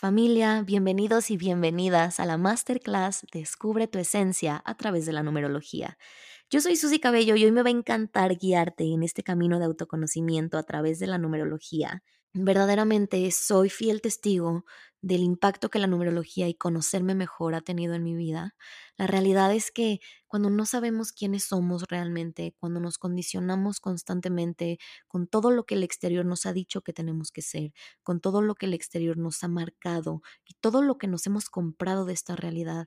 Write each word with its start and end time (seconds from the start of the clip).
Familia, 0.00 0.62
bienvenidos 0.62 1.30
y 1.30 1.36
bienvenidas 1.36 2.20
a 2.20 2.24
la 2.24 2.38
Masterclass 2.38 3.26
Descubre 3.34 3.86
tu 3.86 3.98
Esencia 3.98 4.62
a 4.64 4.74
través 4.74 5.04
de 5.04 5.12
la 5.12 5.22
numerología. 5.22 5.98
Yo 6.48 6.62
soy 6.62 6.76
Susy 6.76 7.00
Cabello 7.00 7.36
y 7.36 7.44
hoy 7.44 7.52
me 7.52 7.62
va 7.62 7.68
a 7.68 7.72
encantar 7.72 8.38
guiarte 8.38 8.84
en 8.84 9.02
este 9.02 9.22
camino 9.22 9.58
de 9.58 9.66
autoconocimiento 9.66 10.56
a 10.56 10.62
través 10.62 11.00
de 11.00 11.06
la 11.06 11.18
numerología. 11.18 12.02
Verdaderamente 12.32 13.30
soy 13.30 13.68
fiel 13.68 14.00
testigo 14.00 14.64
del 15.02 15.22
impacto 15.22 15.70
que 15.70 15.78
la 15.78 15.86
numerología 15.86 16.48
y 16.48 16.54
conocerme 16.54 17.14
mejor 17.14 17.54
ha 17.54 17.60
tenido 17.62 17.94
en 17.94 18.02
mi 18.04 18.14
vida. 18.14 18.54
La 18.96 19.06
realidad 19.06 19.54
es 19.54 19.70
que 19.70 20.00
cuando 20.26 20.50
no 20.50 20.66
sabemos 20.66 21.12
quiénes 21.12 21.44
somos 21.44 21.84
realmente, 21.88 22.54
cuando 22.58 22.80
nos 22.80 22.98
condicionamos 22.98 23.80
constantemente 23.80 24.78
con 25.08 25.26
todo 25.26 25.50
lo 25.50 25.64
que 25.64 25.74
el 25.74 25.82
exterior 25.82 26.24
nos 26.24 26.46
ha 26.46 26.52
dicho 26.52 26.82
que 26.82 26.92
tenemos 26.92 27.32
que 27.32 27.42
ser, 27.42 27.72
con 28.02 28.20
todo 28.20 28.42
lo 28.42 28.54
que 28.54 28.66
el 28.66 28.74
exterior 28.74 29.16
nos 29.16 29.42
ha 29.42 29.48
marcado 29.48 30.22
y 30.46 30.54
todo 30.60 30.82
lo 30.82 30.98
que 30.98 31.08
nos 31.08 31.26
hemos 31.26 31.48
comprado 31.50 32.04
de 32.04 32.12
esta 32.12 32.36
realidad, 32.36 32.86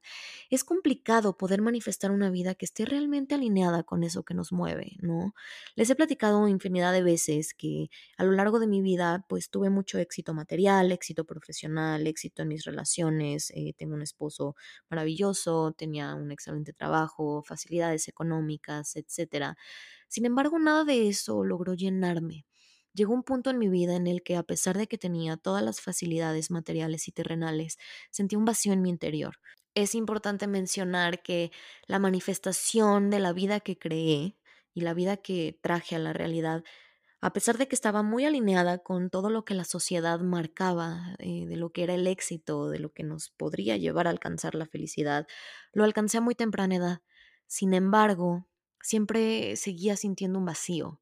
es 0.50 0.64
complicado 0.64 1.38
poder 1.38 1.62
manifestar 1.62 2.12
una 2.12 2.30
vida 2.30 2.56
que 2.56 2.66
esté 2.66 2.86
realmente 2.86 3.36
alineada 3.36 3.84
con 3.84 4.04
eso 4.04 4.24
que 4.24 4.34
nos 4.34 4.52
mueve, 4.52 4.98
¿no? 5.02 5.34
Les 5.76 5.90
he 5.90 5.96
platicado 5.96 6.48
infinidad 6.48 6.94
de 6.94 7.04
veces 7.04 7.54
que 7.54 7.90
a 8.18 8.24
lo 8.24 8.32
largo 8.32 8.60
de 8.60 8.68
mi 8.68 8.82
vida 8.82 9.26
pues 9.30 9.50
tuve 9.50 9.70
mucho 9.70 9.98
éxito 10.00 10.34
material, 10.34 10.92
éxito 10.92 11.26
profesional, 11.26 12.03
éxito 12.08 12.42
en 12.44 12.50
mis 12.50 12.66
relaciones, 12.66 13.52
eh, 13.52 13.74
tengo 13.78 13.96
un 13.96 14.02
esposo 14.02 14.56
maravilloso, 14.90 15.74
tenía 15.78 16.16
un 16.16 16.32
excelente 16.32 16.74
trabajo, 16.74 17.44
facilidades 17.46 18.08
económicas, 18.08 18.96
etc. 18.96 19.56
Sin 20.08 20.26
embargo, 20.26 20.60
nada 20.60 20.84
de 20.84 21.08
eso 21.10 21.44
logró 21.44 21.74
llenarme. 21.74 22.46
Llegó 22.94 23.14
un 23.14 23.24
punto 23.24 23.50
en 23.50 23.58
mi 23.58 23.70
vida 23.70 23.96
en 23.96 24.06
el 24.08 24.22
que, 24.24 24.36
a 24.38 24.44
pesar 24.44 24.78
de 24.78 24.88
que 24.88 25.00
tenía 25.00 25.38
todas 25.38 25.64
las 25.64 25.82
facilidades 25.82 26.52
materiales 26.52 27.08
y 27.08 27.12
terrenales, 27.12 27.78
sentí 28.12 28.36
un 28.36 28.46
vacío 28.46 28.74
en 28.74 28.84
mi 28.84 28.90
interior. 28.90 29.40
Es 29.76 29.96
importante 29.96 30.46
mencionar 30.48 31.24
que 31.24 31.52
la 31.88 31.98
manifestación 31.98 33.10
de 33.10 33.20
la 33.20 33.34
vida 33.34 33.60
que 33.62 33.80
creé 33.80 34.38
y 34.76 34.82
la 34.82 34.94
vida 34.94 35.18
que 35.18 35.58
traje 35.62 35.96
a 35.96 36.00
la 36.00 36.14
realidad 36.14 36.64
a 37.24 37.32
pesar 37.32 37.58
de 37.58 37.70
que 37.70 37.76
estaba 37.76 38.04
muy 38.04 38.26
alineada 38.26 38.80
con 38.80 39.10
todo 39.10 39.30
lo 39.30 39.46
que 39.46 39.54
la 39.54 39.64
sociedad 39.64 40.20
marcaba, 40.20 41.16
eh, 41.20 41.46
de 41.48 41.56
lo 41.56 41.72
que 41.72 41.84
era 41.84 41.94
el 41.94 42.06
éxito, 42.06 42.70
de 42.70 42.80
lo 42.80 42.92
que 42.92 43.04
nos 43.04 43.30
podría 43.30 43.78
llevar 43.78 44.08
a 44.08 44.10
alcanzar 44.10 44.56
la 44.56 44.66
felicidad, 44.66 45.26
lo 45.72 45.86
alcancé 45.86 46.18
a 46.18 46.22
muy 46.22 46.36
temprana 46.36 46.76
edad. 46.76 47.02
Sin 47.48 47.74
embargo, 47.74 48.50
siempre 48.82 49.56
seguía 49.56 49.96
sintiendo 49.96 50.38
un 50.38 50.46
vacío. 50.46 51.00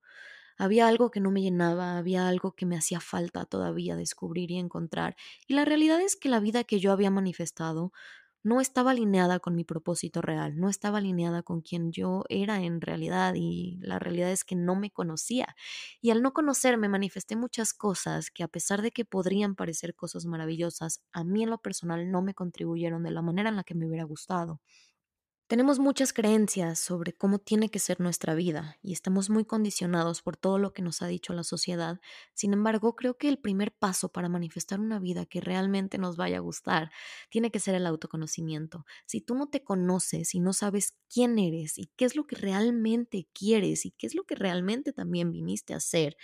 Había 0.60 0.88
algo 0.88 1.10
que 1.10 1.22
no 1.22 1.32
me 1.32 1.42
llenaba, 1.42 1.98
había 1.98 2.28
algo 2.28 2.52
que 2.52 2.68
me 2.68 2.78
hacía 2.78 3.00
falta 3.00 3.46
todavía 3.46 3.96
descubrir 3.96 4.52
y 4.52 4.60
encontrar. 4.60 5.16
Y 5.48 5.56
la 5.56 5.66
realidad 5.66 6.02
es 6.02 6.16
que 6.16 6.30
la 6.30 6.40
vida 6.40 6.64
que 6.64 6.80
yo 6.80 6.92
había 6.92 7.10
manifestado 7.10 7.94
no 8.44 8.62
estaba 8.62 8.92
alineada 8.92 9.40
con 9.40 9.56
mi 9.56 9.64
propósito 9.64 10.22
real, 10.22 10.58
no 10.60 10.70
estaba 10.70 10.98
alineada 11.00 11.44
con 11.44 11.62
quien 11.62 11.92
yo 11.92 12.24
era 12.30 12.62
en 12.64 12.82
realidad 12.82 13.34
y 13.36 13.78
la 13.82 14.00
realidad 14.00 14.32
es 14.32 14.44
que 14.44 14.56
no 14.56 14.76
me 14.76 14.92
conocía. 14.92 15.56
Y 16.02 16.12
al 16.12 16.22
no 16.22 16.34
conocerme 16.34 16.90
manifesté 16.90 17.36
muchas 17.36 17.74
cosas 17.74 18.32
que 18.32 18.44
a 18.44 18.48
pesar 18.48 18.82
de 18.82 18.92
que 18.92 19.06
podrían 19.06 19.56
parecer 19.56 19.96
cosas 19.96 20.26
maravillosas, 20.26 21.02
a 21.12 21.24
mí 21.24 21.44
en 21.44 21.50
lo 21.50 21.60
personal 21.60 22.10
no 22.12 22.22
me 22.22 22.34
contribuyeron 22.34 23.04
de 23.04 23.12
la 23.12 23.22
manera 23.22 23.50
en 23.50 23.56
la 23.56 23.64
que 23.64 23.76
me 23.76 23.88
hubiera 23.88 24.04
gustado. 24.06 24.60
Tenemos 25.52 25.80
muchas 25.80 26.14
creencias 26.14 26.80
sobre 26.80 27.12
cómo 27.12 27.38
tiene 27.38 27.68
que 27.68 27.80
ser 27.80 28.00
nuestra 28.00 28.36
vida 28.36 28.78
y 28.82 28.94
estamos 28.94 29.30
muy 29.30 29.44
condicionados 29.44 30.22
por 30.22 30.38
todo 30.38 30.58
lo 30.58 30.72
que 30.72 30.82
nos 30.82 31.02
ha 31.02 31.08
dicho 31.08 31.34
la 31.34 31.44
sociedad. 31.44 32.00
Sin 32.34 32.54
embargo, 32.54 32.96
creo 32.96 33.18
que 33.18 33.28
el 33.28 33.38
primer 33.38 33.74
paso 33.74 34.14
para 34.14 34.30
manifestar 34.30 34.80
una 34.80 34.98
vida 34.98 35.26
que 35.26 35.42
realmente 35.42 35.98
nos 35.98 36.16
vaya 36.16 36.38
a 36.38 36.40
gustar 36.40 36.90
tiene 37.30 37.52
que 37.52 37.60
ser 37.60 37.76
el 37.76 37.86
autoconocimiento. 37.86 38.86
Si 39.06 39.20
tú 39.20 39.36
no 39.36 39.50
te 39.50 39.62
conoces 39.62 40.34
y 40.36 40.40
no 40.40 40.54
sabes 40.54 40.96
quién 41.14 41.38
eres 41.38 41.78
y 41.78 41.88
qué 41.98 42.06
es 42.06 42.16
lo 42.16 42.26
que 42.26 42.38
realmente 42.38 43.28
quieres 43.34 43.86
y 43.86 43.92
qué 43.92 44.08
es 44.08 44.16
lo 44.16 44.24
que 44.24 44.36
realmente 44.36 44.94
también 44.94 45.34
viniste 45.34 45.74
a 45.74 45.78
hacer, 45.78 46.16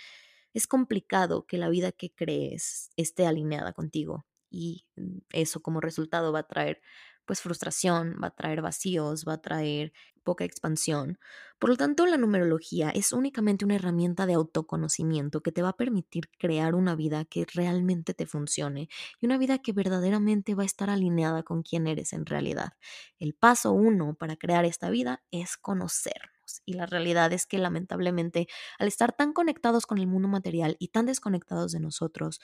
es 0.54 0.66
complicado 0.66 1.44
que 1.44 1.58
la 1.58 1.68
vida 1.68 1.92
que 1.92 2.14
crees 2.14 2.92
esté 2.96 3.26
alineada 3.26 3.74
contigo 3.74 4.24
y 4.50 4.86
mm, 4.96 5.18
eso 5.32 5.60
como 5.60 5.80
resultado 5.80 6.32
va 6.32 6.40
a 6.40 6.48
traer 6.48 6.80
pues 7.28 7.42
frustración, 7.42 8.16
va 8.22 8.28
a 8.28 8.34
traer 8.34 8.62
vacíos, 8.62 9.26
va 9.28 9.34
a 9.34 9.40
traer 9.42 9.92
poca 10.24 10.44
expansión. 10.44 11.18
Por 11.58 11.70
lo 11.70 11.76
tanto, 11.76 12.06
la 12.06 12.16
numerología 12.16 12.90
es 12.90 13.12
únicamente 13.12 13.64
una 13.66 13.76
herramienta 13.76 14.26
de 14.26 14.34
autoconocimiento 14.34 15.42
que 15.42 15.52
te 15.52 15.62
va 15.62 15.70
a 15.70 15.76
permitir 15.76 16.30
crear 16.38 16.74
una 16.74 16.96
vida 16.96 17.24
que 17.26 17.46
realmente 17.52 18.14
te 18.14 18.26
funcione 18.26 18.88
y 19.20 19.26
una 19.26 19.38
vida 19.38 19.58
que 19.58 19.72
verdaderamente 19.72 20.54
va 20.54 20.62
a 20.62 20.66
estar 20.66 20.88
alineada 20.90 21.42
con 21.42 21.62
quién 21.62 21.86
eres 21.86 22.12
en 22.14 22.26
realidad. 22.26 22.72
El 23.18 23.34
paso 23.34 23.72
uno 23.72 24.14
para 24.14 24.36
crear 24.36 24.64
esta 24.64 24.90
vida 24.90 25.22
es 25.30 25.56
conocernos. 25.58 26.62
Y 26.64 26.74
la 26.74 26.86
realidad 26.86 27.32
es 27.34 27.46
que 27.46 27.58
lamentablemente, 27.58 28.48
al 28.78 28.88
estar 28.88 29.12
tan 29.12 29.34
conectados 29.34 29.84
con 29.84 29.98
el 29.98 30.06
mundo 30.06 30.28
material 30.28 30.76
y 30.78 30.88
tan 30.88 31.04
desconectados 31.04 31.72
de 31.72 31.80
nosotros, 31.80 32.40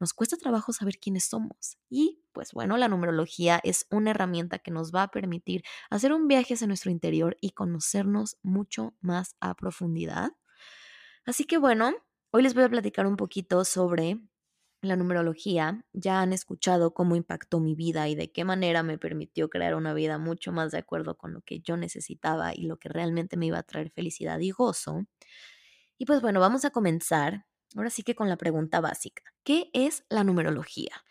nos 0.00 0.14
cuesta 0.14 0.36
trabajo 0.36 0.72
saber 0.72 0.98
quiénes 0.98 1.24
somos. 1.24 1.78
Y 1.88 2.24
pues 2.32 2.52
bueno, 2.52 2.76
la 2.78 2.88
numerología 2.88 3.60
es 3.62 3.86
una 3.90 4.10
herramienta 4.10 4.58
que 4.58 4.70
nos 4.70 4.92
va 4.92 5.04
a 5.04 5.10
permitir 5.10 5.62
hacer 5.90 6.12
un 6.12 6.26
viaje 6.26 6.54
hacia 6.54 6.66
nuestro 6.66 6.90
interior 6.90 7.36
y 7.40 7.50
conocernos 7.50 8.38
mucho 8.42 8.94
más 9.00 9.36
a 9.40 9.54
profundidad. 9.54 10.32
Así 11.26 11.44
que 11.44 11.58
bueno, 11.58 11.92
hoy 12.32 12.42
les 12.42 12.54
voy 12.54 12.64
a 12.64 12.68
platicar 12.68 13.06
un 13.06 13.16
poquito 13.16 13.64
sobre 13.64 14.18
la 14.82 14.96
numerología. 14.96 15.84
Ya 15.92 16.20
han 16.20 16.32
escuchado 16.32 16.94
cómo 16.94 17.16
impactó 17.16 17.60
mi 17.60 17.74
vida 17.74 18.08
y 18.08 18.14
de 18.14 18.32
qué 18.32 18.44
manera 18.44 18.82
me 18.82 18.98
permitió 18.98 19.50
crear 19.50 19.74
una 19.74 19.92
vida 19.94 20.18
mucho 20.18 20.52
más 20.52 20.72
de 20.72 20.78
acuerdo 20.78 21.16
con 21.18 21.34
lo 21.34 21.42
que 21.42 21.60
yo 21.60 21.76
necesitaba 21.76 22.54
y 22.54 22.62
lo 22.62 22.78
que 22.78 22.88
realmente 22.88 23.36
me 23.36 23.46
iba 23.46 23.58
a 23.58 23.62
traer 23.62 23.90
felicidad 23.90 24.40
y 24.40 24.50
gozo. 24.50 25.04
Y 25.98 26.06
pues 26.06 26.22
bueno, 26.22 26.40
vamos 26.40 26.64
a 26.64 26.70
comenzar 26.70 27.46
Ahora 27.76 27.90
sí 27.90 28.02
que 28.02 28.14
con 28.14 28.28
la 28.28 28.36
pregunta 28.36 28.80
básica, 28.80 29.22
¿qué 29.44 29.70
es 29.72 30.04
la 30.08 30.24
numerología? 30.24 31.04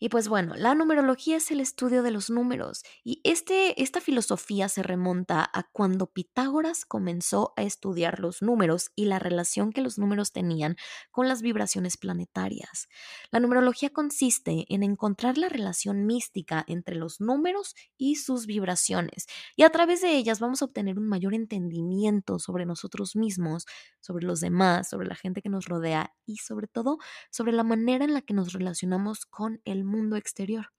Y 0.00 0.08
pues 0.08 0.28
bueno, 0.28 0.54
la 0.56 0.74
numerología 0.74 1.36
es 1.36 1.50
el 1.52 1.60
estudio 1.60 2.02
de 2.02 2.10
los 2.10 2.28
números 2.28 2.82
y 3.04 3.20
este, 3.22 3.80
esta 3.80 4.00
filosofía 4.00 4.68
se 4.68 4.82
remonta 4.82 5.48
a 5.52 5.62
cuando 5.70 6.06
Pitágoras 6.06 6.84
comenzó 6.84 7.54
a 7.56 7.62
estudiar 7.62 8.18
los 8.18 8.42
números 8.42 8.90
y 8.96 9.04
la 9.04 9.20
relación 9.20 9.72
que 9.72 9.80
los 9.80 9.96
números 9.96 10.32
tenían 10.32 10.76
con 11.12 11.28
las 11.28 11.42
vibraciones 11.42 11.96
planetarias. 11.96 12.88
La 13.30 13.38
numerología 13.38 13.90
consiste 13.90 14.66
en 14.68 14.82
encontrar 14.82 15.38
la 15.38 15.48
relación 15.48 16.06
mística 16.06 16.64
entre 16.66 16.96
los 16.96 17.20
números 17.20 17.74
y 17.96 18.16
sus 18.16 18.46
vibraciones 18.46 19.26
y 19.56 19.62
a 19.62 19.70
través 19.70 20.02
de 20.02 20.16
ellas 20.16 20.40
vamos 20.40 20.60
a 20.60 20.66
obtener 20.66 20.98
un 20.98 21.08
mayor 21.08 21.34
entendimiento 21.34 22.40
sobre 22.40 22.66
nosotros 22.66 23.14
mismos, 23.14 23.64
sobre 24.00 24.26
los 24.26 24.40
demás, 24.40 24.90
sobre 24.90 25.06
la 25.06 25.14
gente 25.14 25.40
que 25.40 25.48
nos 25.48 25.66
rodea 25.66 26.12
y 26.26 26.38
sobre 26.38 26.66
todo 26.66 26.98
sobre 27.30 27.52
la 27.52 27.62
manera 27.62 28.04
en 28.04 28.12
la 28.12 28.22
que 28.22 28.34
nos 28.34 28.52
relacionamos 28.52 29.24
con 29.24 29.62
el 29.64 29.84
mundo 29.84 29.93
mundo 29.94 30.16
exterior. 30.16 30.72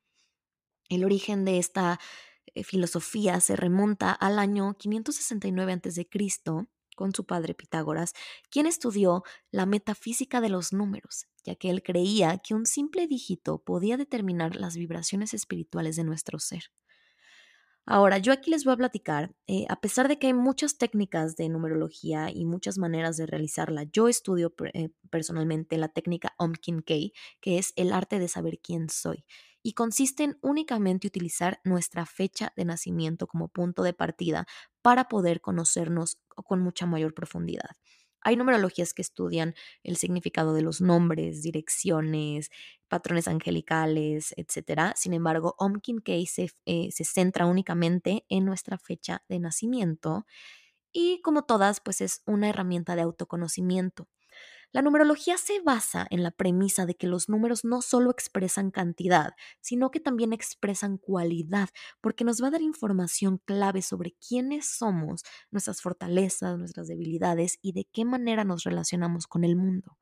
El 0.89 1.03
origen 1.03 1.45
de 1.45 1.57
esta 1.57 1.99
eh, 2.53 2.63
filosofía 2.63 3.39
se 3.41 3.55
remonta 3.55 4.11
al 4.11 4.39
año 4.39 4.75
569 4.77 5.73
a.C., 5.73 6.07
con 6.95 7.13
su 7.13 7.25
padre 7.25 7.53
Pitágoras, 7.53 8.13
quien 8.49 8.65
estudió 8.65 9.23
la 9.51 9.65
metafísica 9.65 10.39
de 10.41 10.49
los 10.49 10.73
números, 10.73 11.27
ya 11.43 11.55
que 11.55 11.69
él 11.69 11.83
creía 11.83 12.37
que 12.37 12.53
un 12.53 12.65
simple 12.65 13.05
dígito 13.07 13.59
podía 13.59 13.97
determinar 13.97 14.55
las 14.55 14.77
vibraciones 14.77 15.33
espirituales 15.33 15.97
de 15.97 16.05
nuestro 16.05 16.39
ser. 16.39 16.71
Ahora, 17.87 18.17
yo 18.17 18.33
aquí 18.33 18.49
les 18.49 18.63
voy 18.65 18.73
a 18.73 18.77
platicar, 18.77 19.35
eh, 19.47 19.65
a 19.69 19.79
pesar 19.79 20.07
de 20.07 20.17
que 20.17 20.27
hay 20.27 20.33
muchas 20.33 20.77
técnicas 20.77 21.35
de 21.35 21.49
numerología 21.49 22.31
y 22.33 22.45
muchas 22.45 22.77
maneras 22.79 23.15
de 23.17 23.27
realizarla, 23.27 23.83
yo 23.83 24.07
estudio 24.07 24.53
eh, 24.73 24.89
personalmente 25.11 25.77
la 25.77 25.89
técnica 25.89 26.33
Omkin 26.39 26.81
Kei, 26.81 27.13
que 27.41 27.59
es 27.59 27.73
el 27.75 27.93
arte 27.93 28.17
de 28.19 28.27
saber 28.27 28.59
quién 28.59 28.89
soy, 28.89 29.23
y 29.61 29.73
consiste 29.73 30.23
en 30.23 30.37
únicamente 30.41 31.07
utilizar 31.07 31.59
nuestra 31.63 32.05
fecha 32.07 32.53
de 32.55 32.65
nacimiento 32.65 33.27
como 33.27 33.49
punto 33.49 33.83
de 33.83 33.93
partida 33.93 34.47
para 34.81 35.07
poder 35.07 35.41
conocernos 35.41 36.17
con 36.29 36.61
mucha 36.61 36.85
mayor 36.87 37.13
profundidad. 37.13 37.69
Hay 38.25 38.35
numerologías 38.37 38.93
que 38.93 39.03
estudian 39.03 39.55
el 39.83 39.97
significado 39.97 40.53
de 40.53 40.63
los 40.63 40.81
nombres, 40.81 41.43
direcciones, 41.43 42.51
patrones 42.89 43.27
angelicales, 43.29 44.33
etc. 44.37 44.93
Sin 44.97 45.13
embargo, 45.13 45.55
Omkin 45.59 45.99
Kei 46.01 46.25
se, 46.27 46.49
eh, 46.65 46.89
se 46.91 47.05
centra 47.05 47.45
únicamente 47.45 48.25
en 48.29 48.45
nuestra 48.45 48.77
fecha 48.79 49.23
de 49.29 49.39
nacimiento 49.39 50.25
y 50.93 51.21
como 51.21 51.43
todas, 51.43 51.81
pues 51.81 52.01
es 52.01 52.23
una 52.25 52.49
herramienta 52.49 52.95
de 52.95 53.03
autoconocimiento. 53.03 54.07
La 54.75 54.81
numerología 54.81 55.37
se 55.37 55.61
basa 55.61 56.05
en 56.09 56.21
la 56.21 56.31
premisa 56.31 56.85
de 56.85 56.95
que 56.95 57.07
los 57.07 57.29
números 57.29 57.63
no 57.63 57.81
solo 57.81 58.11
expresan 58.11 58.71
cantidad, 58.71 59.31
sino 59.61 59.89
que 59.89 60.01
también 60.01 60.33
expresan 60.33 60.97
cualidad, 60.97 61.69
porque 62.01 62.25
nos 62.25 62.43
va 62.43 62.47
a 62.47 62.51
dar 62.51 62.61
información 62.61 63.37
clave 63.45 63.81
sobre 63.81 64.17
quiénes 64.27 64.65
somos, 64.67 65.23
nuestras 65.49 65.81
fortalezas, 65.81 66.57
nuestras 66.57 66.89
debilidades 66.89 67.57
y 67.61 67.71
de 67.71 67.85
qué 67.85 68.03
manera 68.03 68.43
nos 68.43 68.65
relacionamos 68.65 69.27
con 69.27 69.45
el 69.45 69.55
mundo. 69.55 69.97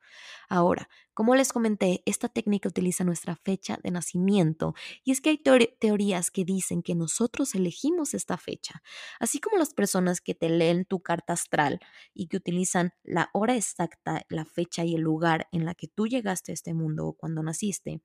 Ahora, 0.49 0.89
Como 1.13 1.35
les 1.35 1.53
comenté, 1.53 2.01
esta 2.05 2.27
técnica 2.27 2.69
utiliza 2.69 3.03
nuestra 3.03 3.35
fecha 3.35 3.79
de 3.83 3.91
nacimiento 3.91 4.73
y 5.03 5.11
es 5.11 5.21
que 5.21 5.29
hay 5.29 5.37
teorías 5.79 6.31
que 6.31 6.43
dicen 6.43 6.81
que 6.81 6.95
nosotros 6.95 7.53
elegimos 7.53 8.13
esta 8.15 8.37
fecha, 8.37 8.81
así 9.19 9.39
como 9.39 9.57
las 9.57 9.73
personas 9.73 10.21
que 10.21 10.33
te 10.33 10.49
leen 10.49 10.85
tu 10.85 11.01
carta 11.01 11.33
astral 11.33 11.79
y 12.13 12.27
que 12.27 12.37
utilizan 12.37 12.93
la 13.03 13.29
hora 13.33 13.55
exacta, 13.55 14.25
la 14.29 14.45
fecha 14.45 14.85
y 14.85 14.95
el 14.95 15.01
lugar 15.01 15.47
en 15.51 15.65
la 15.65 15.75
que 15.75 15.87
tú 15.87 16.07
llegaste 16.07 16.51
a 16.51 16.55
este 16.55 16.73
mundo 16.73 17.05
o 17.05 17.13
cuando 17.13 17.43
naciste 17.43 18.01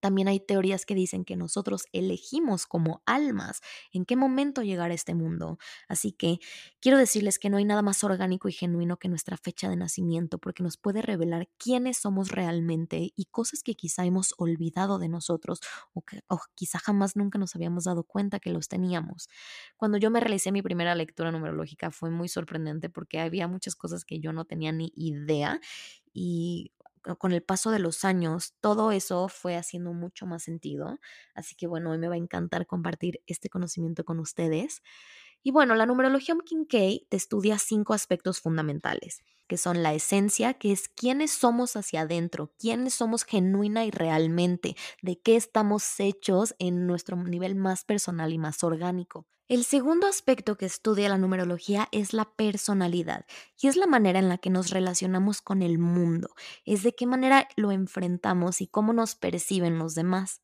también 0.00 0.28
hay 0.28 0.40
teorías 0.40 0.86
que 0.86 0.94
dicen 0.94 1.24
que 1.24 1.36
nosotros 1.36 1.86
elegimos 1.92 2.66
como 2.66 3.02
almas 3.06 3.60
en 3.92 4.04
qué 4.04 4.16
momento 4.16 4.62
llegar 4.62 4.90
a 4.90 4.94
este 4.94 5.14
mundo. 5.14 5.58
Así 5.88 6.12
que 6.12 6.38
quiero 6.80 6.98
decirles 6.98 7.38
que 7.38 7.50
no 7.50 7.56
hay 7.58 7.64
nada 7.64 7.82
más 7.82 8.02
orgánico 8.04 8.48
y 8.48 8.52
genuino 8.52 8.98
que 8.98 9.08
nuestra 9.08 9.36
fecha 9.36 9.68
de 9.68 9.76
nacimiento 9.76 10.38
porque 10.38 10.62
nos 10.62 10.76
puede 10.76 11.02
revelar 11.02 11.48
quiénes 11.58 11.98
somos 11.98 12.30
realmente 12.30 13.12
y 13.16 13.24
cosas 13.26 13.62
que 13.62 13.74
quizá 13.74 14.04
hemos 14.04 14.34
olvidado 14.38 14.98
de 14.98 15.08
nosotros 15.08 15.60
o, 15.94 16.02
quizá 16.54 16.78
jamás 16.78 17.16
nunca 17.16 17.38
nos 17.38 17.54
habíamos 17.56 17.84
dado 17.84 18.04
cuenta 18.04 18.40
que 18.40 18.50
los 18.50 18.68
teníamos. 18.68 19.28
Cuando 19.76 19.98
yo 19.98 20.10
me 20.10 20.20
realicé 20.20 20.52
mi 20.52 20.62
primera 20.62 20.94
lectura 20.94 21.30
numerológica 21.32 21.90
fue 21.90 22.10
muy 22.10 22.28
sorprendente 22.28 22.90
porque 22.90 23.20
había 23.20 23.48
muchas 23.48 23.76
cosas 23.76 24.04
que 24.04 24.20
yo 24.20 24.32
no 24.32 24.44
tenía 24.44 24.72
ni 24.72 24.92
idea 24.94 25.60
y 26.12 26.72
con 27.18 27.32
el 27.32 27.42
paso 27.42 27.70
de 27.70 27.78
los 27.78 28.04
años, 28.04 28.54
todo 28.60 28.92
eso 28.92 29.28
fue 29.28 29.56
haciendo 29.56 29.92
mucho 29.92 30.26
más 30.26 30.42
sentido. 30.44 30.98
Así 31.34 31.54
que 31.56 31.66
bueno, 31.66 31.90
hoy 31.90 31.98
me 31.98 32.08
va 32.08 32.14
a 32.14 32.18
encantar 32.18 32.66
compartir 32.66 33.22
este 33.26 33.48
conocimiento 33.50 34.04
con 34.04 34.20
ustedes. 34.20 34.82
Y 35.42 35.52
bueno, 35.52 35.74
la 35.74 35.86
numerología 35.86 36.34
Kincaid 36.44 37.02
te 37.08 37.16
estudia 37.16 37.58
cinco 37.58 37.94
aspectos 37.94 38.40
fundamentales, 38.40 39.22
que 39.48 39.56
son 39.56 39.82
la 39.82 39.94
esencia, 39.94 40.54
que 40.54 40.72
es 40.72 40.88
quiénes 40.88 41.30
somos 41.32 41.76
hacia 41.76 42.02
adentro, 42.02 42.52
quiénes 42.58 42.94
somos 42.94 43.24
genuina 43.24 43.84
y 43.86 43.90
realmente, 43.90 44.76
de 45.02 45.18
qué 45.20 45.36
estamos 45.36 45.98
hechos 46.00 46.54
en 46.58 46.86
nuestro 46.86 47.16
nivel 47.16 47.54
más 47.56 47.84
personal 47.84 48.32
y 48.32 48.38
más 48.38 48.62
orgánico. 48.64 49.26
El 49.50 49.64
segundo 49.64 50.06
aspecto 50.06 50.56
que 50.56 50.64
estudia 50.64 51.08
la 51.08 51.18
numerología 51.18 51.88
es 51.90 52.12
la 52.12 52.36
personalidad 52.36 53.26
y 53.60 53.66
es 53.66 53.74
la 53.74 53.88
manera 53.88 54.20
en 54.20 54.28
la 54.28 54.38
que 54.38 54.48
nos 54.48 54.70
relacionamos 54.70 55.42
con 55.42 55.62
el 55.62 55.76
mundo, 55.76 56.36
es 56.64 56.84
de 56.84 56.94
qué 56.94 57.04
manera 57.04 57.48
lo 57.56 57.72
enfrentamos 57.72 58.60
y 58.60 58.68
cómo 58.68 58.92
nos 58.92 59.16
perciben 59.16 59.76
los 59.76 59.96
demás. 59.96 60.40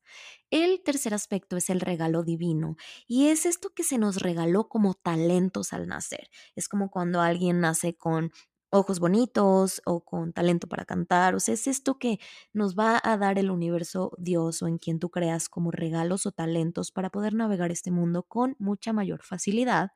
El 0.49 0.83
tercer 0.83 1.13
aspecto 1.13 1.55
es 1.55 1.69
el 1.69 1.79
regalo 1.79 2.23
divino 2.23 2.75
y 3.07 3.27
es 3.27 3.45
esto 3.45 3.69
que 3.73 3.85
se 3.85 3.97
nos 3.97 4.17
regaló 4.17 4.67
como 4.67 4.93
talentos 4.93 5.71
al 5.71 5.87
nacer. 5.87 6.29
Es 6.57 6.67
como 6.67 6.91
cuando 6.91 7.21
alguien 7.21 7.61
nace 7.61 7.95
con 7.95 8.33
ojos 8.69 8.99
bonitos 8.99 9.81
o 9.85 10.03
con 10.03 10.33
talento 10.33 10.67
para 10.67 10.85
cantar. 10.85 11.35
O 11.35 11.39
sea, 11.39 11.53
es 11.53 11.67
esto 11.67 11.97
que 11.99 12.19
nos 12.53 12.75
va 12.75 12.99
a 13.03 13.17
dar 13.17 13.39
el 13.39 13.51
universo 13.51 14.11
Dios 14.17 14.61
o 14.61 14.67
en 14.67 14.77
quien 14.77 14.99
tú 14.99 15.09
creas 15.09 15.49
como 15.49 15.71
regalos 15.71 16.25
o 16.25 16.31
talentos 16.31 16.91
para 16.91 17.09
poder 17.09 17.33
navegar 17.33 17.71
este 17.71 17.91
mundo 17.91 18.23
con 18.23 18.55
mucha 18.59 18.93
mayor 18.93 19.23
facilidad 19.23 19.91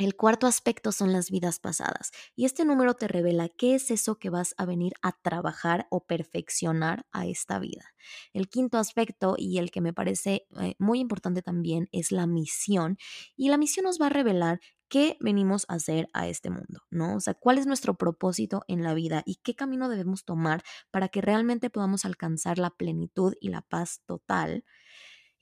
el 0.00 0.16
cuarto 0.16 0.46
aspecto 0.46 0.92
son 0.92 1.12
las 1.12 1.30
vidas 1.30 1.58
pasadas 1.58 2.10
y 2.34 2.46
este 2.46 2.64
número 2.64 2.94
te 2.94 3.06
revela 3.06 3.50
qué 3.50 3.74
es 3.74 3.90
eso 3.90 4.18
que 4.18 4.30
vas 4.30 4.54
a 4.56 4.64
venir 4.64 4.94
a 5.02 5.12
trabajar 5.12 5.88
o 5.90 6.06
perfeccionar 6.06 7.04
a 7.12 7.26
esta 7.26 7.58
vida. 7.58 7.92
El 8.32 8.48
quinto 8.48 8.78
aspecto 8.78 9.34
y 9.36 9.58
el 9.58 9.70
que 9.70 9.82
me 9.82 9.92
parece 9.92 10.46
eh, 10.58 10.74
muy 10.78 11.00
importante 11.00 11.42
también 11.42 11.90
es 11.92 12.12
la 12.12 12.26
misión 12.26 12.96
y 13.36 13.50
la 13.50 13.58
misión 13.58 13.84
nos 13.84 14.00
va 14.00 14.06
a 14.06 14.08
revelar 14.08 14.60
qué 14.90 15.16
venimos 15.20 15.64
a 15.68 15.74
hacer 15.74 16.10
a 16.12 16.28
este 16.28 16.50
mundo, 16.50 16.82
¿no? 16.90 17.16
O 17.16 17.20
sea, 17.20 17.32
cuál 17.32 17.56
es 17.56 17.66
nuestro 17.66 17.94
propósito 17.94 18.62
en 18.68 18.82
la 18.82 18.92
vida 18.92 19.22
y 19.24 19.36
qué 19.36 19.54
camino 19.54 19.88
debemos 19.88 20.26
tomar 20.26 20.62
para 20.90 21.08
que 21.08 21.22
realmente 21.22 21.70
podamos 21.70 22.04
alcanzar 22.04 22.58
la 22.58 22.70
plenitud 22.70 23.34
y 23.40 23.48
la 23.48 23.62
paz 23.62 24.02
total 24.04 24.64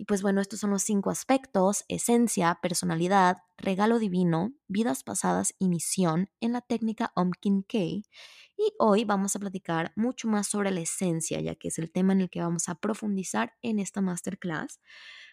y 0.01 0.05
pues 0.05 0.23
bueno, 0.23 0.41
estos 0.41 0.61
son 0.61 0.71
los 0.71 0.85
cinco 0.85 1.11
aspectos, 1.11 1.85
esencia, 1.89 2.57
personalidad, 2.63 3.39
regalo 3.57 3.99
divino, 3.99 4.55
vidas 4.69 5.03
pasadas 5.03 5.55
y 5.59 5.69
misión 5.69 6.31
en 6.41 6.53
la 6.53 6.61
técnica 6.61 7.11
Omkin 7.17 7.63
K. 7.63 7.79
Y 7.79 8.07
hoy 8.79 9.05
vamos 9.05 9.35
a 9.35 9.41
platicar 9.41 9.93
mucho 9.97 10.29
más 10.29 10.47
sobre 10.47 10.71
la 10.71 10.81
esencia, 10.81 11.41
ya 11.41 11.57
que 11.57 11.67
es 11.67 11.79
el 11.81 11.91
tema 11.91 12.13
en 12.13 12.21
el 12.21 12.31
que 12.31 12.41
vamos 12.41 12.69
a 12.69 12.77
profundizar 12.77 13.55
en 13.61 13.81
esta 13.81 14.01
masterclass. 14.01 14.81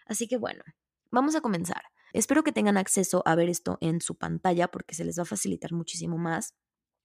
Así 0.04 0.26
que 0.26 0.36
bueno, 0.36 0.64
vamos 1.12 1.36
a 1.36 1.40
comenzar. 1.40 1.82
Espero 2.16 2.42
que 2.42 2.50
tengan 2.50 2.78
acceso 2.78 3.22
a 3.26 3.34
ver 3.34 3.50
esto 3.50 3.76
en 3.82 4.00
su 4.00 4.14
pantalla 4.14 4.68
porque 4.68 4.94
se 4.94 5.04
les 5.04 5.18
va 5.18 5.24
a 5.24 5.26
facilitar 5.26 5.74
muchísimo 5.74 6.16
más, 6.16 6.54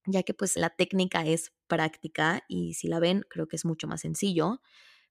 ya 0.06 0.24
que 0.24 0.34
pues 0.34 0.56
la 0.56 0.70
técnica 0.70 1.26
es 1.26 1.52
práctica 1.68 2.46
y 2.48 2.76
si 2.76 2.88
la 2.88 3.02
ven 3.02 3.26
creo 3.30 3.50
que 3.50 3.58
es 3.58 3.66
mucho 3.66 3.90
más 3.90 4.00
sencillo. 4.00 4.62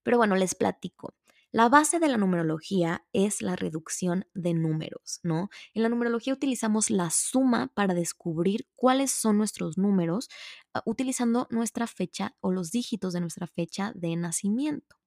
Pero 0.02 0.16
bueno, 0.16 0.36
les 0.36 0.54
platico. 0.54 1.14
La 1.52 1.68
base 1.68 1.98
de 1.98 2.08
la 2.08 2.16
numerología 2.16 3.04
es 3.12 3.42
la 3.42 3.56
reducción 3.56 4.24
de 4.32 4.54
números, 4.54 5.20
¿no? 5.22 5.50
En 5.74 5.82
la 5.82 5.90
numerología 5.90 6.32
utilizamos 6.32 6.88
la 6.88 7.10
suma 7.10 7.70
para 7.74 7.92
descubrir 7.92 8.68
cuáles 8.76 9.10
son 9.10 9.36
nuestros 9.36 9.76
números 9.76 10.30
ah, 10.72 10.82
utilizando 10.86 11.46
nuestra 11.50 11.86
fecha 11.86 12.34
o 12.40 12.52
los 12.52 12.70
dígitos 12.70 13.12
de 13.12 13.20
nuestra 13.20 13.46
fecha 13.46 13.92
de 13.94 14.16
nacimiento. 14.16 14.99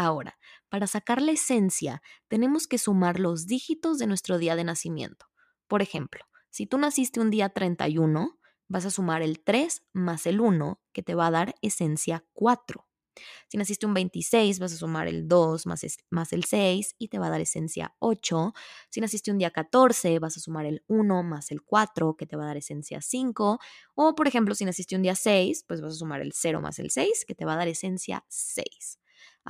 Ahora, 0.00 0.38
para 0.68 0.86
sacar 0.86 1.20
la 1.20 1.32
esencia, 1.32 2.02
tenemos 2.28 2.68
que 2.68 2.78
sumar 2.78 3.18
los 3.18 3.48
dígitos 3.48 3.98
de 3.98 4.06
nuestro 4.06 4.38
día 4.38 4.54
de 4.54 4.62
nacimiento. 4.62 5.26
Por 5.66 5.82
ejemplo, 5.82 6.24
si 6.50 6.66
tú 6.68 6.78
naciste 6.78 7.18
un 7.18 7.30
día 7.32 7.48
31, 7.48 8.38
vas 8.68 8.84
a 8.86 8.90
sumar 8.90 9.22
el 9.22 9.40
3 9.42 9.82
más 9.92 10.26
el 10.26 10.40
1, 10.40 10.80
que 10.92 11.02
te 11.02 11.16
va 11.16 11.26
a 11.26 11.30
dar 11.32 11.56
esencia 11.62 12.24
4. 12.32 12.86
Si 13.48 13.58
naciste 13.58 13.86
un 13.86 13.94
26, 13.94 14.60
vas 14.60 14.72
a 14.72 14.76
sumar 14.76 15.08
el 15.08 15.26
2 15.26 15.66
más, 15.66 15.84
más 16.10 16.32
el 16.32 16.44
6 16.44 16.94
y 16.98 17.08
te 17.08 17.18
va 17.18 17.26
a 17.26 17.30
dar 17.30 17.40
esencia 17.40 17.96
8. 17.98 18.54
Si 18.90 19.00
naciste 19.00 19.32
un 19.32 19.38
día 19.38 19.50
14, 19.50 20.18
vas 20.20 20.36
a 20.36 20.40
sumar 20.40 20.66
el 20.66 20.84
1 20.86 21.24
más 21.24 21.50
el 21.50 21.62
4, 21.62 22.16
que 22.16 22.26
te 22.26 22.36
va 22.36 22.44
a 22.44 22.48
dar 22.48 22.56
esencia 22.58 23.00
5. 23.00 23.58
O, 23.96 24.14
por 24.14 24.28
ejemplo, 24.28 24.54
si 24.54 24.64
naciste 24.64 24.94
un 24.96 25.02
día 25.02 25.16
6, 25.16 25.64
pues 25.66 25.80
vas 25.80 25.92
a 25.94 25.96
sumar 25.96 26.20
el 26.20 26.32
0 26.34 26.60
más 26.60 26.78
el 26.78 26.90
6, 26.90 27.24
que 27.26 27.34
te 27.34 27.44
va 27.44 27.54
a 27.54 27.56
dar 27.56 27.68
esencia 27.68 28.24
6. 28.28 28.97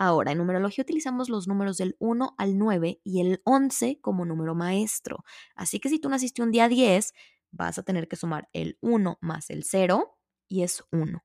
Ahora, 0.01 0.31
en 0.31 0.39
numerología 0.39 0.83
utilizamos 0.83 1.29
los 1.29 1.49
números 1.49 1.77
del 1.77 1.97
1 1.99 2.37
al 2.39 2.57
9 2.57 3.01
y 3.03 3.21
el 3.21 3.43
11 3.43 4.01
como 4.01 4.25
número 4.25 4.55
maestro. 4.55 5.25
Así 5.57 5.81
que 5.81 5.89
si 5.89 5.99
tú 5.99 6.09
naciste 6.09 6.41
un 6.41 6.53
día 6.53 6.69
10, 6.69 7.15
vas 7.51 7.79
a 7.79 7.83
tener 7.83 8.07
que 8.07 8.15
sumar 8.15 8.49
el 8.53 8.79
1 8.81 9.19
más 9.21 9.51
el 9.51 9.65
0 9.65 10.17
y 10.47 10.63
es 10.63 10.85
1. 10.93 11.25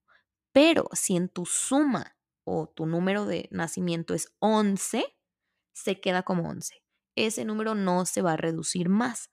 Pero 0.54 0.90
si 0.94 1.16
en 1.16 1.30
tu 1.30 1.46
suma 1.46 2.18
o 2.46 2.68
tu 2.68 2.88
número 2.88 3.28
de 3.28 3.48
nacimiento 3.52 4.16
es 4.16 4.34
11, 4.40 5.06
se 5.72 6.02
queda 6.02 6.24
como 6.24 6.50
11. 6.50 6.84
Ese 7.16 7.45
número 7.45 7.76
no 7.76 8.07
se 8.07 8.24
va 8.24 8.33
a 8.33 8.38
reducir 8.38 8.90
más. 8.90 9.30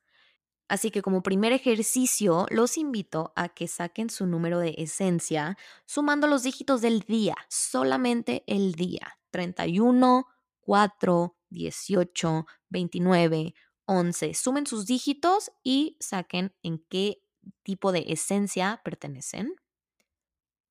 Así 0.69 0.91
que 0.91 1.01
como 1.01 1.23
primer 1.23 1.53
ejercicio, 1.53 2.45
los 2.51 2.77
invito 2.77 3.33
a 3.37 3.49
que 3.49 3.69
saquen 3.69 4.11
su 4.11 4.27
número 4.27 4.59
de 4.59 4.75
esencia 4.77 5.57
sumando 5.87 6.27
los 6.27 6.43
dígitos 6.43 6.83
del 6.83 7.01
día, 7.01 7.37
solamente 7.49 8.45
el 8.47 8.75
día. 8.75 9.17
31, 9.31 10.27
4, 10.61 11.37
18, 11.51 12.47
29, 12.69 13.55
11. 13.87 14.35
Sumen 14.35 14.67
sus 14.67 14.87
dígitos 14.87 15.51
y 15.63 15.97
saquen 16.01 16.55
en 16.63 16.85
qué 16.89 17.23
tipo 17.63 17.93
de 17.93 18.05
esencia 18.09 18.81
pertenecen. 18.85 19.55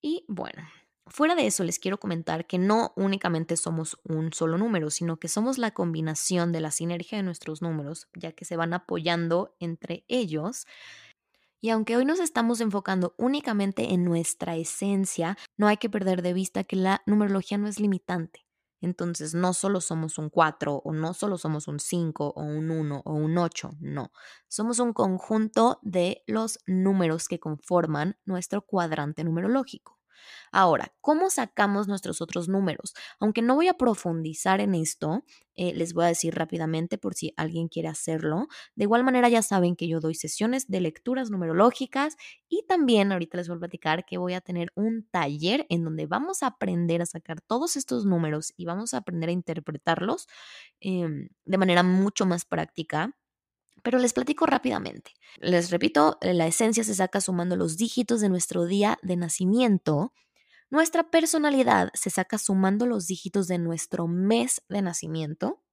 Y 0.01 0.25
bueno, 0.27 0.63
Fuera 1.11 1.33
de 1.33 1.47
eso, 1.47 1.63
les 1.63 1.79
quiero 1.79 1.99
comentar 1.99 2.45
que 2.45 2.59
no 2.59 2.93
únicamente 2.95 3.57
somos 3.57 3.99
un 4.03 4.31
solo 4.31 4.59
número, 4.59 4.91
sino 4.91 5.17
que 5.17 5.27
somos 5.27 5.57
la 5.57 5.71
combinación 5.71 6.51
de 6.51 6.61
la 6.61 6.69
sinergia 6.69 7.17
de 7.17 7.23
nuestros 7.23 7.63
números, 7.63 8.07
ya 8.13 8.31
que 8.31 8.45
se 8.45 8.55
van 8.55 8.73
apoyando 8.73 9.55
entre 9.59 10.05
ellos. 10.07 10.67
Y 11.61 11.71
aunque 11.71 11.97
hoy 11.97 12.05
nos 12.05 12.19
estamos 12.19 12.61
enfocando 12.61 13.15
únicamente 13.17 13.93
en 13.93 14.05
nuestra 14.05 14.55
esencia, 14.55 15.35
no 15.57 15.67
hay 15.67 15.77
que 15.77 15.89
perder 15.89 16.21
de 16.21 16.33
vista 16.33 16.63
que 16.63 16.75
la 16.75 17.01
numerología 17.07 17.57
no 17.57 17.67
es 17.67 17.79
limitante. 17.79 18.45
Entonces, 18.81 19.33
no 19.33 19.53
solo 19.53 19.81
somos 19.81 20.17
un 20.17 20.29
4 20.29 20.77
o 20.85 20.93
no 20.93 21.13
solo 21.13 21.37
somos 21.37 21.67
un 21.67 21.79
5 21.79 22.33
o 22.35 22.43
un 22.43 22.71
1 22.71 23.01
o 23.05 23.13
un 23.13 23.37
8, 23.37 23.71
no. 23.79 24.11
Somos 24.47 24.79
un 24.79 24.93
conjunto 24.93 25.79
de 25.83 26.23
los 26.27 26.59
números 26.67 27.27
que 27.27 27.39
conforman 27.39 28.17
nuestro 28.25 28.61
cuadrante 28.65 29.23
numerológico. 29.23 29.98
Ahora, 30.51 30.93
¿cómo 31.01 31.29
sacamos 31.29 31.87
nuestros 31.87 32.21
otros 32.21 32.49
números? 32.49 32.93
Aunque 33.19 33.41
no 33.41 33.55
voy 33.55 33.67
a 33.67 33.73
profundizar 33.75 34.61
en 34.61 34.75
esto, 34.75 35.23
eh, 35.55 35.73
les 35.73 35.93
voy 35.93 36.05
a 36.05 36.07
decir 36.07 36.33
rápidamente 36.35 36.97
por 36.97 37.15
si 37.15 37.33
alguien 37.37 37.67
quiere 37.67 37.89
hacerlo. 37.89 38.47
De 38.75 38.85
igual 38.85 39.03
manera 39.03 39.29
ya 39.29 39.41
saben 39.41 39.75
que 39.75 39.87
yo 39.87 39.99
doy 39.99 40.15
sesiones 40.15 40.67
de 40.69 40.81
lecturas 40.81 41.29
numerológicas 41.31 42.15
y 42.47 42.65
también 42.67 43.11
ahorita 43.11 43.37
les 43.37 43.47
voy 43.47 43.57
a 43.57 43.59
platicar 43.59 44.05
que 44.05 44.17
voy 44.17 44.33
a 44.33 44.41
tener 44.41 44.71
un 44.75 45.07
taller 45.11 45.65
en 45.69 45.83
donde 45.83 46.05
vamos 46.05 46.43
a 46.43 46.47
aprender 46.47 47.01
a 47.01 47.05
sacar 47.05 47.41
todos 47.41 47.75
estos 47.75 48.05
números 48.05 48.53
y 48.57 48.65
vamos 48.65 48.93
a 48.93 48.97
aprender 48.97 49.29
a 49.29 49.33
interpretarlos 49.33 50.27
em, 50.79 51.29
de 51.45 51.57
manera 51.57 51.83
mucho 51.83 52.25
más 52.25 52.45
práctica. 52.45 53.15
Pero 53.83 53.99
les 53.99 54.13
platico 54.13 54.45
rápidamente. 54.45 55.13
Les 55.37 55.71
repito, 55.71 56.17
la 56.21 56.47
esencia 56.47 56.83
se 56.83 56.95
saca 56.95 57.21
sumando 57.21 57.55
los 57.55 57.77
dígitos 57.77 58.21
de 58.21 58.29
nuestro 58.29 58.65
día 58.65 58.97
de 59.01 59.15
nacimiento 59.15 60.13
Nuestra 60.71 61.09
personalidad 61.09 61.89
se 61.95 62.11
saca 62.11 62.37
sumando 62.37 62.85
los 62.85 63.07
dígitos 63.07 63.47
de 63.47 63.57
nuestro 63.57 64.07
mes 64.07 64.61
de 64.69 64.83
nacimiento. 64.83 65.63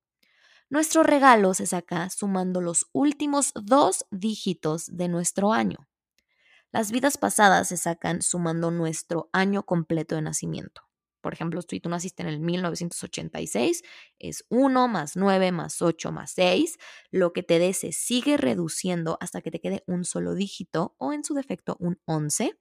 Nuestro 0.71 1.03
regalo 1.03 1.53
se 1.55 1.67
saca 1.67 2.09
sumando 2.11 2.61
los 2.63 2.87
últimos 2.93 3.53
dos 3.55 4.07
dígitos 4.11 4.87
de 4.97 5.09
nuestro 5.09 5.53
año. 5.53 5.87
Las 6.73 6.91
vidas 6.93 7.19
pasadas 7.19 7.69
se 7.69 7.77
sacan 7.77 8.23
sumando 8.23 8.71
nuestro 8.71 9.29
año 9.33 9.65
completo 9.65 10.15
de 10.15 10.23
nacimiento. 10.23 10.86
Por 11.27 11.33
ejemplo, 11.33 11.61
si 11.61 11.81
tú 11.81 11.89
naciste 11.89 12.23
en 12.23 12.29
el 12.29 12.39
1986, 12.39 13.83
es 14.21 14.47
1 14.49 14.87
más 14.87 15.17
9 15.17 15.51
más 15.51 15.83
8 15.83 16.13
más 16.13 16.31
6. 16.31 16.79
Lo 17.11 17.33
que 17.33 17.43
te 17.43 17.59
dé 17.59 17.73
se 17.73 17.91
sigue 17.91 18.37
reduciendo 18.37 19.19
hasta 19.21 19.41
que 19.41 19.51
te 19.51 19.59
quede 19.59 19.83
un 19.89 20.05
solo 20.05 20.37
dígito 20.37 20.95
o 20.99 21.13
en 21.13 21.25
su 21.25 21.35
defecto 21.35 21.77
un 21.81 22.01
11. 22.05 22.57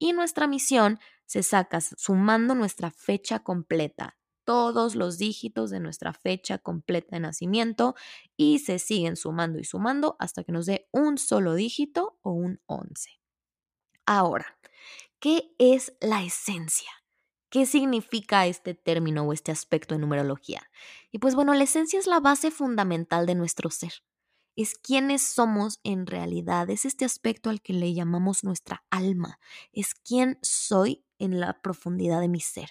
Y 0.00 0.12
nuestra 0.12 0.48
misión 0.48 0.98
se 1.24 1.44
saca 1.44 1.80
sumando 1.80 2.56
nuestra 2.56 2.90
fecha 2.90 3.44
completa, 3.44 4.18
todos 4.44 4.96
los 4.96 5.16
dígitos 5.16 5.70
de 5.70 5.78
nuestra 5.78 6.12
fecha 6.12 6.58
completa 6.58 7.14
de 7.14 7.20
nacimiento 7.20 7.94
y 8.36 8.58
se 8.58 8.80
siguen 8.80 9.14
sumando 9.14 9.60
y 9.60 9.64
sumando 9.64 10.16
hasta 10.18 10.42
que 10.42 10.50
nos 10.50 10.66
dé 10.66 10.88
un 10.90 11.16
solo 11.16 11.54
dígito 11.54 12.18
o 12.22 12.32
un 12.32 12.60
11. 12.66 13.20
Ahora, 14.04 14.58
¿qué 15.20 15.54
es 15.60 15.92
la 16.00 16.24
esencia? 16.24 16.99
¿Qué 17.50 17.66
significa 17.66 18.46
este 18.46 18.74
término 18.74 19.24
o 19.24 19.32
este 19.32 19.50
aspecto 19.50 19.94
de 19.94 20.00
numerología? 20.00 20.62
Y 21.10 21.18
pues 21.18 21.34
bueno, 21.34 21.52
la 21.54 21.64
esencia 21.64 21.98
es 21.98 22.06
la 22.06 22.20
base 22.20 22.50
fundamental 22.52 23.26
de 23.26 23.34
nuestro 23.34 23.70
ser. 23.70 23.92
Es 24.56 24.74
quiénes 24.74 25.22
somos 25.22 25.80
en 25.84 26.06
realidad, 26.06 26.70
es 26.70 26.84
este 26.84 27.04
aspecto 27.04 27.50
al 27.50 27.60
que 27.62 27.72
le 27.72 27.94
llamamos 27.94 28.44
nuestra 28.44 28.84
alma, 28.90 29.38
es 29.72 29.94
quién 29.94 30.38
soy 30.42 31.04
en 31.18 31.38
la 31.40 31.60
profundidad 31.62 32.20
de 32.20 32.28
mi 32.28 32.40
ser. 32.40 32.70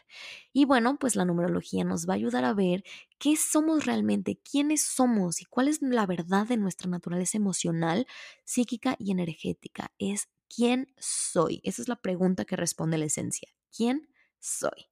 Y 0.54 0.66
bueno, 0.66 0.98
pues 1.00 1.16
la 1.16 1.26
numerología 1.26 1.84
nos 1.84 2.08
va 2.08 2.14
a 2.14 2.18
ayudar 2.18 2.46
a 2.46 2.54
ver 2.54 2.84
qué 3.18 3.36
somos 3.38 3.86
realmente, 3.86 4.40
quiénes 4.50 4.82
somos 4.84 5.42
y 5.42 5.46
cuál 5.46 5.68
es 5.68 5.82
la 5.82 6.06
verdad 6.06 6.48
de 6.48 6.58
nuestra 6.58 6.90
naturaleza 6.90 7.38
emocional, 7.38 8.08
psíquica 8.46 8.96
y 9.00 9.12
energética. 9.12 9.92
Es 10.00 10.28
quién 10.54 10.94
soy. 10.98 11.62
Esa 11.64 11.82
es 11.82 11.88
la 11.88 11.98
pregunta 12.02 12.46
que 12.46 12.56
responde 12.56 12.98
la 12.98 13.06
esencia. 13.06 13.50
¿Quién 13.76 14.09
soy. 14.40 14.88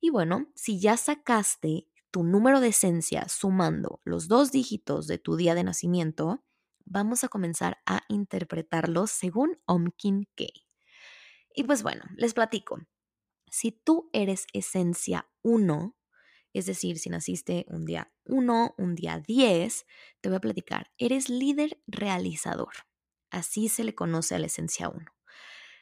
Y 0.00 0.10
bueno, 0.10 0.48
si 0.54 0.80
ya 0.80 0.96
sacaste 0.96 1.88
tu 2.10 2.22
número 2.22 2.60
de 2.60 2.68
esencia 2.68 3.28
sumando 3.28 4.00
los 4.04 4.28
dos 4.28 4.52
dígitos 4.52 5.06
de 5.06 5.18
tu 5.18 5.36
día 5.36 5.54
de 5.54 5.64
nacimiento, 5.64 6.44
vamos 6.84 7.24
a 7.24 7.28
comenzar 7.28 7.78
a 7.86 8.02
interpretarlos 8.08 9.10
según 9.10 9.58
Omkin 9.66 10.28
K. 10.36 10.44
Y 11.54 11.64
pues 11.64 11.82
bueno, 11.82 12.04
les 12.16 12.34
platico. 12.34 12.80
Si 13.50 13.72
tú 13.72 14.10
eres 14.12 14.46
esencia 14.52 15.28
1, 15.42 15.96
es 16.52 16.66
decir, 16.66 16.98
si 16.98 17.10
naciste 17.10 17.66
un 17.68 17.84
día 17.84 18.12
1, 18.24 18.74
un 18.78 18.94
día 18.94 19.20
10, 19.20 19.86
te 20.20 20.28
voy 20.28 20.36
a 20.36 20.40
platicar, 20.40 20.92
eres 20.98 21.28
líder 21.28 21.80
realizador. 21.86 22.74
Así 23.30 23.68
se 23.68 23.84
le 23.84 23.94
conoce 23.94 24.34
a 24.34 24.38
la 24.38 24.46
esencia 24.46 24.88
1. 24.88 25.13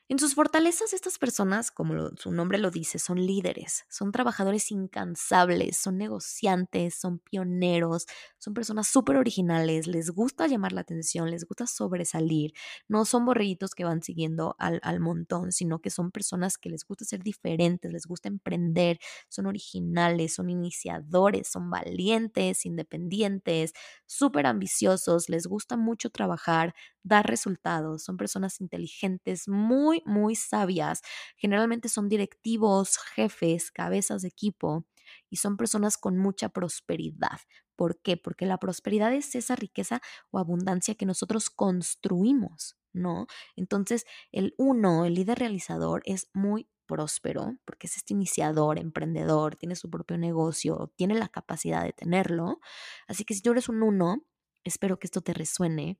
En 0.09 0.19
sus 0.19 0.35
fortalezas, 0.35 0.93
estas 0.93 1.19
personas, 1.19 1.71
como 1.71 2.11
su 2.19 2.33
nombre 2.33 2.59
lo 2.59 2.71
dice, 2.71 2.99
son 2.99 3.25
líderes, 3.25 3.85
son 3.89 4.13
trabajadores 4.13 4.71
incansables, 4.71 5.79
son 5.79 5.97
negociantes, 5.97 6.95
son 6.97 7.19
pioneros, 7.19 8.07
son 8.39 8.53
personas 8.53 8.89
súper 8.89 9.17
originales, 9.17 9.87
les 9.87 10.11
gusta 10.11 10.47
llamar 10.49 10.73
la 10.73 10.83
atención, 10.83 11.31
les 11.31 11.47
gusta 11.47 11.67
sobresalir, 11.67 12.53
no 12.89 13.07
son 13.07 13.25
borreguitos 13.25 13.75
que 13.75 13.85
van 13.85 14.03
siguiendo 14.03 14.55
al, 14.59 14.81
al 14.83 15.01
montón, 15.01 15.51
sino 15.51 15.79
que 15.79 15.89
son 15.89 16.11
personas 16.11 16.59
que 16.59 16.69
les 16.69 16.85
gusta 16.85 17.07
ser 17.07 17.23
diferentes, 17.23 17.91
les 17.91 18.05
gusta 18.07 18.29
emprender, 18.29 18.99
son 19.31 19.47
originales, 19.47 20.35
son 20.35 20.51
iniciadores, 20.51 21.49
son 21.49 21.71
valientes, 21.71 22.67
independientes, 22.67 23.73
súper 24.07 24.47
ambiciosos, 24.47 25.29
les 25.31 25.47
gusta 25.47 25.77
mucho 25.79 26.11
trabajar, 26.11 26.75
dar 27.03 27.27
resultados, 27.27 28.05
son 28.05 28.17
personas 28.17 28.61
inteligentes, 28.61 29.49
muy, 29.49 29.92
muy 30.07 30.37
sabias, 30.37 31.03
generalmente 31.37 31.89
son 31.89 32.09
directivos, 32.09 32.97
jefes, 33.15 33.71
cabezas 33.71 34.23
de 34.23 34.29
equipo 34.29 34.87
y 35.29 35.37
son 35.37 35.57
personas 35.57 35.99
con 35.99 36.17
mucha 36.17 36.49
prosperidad. 36.49 37.41
¿Por 37.77 38.01
qué? 38.01 38.17
Porque 38.17 38.47
la 38.47 38.59
prosperidad 38.59 39.13
es 39.13 39.35
esa 39.35 39.57
riqueza 39.57 40.01
o 40.31 40.39
abundancia 40.39 40.95
que 40.95 41.07
nosotros 41.07 41.51
construimos, 41.51 42.77
¿no? 42.93 43.27
Entonces, 43.57 44.05
el 44.31 44.55
uno, 44.59 45.05
el 45.05 45.15
líder 45.15 45.39
realizador, 45.39 46.03
es 46.05 46.29
muy 46.33 46.69
próspero, 46.87 47.57
porque 47.65 47.87
es 47.87 47.97
este 47.97 48.13
iniciador, 48.15 48.79
emprendedor, 48.79 49.57
tiene 49.57 49.77
su 49.77 49.91
propio 49.91 50.19
negocio, 50.19 50.93
tiene 50.97 51.15
la 51.15 51.29
capacidad 51.29 51.85
de 51.85 51.93
tenerlo. 51.93 52.61
Así 53.07 53.25
que 53.25 53.35
si 53.35 53.43
tú 53.43 53.53
eres 53.53 53.69
un 53.69 53.83
uno, 53.83 54.23
espero 54.65 54.99
que 54.99 55.07
esto 55.07 55.23
te 55.23 55.33
resuene 55.35 55.99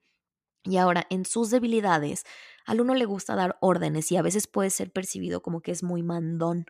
y 0.65 0.77
ahora, 0.77 1.07
en 1.11 1.25
sus 1.25 1.51
debilidades, 1.51 2.25
al 2.67 2.81
uno 2.81 2.95
le 2.95 3.05
gusta 3.05 3.35
dar 3.35 3.59
órdenes 3.61 4.13
y 4.13 4.17
a 4.17 4.23
veces 4.23 4.47
puede 4.47 4.71
ser 4.71 4.93
percibido 4.93 5.43
como 5.43 5.61
que 5.61 5.73
es 5.73 5.83
muy 5.83 6.03
mandón. 6.03 6.67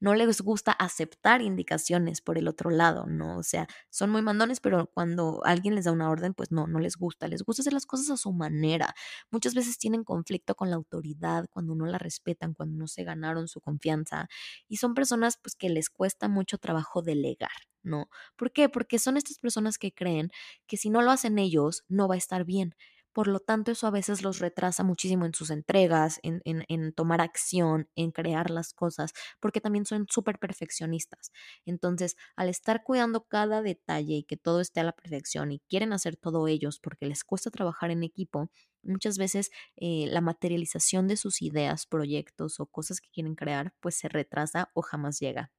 No 0.00 0.14
les 0.16 0.40
gusta 0.40 0.72
aceptar 0.72 1.42
indicaciones 1.42 2.20
por 2.20 2.36
el 2.36 2.48
otro 2.48 2.70
lado, 2.70 3.06
¿no? 3.06 3.38
O 3.38 3.42
sea, 3.44 3.68
son 3.88 4.10
muy 4.10 4.20
mandones, 4.22 4.58
pero 4.60 4.90
cuando 4.92 5.40
alguien 5.44 5.76
les 5.76 5.84
da 5.84 5.92
una 5.92 6.10
orden, 6.10 6.34
pues 6.34 6.50
no, 6.50 6.66
no 6.66 6.80
les 6.80 6.96
gusta. 6.96 7.28
Les 7.28 7.44
gusta 7.44 7.62
hacer 7.62 7.72
las 7.72 7.86
cosas 7.86 8.10
a 8.10 8.16
su 8.16 8.32
manera. 8.32 8.94
Muchas 9.30 9.54
veces 9.54 9.78
tienen 9.78 10.02
conflicto 10.02 10.56
con 10.56 10.70
la 10.70 10.76
autoridad 10.76 11.46
cuando 11.50 11.76
no 11.76 11.86
la 11.86 11.98
respetan, 11.98 12.52
cuando 12.54 12.76
no 12.76 12.88
se 12.88 13.04
ganaron 13.04 13.46
su 13.48 13.60
confianza. 13.60 14.28
Y 14.68 14.78
son 14.78 14.94
personas, 14.94 15.36
pues, 15.40 15.54
que 15.54 15.68
les 15.68 15.88
cuesta 15.88 16.26
mucho 16.28 16.58
trabajo 16.58 17.02
delegar, 17.02 17.50
¿no? 17.84 18.08
¿Por 18.36 18.52
qué? 18.52 18.68
Porque 18.68 18.98
son 18.98 19.16
estas 19.16 19.38
personas 19.38 19.78
que 19.78 19.92
creen 19.92 20.30
que 20.66 20.76
si 20.76 20.90
no 20.90 21.02
lo 21.02 21.12
hacen 21.12 21.38
ellos, 21.38 21.84
no 21.88 22.08
va 22.08 22.16
a 22.16 22.18
estar 22.18 22.44
bien 22.44 22.74
por 23.12 23.28
lo 23.28 23.40
tanto, 23.40 23.72
eso 23.72 23.86
a 23.86 23.90
veces 23.90 24.22
los 24.22 24.38
retrasa 24.38 24.82
muchísimo 24.84 25.26
en 25.26 25.34
sus 25.34 25.50
entregas, 25.50 26.18
en, 26.22 26.42
en, 26.44 26.92
tomar 26.92 27.20
acción, 27.20 27.88
en 27.96 28.10
crear 28.10 28.50
las 28.50 28.72
cosas, 28.74 29.12
porque 29.40 29.60
también 29.60 29.86
son 29.86 30.06
súper 30.08 30.38
perfeccionistas. 30.38 31.30
Entonces, 31.66 32.16
al 32.36 32.48
estar 32.48 32.82
cuidando 32.84 33.24
cada 33.26 33.62
detalle 33.62 34.14
y 34.14 34.24
que 34.24 34.36
todo 34.36 34.60
esté 34.60 34.80
a 34.80 34.84
la 34.84 34.92
perfección 34.92 35.52
y 35.52 35.60
quieren 35.68 35.92
hacer 35.92 36.16
todo 36.16 36.48
ellos 36.48 36.80
porque 36.80 37.06
les 37.06 37.24
cuesta 37.24 37.50
trabajar 37.50 37.90
en 37.90 38.02
equipo, 38.02 38.50
muchas 38.82 39.18
veces 39.18 39.50
eh, 39.76 40.06
la 40.08 40.20
materialización 40.20 41.08
de 41.08 41.16
sus 41.16 41.42
ideas, 41.42 41.86
proyectos 41.86 42.60
o 42.60 42.66
cosas 42.66 43.00
que 43.00 43.10
quieren 43.10 43.34
crear, 43.34 43.74
pues 43.80 43.96
se 43.96 44.08
retrasa 44.08 44.70
o 44.74 44.82
jamás 44.82 45.18
llega. 45.20 45.50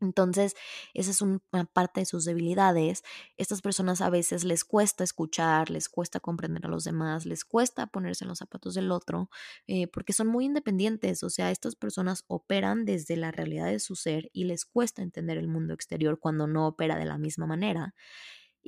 Entonces, 0.00 0.54
esa 0.94 1.10
es 1.10 1.22
una 1.22 1.40
parte 1.72 2.00
de 2.00 2.06
sus 2.06 2.24
debilidades. 2.24 3.02
Estas 3.36 3.62
personas 3.62 4.00
a 4.00 4.10
veces 4.10 4.44
les 4.44 4.64
cuesta 4.64 5.02
escuchar, 5.04 5.70
les 5.70 5.88
cuesta 5.88 6.20
comprender 6.20 6.66
a 6.66 6.68
los 6.68 6.84
demás, 6.84 7.26
les 7.26 7.44
cuesta 7.44 7.86
ponerse 7.88 8.24
en 8.24 8.28
los 8.28 8.38
zapatos 8.38 8.74
del 8.74 8.92
otro, 8.92 9.28
eh, 9.66 9.88
porque 9.88 10.12
son 10.12 10.28
muy 10.28 10.44
independientes. 10.44 11.22
O 11.22 11.30
sea, 11.30 11.50
estas 11.50 11.74
personas 11.76 12.24
operan 12.28 12.84
desde 12.84 13.16
la 13.16 13.32
realidad 13.32 13.66
de 13.66 13.80
su 13.80 13.96
ser 13.96 14.30
y 14.32 14.44
les 14.44 14.64
cuesta 14.64 15.02
entender 15.02 15.38
el 15.38 15.48
mundo 15.48 15.74
exterior 15.74 16.18
cuando 16.20 16.46
no 16.46 16.66
opera 16.68 16.96
de 16.96 17.04
la 17.04 17.18
misma 17.18 17.46
manera. 17.46 17.94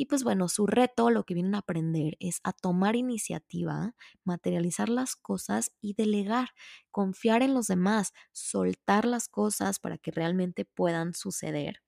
Y 0.00 0.06
pues 0.06 0.24
bueno, 0.24 0.48
su 0.48 0.66
reto, 0.66 1.10
lo 1.10 1.24
que 1.24 1.34
vienen 1.34 1.54
a 1.54 1.58
aprender 1.58 2.16
es 2.20 2.40
a 2.42 2.54
tomar 2.54 2.96
iniciativa, 2.96 3.94
materializar 4.24 4.88
las 4.88 5.14
cosas 5.14 5.72
y 5.82 5.92
delegar, 5.92 6.54
confiar 6.90 7.42
en 7.42 7.52
los 7.52 7.66
demás, 7.66 8.14
soltar 8.32 9.04
las 9.04 9.28
cosas 9.28 9.78
para 9.78 9.98
que 9.98 10.10
realmente 10.10 10.64
puedan 10.64 11.12
suceder. 11.12 11.82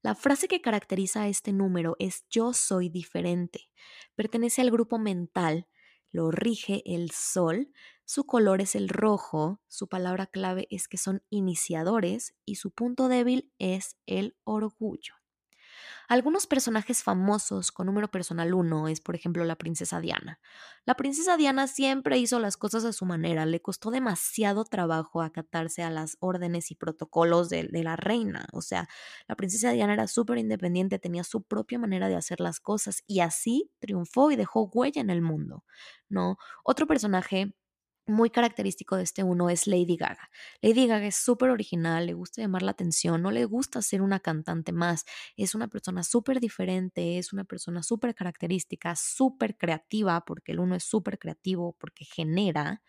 La 0.00 0.14
frase 0.14 0.46
que 0.46 0.60
caracteriza 0.60 1.22
a 1.22 1.28
este 1.28 1.52
número 1.52 1.96
es 1.98 2.24
yo 2.30 2.52
soy 2.52 2.88
diferente. 2.88 3.68
Pertenece 4.14 4.60
al 4.60 4.70
grupo 4.70 5.00
mental, 5.00 5.66
lo 6.12 6.30
rige 6.30 6.84
el 6.86 7.10
sol, 7.10 7.72
su 8.04 8.26
color 8.26 8.60
es 8.60 8.76
el 8.76 8.88
rojo, 8.88 9.60
su 9.66 9.88
palabra 9.88 10.28
clave 10.28 10.68
es 10.70 10.86
que 10.86 10.98
son 10.98 11.24
iniciadores 11.30 12.36
y 12.44 12.54
su 12.54 12.70
punto 12.70 13.08
débil 13.08 13.52
es 13.58 13.96
el 14.06 14.36
orgullo. 14.44 15.23
Algunos 16.08 16.46
personajes 16.46 17.02
famosos 17.02 17.72
con 17.72 17.86
número 17.86 18.08
personal 18.08 18.52
1 18.54 18.88
es, 18.88 19.00
por 19.00 19.14
ejemplo, 19.14 19.44
la 19.44 19.56
princesa 19.56 20.00
Diana. 20.00 20.38
La 20.84 20.94
princesa 20.96 21.36
Diana 21.36 21.66
siempre 21.66 22.18
hizo 22.18 22.38
las 22.40 22.56
cosas 22.56 22.84
a 22.84 22.92
su 22.92 23.06
manera, 23.06 23.46
le 23.46 23.60
costó 23.62 23.90
demasiado 23.90 24.64
trabajo 24.64 25.22
acatarse 25.22 25.82
a 25.82 25.90
las 25.90 26.16
órdenes 26.20 26.70
y 26.70 26.74
protocolos 26.74 27.48
de, 27.48 27.64
de 27.64 27.82
la 27.82 27.96
reina. 27.96 28.46
O 28.52 28.60
sea, 28.60 28.88
la 29.28 29.36
princesa 29.36 29.70
Diana 29.72 29.94
era 29.94 30.06
súper 30.06 30.38
independiente, 30.38 30.98
tenía 30.98 31.24
su 31.24 31.42
propia 31.42 31.78
manera 31.78 32.08
de 32.08 32.16
hacer 32.16 32.40
las 32.40 32.60
cosas 32.60 33.02
y 33.06 33.20
así 33.20 33.70
triunfó 33.78 34.30
y 34.30 34.36
dejó 34.36 34.64
huella 34.72 35.00
en 35.00 35.10
el 35.10 35.22
mundo. 35.22 35.64
¿no? 36.08 36.36
Otro 36.64 36.86
personaje 36.86 37.54
muy 38.06 38.30
característico 38.30 38.96
de 38.96 39.02
este 39.04 39.22
uno 39.22 39.50
es 39.50 39.66
Lady 39.66 39.96
Gaga. 39.96 40.30
Lady 40.62 40.86
Gaga 40.86 41.06
es 41.06 41.16
súper 41.16 41.50
original, 41.50 42.06
le 42.06 42.14
gusta 42.14 42.42
llamar 42.42 42.62
la 42.62 42.72
atención, 42.72 43.22
no 43.22 43.30
le 43.30 43.44
gusta 43.46 43.82
ser 43.82 44.02
una 44.02 44.20
cantante 44.20 44.72
más, 44.72 45.04
es 45.36 45.54
una 45.54 45.68
persona 45.68 46.02
súper 46.04 46.40
diferente, 46.40 47.18
es 47.18 47.32
una 47.32 47.44
persona 47.44 47.82
súper 47.82 48.14
característica, 48.14 48.94
súper 48.96 49.56
creativa, 49.56 50.24
porque 50.24 50.52
el 50.52 50.60
uno 50.60 50.74
es 50.76 50.84
súper 50.84 51.18
creativo, 51.18 51.76
porque 51.78 52.04
genera. 52.04 52.82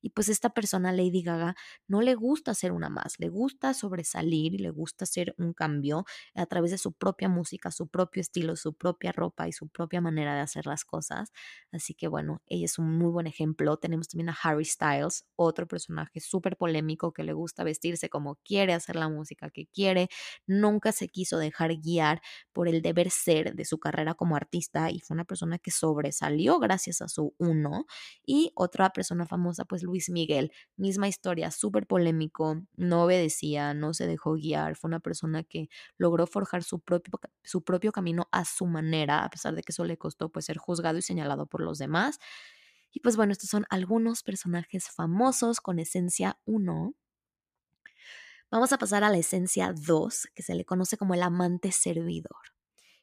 Y 0.00 0.10
pues 0.10 0.28
esta 0.28 0.50
persona, 0.50 0.92
Lady 0.92 1.22
Gaga, 1.22 1.54
no 1.86 2.00
le 2.02 2.14
gusta 2.14 2.54
ser 2.54 2.72
una 2.72 2.88
más, 2.88 3.14
le 3.18 3.28
gusta 3.28 3.74
sobresalir 3.74 4.54
y 4.54 4.58
le 4.58 4.70
gusta 4.70 5.04
hacer 5.04 5.34
un 5.38 5.52
cambio 5.52 6.04
a 6.34 6.46
través 6.46 6.70
de 6.70 6.78
su 6.78 6.92
propia 6.92 7.28
música, 7.28 7.70
su 7.70 7.88
propio 7.88 8.20
estilo, 8.20 8.56
su 8.56 8.74
propia 8.74 9.12
ropa 9.12 9.48
y 9.48 9.52
su 9.52 9.68
propia 9.68 10.00
manera 10.00 10.34
de 10.34 10.40
hacer 10.40 10.66
las 10.66 10.84
cosas. 10.84 11.32
Así 11.72 11.94
que 11.94 12.08
bueno, 12.08 12.42
ella 12.46 12.64
es 12.66 12.78
un 12.78 12.96
muy 12.98 13.10
buen 13.10 13.26
ejemplo. 13.26 13.76
Tenemos 13.76 14.08
también 14.08 14.30
a 14.30 14.36
Harry 14.42 14.64
Styles, 14.64 15.24
otro 15.36 15.66
personaje 15.66 16.20
súper 16.20 16.56
polémico 16.56 17.12
que 17.12 17.24
le 17.24 17.32
gusta 17.32 17.64
vestirse 17.64 18.08
como 18.08 18.36
quiere, 18.44 18.74
hacer 18.74 18.96
la 18.96 19.08
música 19.08 19.50
que 19.50 19.66
quiere, 19.66 20.08
nunca 20.46 20.92
se 20.92 21.08
quiso 21.08 21.38
dejar 21.38 21.76
guiar 21.76 22.20
por 22.52 22.68
el 22.68 22.82
deber 22.82 23.10
ser 23.10 23.54
de 23.54 23.64
su 23.64 23.78
carrera 23.78 24.14
como 24.14 24.36
artista 24.36 24.90
y 24.90 25.00
fue 25.00 25.14
una 25.14 25.24
persona 25.24 25.58
que 25.58 25.70
sobresalió 25.70 26.58
gracias 26.58 27.02
a 27.02 27.08
su 27.08 27.34
uno. 27.38 27.86
Y 28.24 28.52
otra 28.54 28.90
persona 28.90 29.26
famosa, 29.26 29.64
pues 29.64 29.84
Luis 29.88 30.10
Miguel, 30.10 30.52
misma 30.76 31.08
historia, 31.08 31.50
súper 31.50 31.86
polémico, 31.86 32.62
no 32.76 33.04
obedecía, 33.04 33.74
no 33.74 33.94
se 33.94 34.06
dejó 34.06 34.34
guiar, 34.34 34.76
fue 34.76 34.88
una 34.88 35.00
persona 35.00 35.42
que 35.44 35.68
logró 35.96 36.26
forjar 36.26 36.62
su 36.62 36.80
propio, 36.80 37.18
su 37.42 37.64
propio 37.64 37.92
camino 37.92 38.28
a 38.32 38.44
su 38.44 38.66
manera, 38.66 39.24
a 39.24 39.30
pesar 39.30 39.54
de 39.54 39.62
que 39.62 39.72
eso 39.72 39.84
le 39.84 39.98
costó 39.98 40.30
pues 40.30 40.44
ser 40.46 40.58
juzgado 40.58 40.98
y 40.98 41.02
señalado 41.02 41.46
por 41.46 41.62
los 41.62 41.78
demás. 41.78 42.18
Y 42.92 43.00
pues 43.00 43.16
bueno, 43.16 43.32
estos 43.32 43.50
son 43.50 43.66
algunos 43.70 44.22
personajes 44.22 44.90
famosos 44.90 45.60
con 45.60 45.78
esencia 45.78 46.38
1. 46.44 46.94
Vamos 48.50 48.72
a 48.72 48.78
pasar 48.78 49.04
a 49.04 49.10
la 49.10 49.18
esencia 49.18 49.72
2, 49.74 50.28
que 50.34 50.42
se 50.42 50.54
le 50.54 50.64
conoce 50.64 50.96
como 50.96 51.14
el 51.14 51.22
amante 51.22 51.72
servidor. 51.72 52.57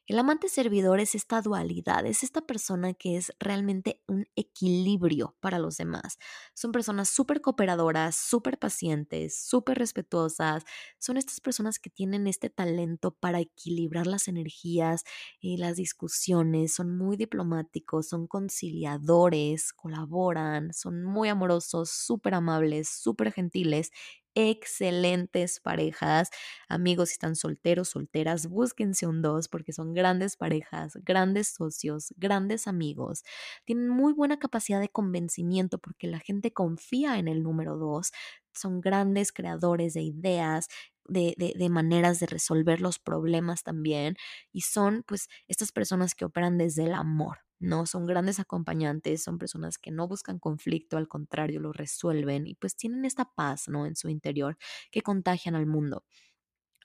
El 0.08 0.20
amante 0.20 0.50
servidor 0.50 1.00
es 1.00 1.16
esta 1.16 1.42
dualidad, 1.42 2.06
es 2.06 2.22
esta 2.22 2.42
persona 2.42 2.94
que 2.94 3.18
es 3.18 3.34
realmente 3.40 4.04
un 4.08 4.28
equilibrio 4.36 5.36
para 5.40 5.58
los 5.58 5.78
demás. 5.78 6.20
Son 6.54 6.72
personas 6.72 7.10
súper 7.10 7.42
cooperadoras, 7.42 8.16
súper 8.16 8.60
pacientes, 8.60 9.36
súper 9.44 9.80
respetuosas. 9.80 10.64
Son 11.00 11.18
estas 11.18 11.40
personas 11.42 11.80
que 11.80 11.90
tienen 11.90 12.28
este 12.28 12.52
talento 12.52 13.16
para 13.16 13.40
equilibrar 13.40 14.06
las 14.06 14.28
energías 14.28 15.06
y 15.40 15.58
las 15.58 15.76
discusiones. 15.78 16.76
Son 16.76 16.96
muy 16.96 17.18
diplomáticos, 17.18 18.08
son 18.08 18.28
conciliadores, 18.28 19.74
colaboran, 19.74 20.72
son 20.74 21.04
muy 21.04 21.30
amorosos, 21.30 21.90
súper 21.90 22.36
amables, 22.36 22.90
súper 22.90 23.32
gentiles 23.32 23.90
excelentes 24.36 25.60
parejas. 25.60 26.30
Amigos, 26.70 27.10
si 27.10 27.14
están 27.14 27.36
solteros, 27.36 27.90
solteras, 27.90 28.48
búsquense 28.48 29.08
un 29.08 29.22
dos 29.22 29.48
porque 29.48 29.74
son 29.74 29.94
grandes 29.94 30.38
parejas, 30.38 30.98
grandes 31.04 31.48
socios, 31.50 32.14
grandes 32.18 32.68
amigos. 32.68 33.24
Tienen 33.66 33.90
muy 33.90 34.14
buena 34.14 34.38
capacidad 34.40 34.80
de 34.80 34.90
convencimiento 34.90 35.80
porque 35.80 36.08
la 36.08 36.20
gente 36.20 36.52
confía 36.54 37.18
en 37.18 37.28
el 37.28 37.44
número 37.44 37.78
dos. 37.78 38.12
Son 38.54 38.82
grandes 38.82 39.32
creadores 39.32 39.94
de 39.94 40.02
ideas, 40.04 40.68
de, 41.08 41.36
de, 41.38 41.54
de, 41.58 41.70
maneras 41.70 42.20
de 42.20 42.26
resolver 42.28 42.82
los 42.82 43.00
problemas 43.00 43.64
también 43.64 44.16
y 44.52 44.62
son 44.62 45.04
pues 45.08 45.28
estas 45.48 45.72
personas 45.72 46.16
que 46.16 46.26
operan 46.26 46.58
desde 46.58 46.84
el 46.86 46.94
amor. 46.94 47.45
No 47.60 47.86
son 47.86 48.06
grandes 48.06 48.40
acompañantes, 48.40 49.24
son 49.24 49.38
personas 49.38 49.78
que 49.78 49.92
no 49.92 50.08
buscan 50.08 50.40
conflicto, 50.40 50.98
al 50.98 51.08
contrario, 51.08 51.60
lo 51.62 51.72
resuelven 51.74 52.48
y 52.48 52.56
pues 52.56 52.76
tienen 52.76 53.06
esta 53.06 53.26
paz, 53.34 53.68
¿no? 53.70 53.86
En 53.86 53.96
su 53.96 54.10
interior 54.10 54.58
que 54.92 55.02
contagian 55.02 55.56
al 55.56 55.66
mundo. 55.66 56.04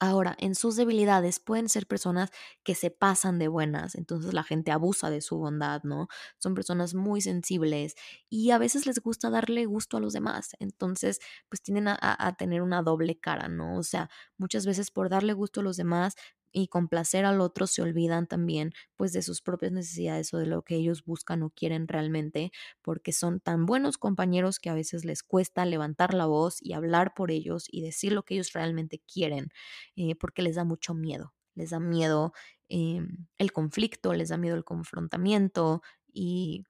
Ahora, 0.02 0.34
en 0.38 0.54
sus 0.54 0.76
debilidades 0.76 1.40
pueden 1.40 1.68
ser 1.68 1.86
personas 1.86 2.30
que 2.64 2.74
se 2.74 2.90
pasan 2.90 3.38
de 3.38 3.48
buenas, 3.48 3.94
entonces 3.94 4.32
la 4.32 4.42
gente 4.44 4.70
abusa 4.70 5.10
de 5.10 5.20
su 5.20 5.36
bondad, 5.36 5.82
¿no? 5.84 6.08
Son 6.38 6.54
personas 6.54 6.94
muy 6.94 7.20
sensibles 7.20 7.96
y 8.30 8.50
a 8.50 8.56
veces 8.58 8.86
les 8.86 9.00
gusta 9.00 9.28
darle 9.28 9.66
gusto 9.66 9.98
a 9.98 10.00
los 10.00 10.14
demás, 10.14 10.56
entonces 10.58 11.20
pues 11.50 11.60
tienden 11.62 11.88
a, 11.88 11.98
a 12.00 12.34
tener 12.36 12.62
una 12.62 12.82
doble 12.82 13.18
cara, 13.20 13.48
¿no? 13.48 13.76
O 13.76 13.82
sea, 13.82 14.08
muchas 14.38 14.64
veces 14.64 14.90
por 14.90 15.10
darle 15.10 15.34
gusto 15.34 15.60
a 15.60 15.64
los 15.64 15.76
demás 15.76 16.14
y 16.52 16.68
complacer 16.68 17.24
al 17.24 17.40
otro 17.40 17.66
se 17.66 17.82
olvidan 17.82 18.26
también 18.26 18.72
pues 18.96 19.12
de 19.12 19.22
sus 19.22 19.42
propias 19.42 19.72
necesidades 19.72 20.32
o 20.34 20.38
de 20.38 20.46
lo 20.46 20.62
que 20.62 20.76
ellos 20.76 21.04
buscan 21.04 21.42
o 21.42 21.50
quieren 21.50 21.88
realmente 21.88 22.50
porque 22.82 23.12
son 23.12 23.40
tan 23.40 23.66
buenos 23.66 23.98
compañeros 23.98 24.58
que 24.58 24.70
a 24.70 24.74
veces 24.74 25.04
les 25.04 25.22
cuesta 25.22 25.64
levantar 25.66 26.14
la 26.14 26.26
voz 26.26 26.58
y 26.62 26.72
hablar 26.72 27.14
por 27.14 27.30
ellos 27.30 27.66
y 27.70 27.82
decir 27.82 28.12
lo 28.12 28.24
que 28.24 28.34
ellos 28.34 28.52
realmente 28.52 29.00
quieren 29.12 29.48
eh, 29.96 30.14
porque 30.16 30.42
les 30.42 30.56
da 30.56 30.64
mucho 30.64 30.94
miedo 30.94 31.34
les 31.54 31.70
da 31.70 31.80
miedo 31.80 32.32
eh, 32.68 33.00
el 33.38 33.52
conflicto 33.52 34.14
les 34.14 34.28
da 34.30 34.36
miedo 34.36 34.56
el 34.56 34.64
confrontamiento 34.64 35.82
y 36.12 36.64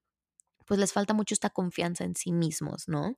pues 0.70 0.78
les 0.78 0.92
falta 0.92 1.14
mucho 1.14 1.34
esta 1.34 1.50
confianza 1.50 2.04
en 2.04 2.14
sí 2.14 2.30
mismos, 2.30 2.86
¿no? 2.86 3.16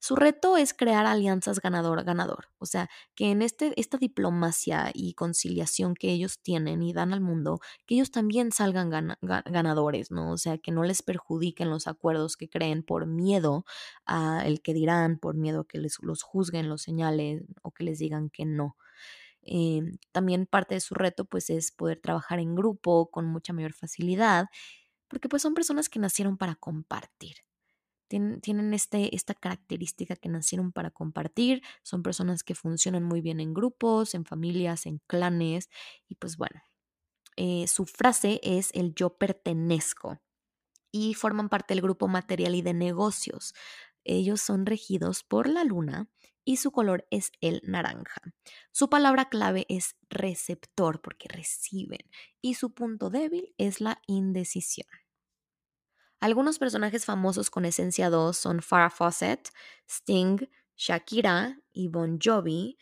Su 0.00 0.16
reto 0.16 0.56
es 0.56 0.72
crear 0.72 1.04
alianzas 1.04 1.60
ganador-ganador, 1.60 2.48
o 2.56 2.64
sea, 2.64 2.88
que 3.14 3.30
en 3.30 3.42
este, 3.42 3.78
esta 3.78 3.98
diplomacia 3.98 4.90
y 4.94 5.12
conciliación 5.12 5.96
que 5.96 6.12
ellos 6.12 6.40
tienen 6.40 6.82
y 6.82 6.94
dan 6.94 7.12
al 7.12 7.20
mundo, 7.20 7.60
que 7.84 7.96
ellos 7.96 8.10
también 8.10 8.52
salgan 8.52 8.88
ganadores, 9.20 10.10
¿no? 10.10 10.32
O 10.32 10.38
sea, 10.38 10.56
que 10.56 10.72
no 10.72 10.82
les 10.82 11.02
perjudiquen 11.02 11.68
los 11.68 11.88
acuerdos 11.88 12.38
que 12.38 12.48
creen 12.48 12.82
por 12.82 13.04
miedo 13.04 13.66
a 14.06 14.42
el 14.46 14.62
que 14.62 14.72
dirán, 14.72 15.18
por 15.18 15.34
miedo 15.34 15.60
a 15.60 15.68
que 15.68 15.76
les, 15.76 15.98
los 16.00 16.22
juzguen, 16.22 16.70
los 16.70 16.80
señalen 16.80 17.46
o 17.60 17.70
que 17.70 17.84
les 17.84 17.98
digan 17.98 18.30
que 18.30 18.46
no. 18.46 18.78
Eh, 19.42 19.82
también 20.10 20.46
parte 20.46 20.74
de 20.74 20.80
su 20.80 20.94
reto 20.94 21.26
pues 21.26 21.50
es 21.50 21.70
poder 21.70 22.00
trabajar 22.00 22.38
en 22.38 22.54
grupo 22.54 23.10
con 23.10 23.26
mucha 23.26 23.52
mayor 23.52 23.74
facilidad 23.74 24.46
porque 25.14 25.28
pues 25.28 25.42
son 25.42 25.54
personas 25.54 25.88
que 25.88 26.00
nacieron 26.00 26.36
para 26.36 26.56
compartir. 26.56 27.36
tienen 28.08 28.74
este, 28.74 29.14
esta 29.14 29.32
característica 29.34 30.16
que 30.16 30.28
nacieron 30.28 30.72
para 30.72 30.90
compartir, 30.90 31.62
son 31.84 32.02
personas 32.02 32.42
que 32.42 32.56
funcionan 32.56 33.04
muy 33.04 33.20
bien 33.20 33.38
en 33.38 33.54
grupos, 33.54 34.14
en 34.14 34.24
familias, 34.24 34.86
en 34.86 34.98
clanes, 35.06 35.70
y 36.08 36.16
pues 36.16 36.36
bueno, 36.36 36.60
eh, 37.36 37.68
su 37.68 37.86
frase 37.86 38.40
es 38.42 38.70
el 38.74 38.92
yo 38.96 39.16
pertenezco 39.16 40.20
y 40.90 41.14
forman 41.14 41.48
parte 41.48 41.74
del 41.74 41.82
grupo 41.82 42.08
material 42.08 42.56
y 42.56 42.62
de 42.62 42.74
negocios. 42.74 43.54
Ellos 44.02 44.40
son 44.40 44.66
regidos 44.66 45.22
por 45.22 45.48
la 45.48 45.62
luna 45.62 46.08
y 46.44 46.56
su 46.56 46.72
color 46.72 47.06
es 47.10 47.30
el 47.40 47.60
naranja. 47.64 48.20
Su 48.72 48.90
palabra 48.90 49.28
clave 49.28 49.64
es 49.68 49.94
receptor 50.10 51.00
porque 51.00 51.28
reciben 51.28 52.10
y 52.42 52.54
su 52.54 52.74
punto 52.74 53.10
débil 53.10 53.54
es 53.58 53.80
la 53.80 54.02
indecisión. 54.08 55.03
Algunos 56.24 56.58
personajes 56.58 57.04
famosos 57.04 57.50
con 57.50 57.66
esencia 57.66 58.08
2 58.08 58.34
son 58.34 58.62
Farrah 58.62 58.88
Fawcett, 58.88 59.50
Sting, 59.86 60.38
Shakira 60.74 61.60
y 61.70 61.88
Bon 61.88 62.18
Jovi. 62.18 62.78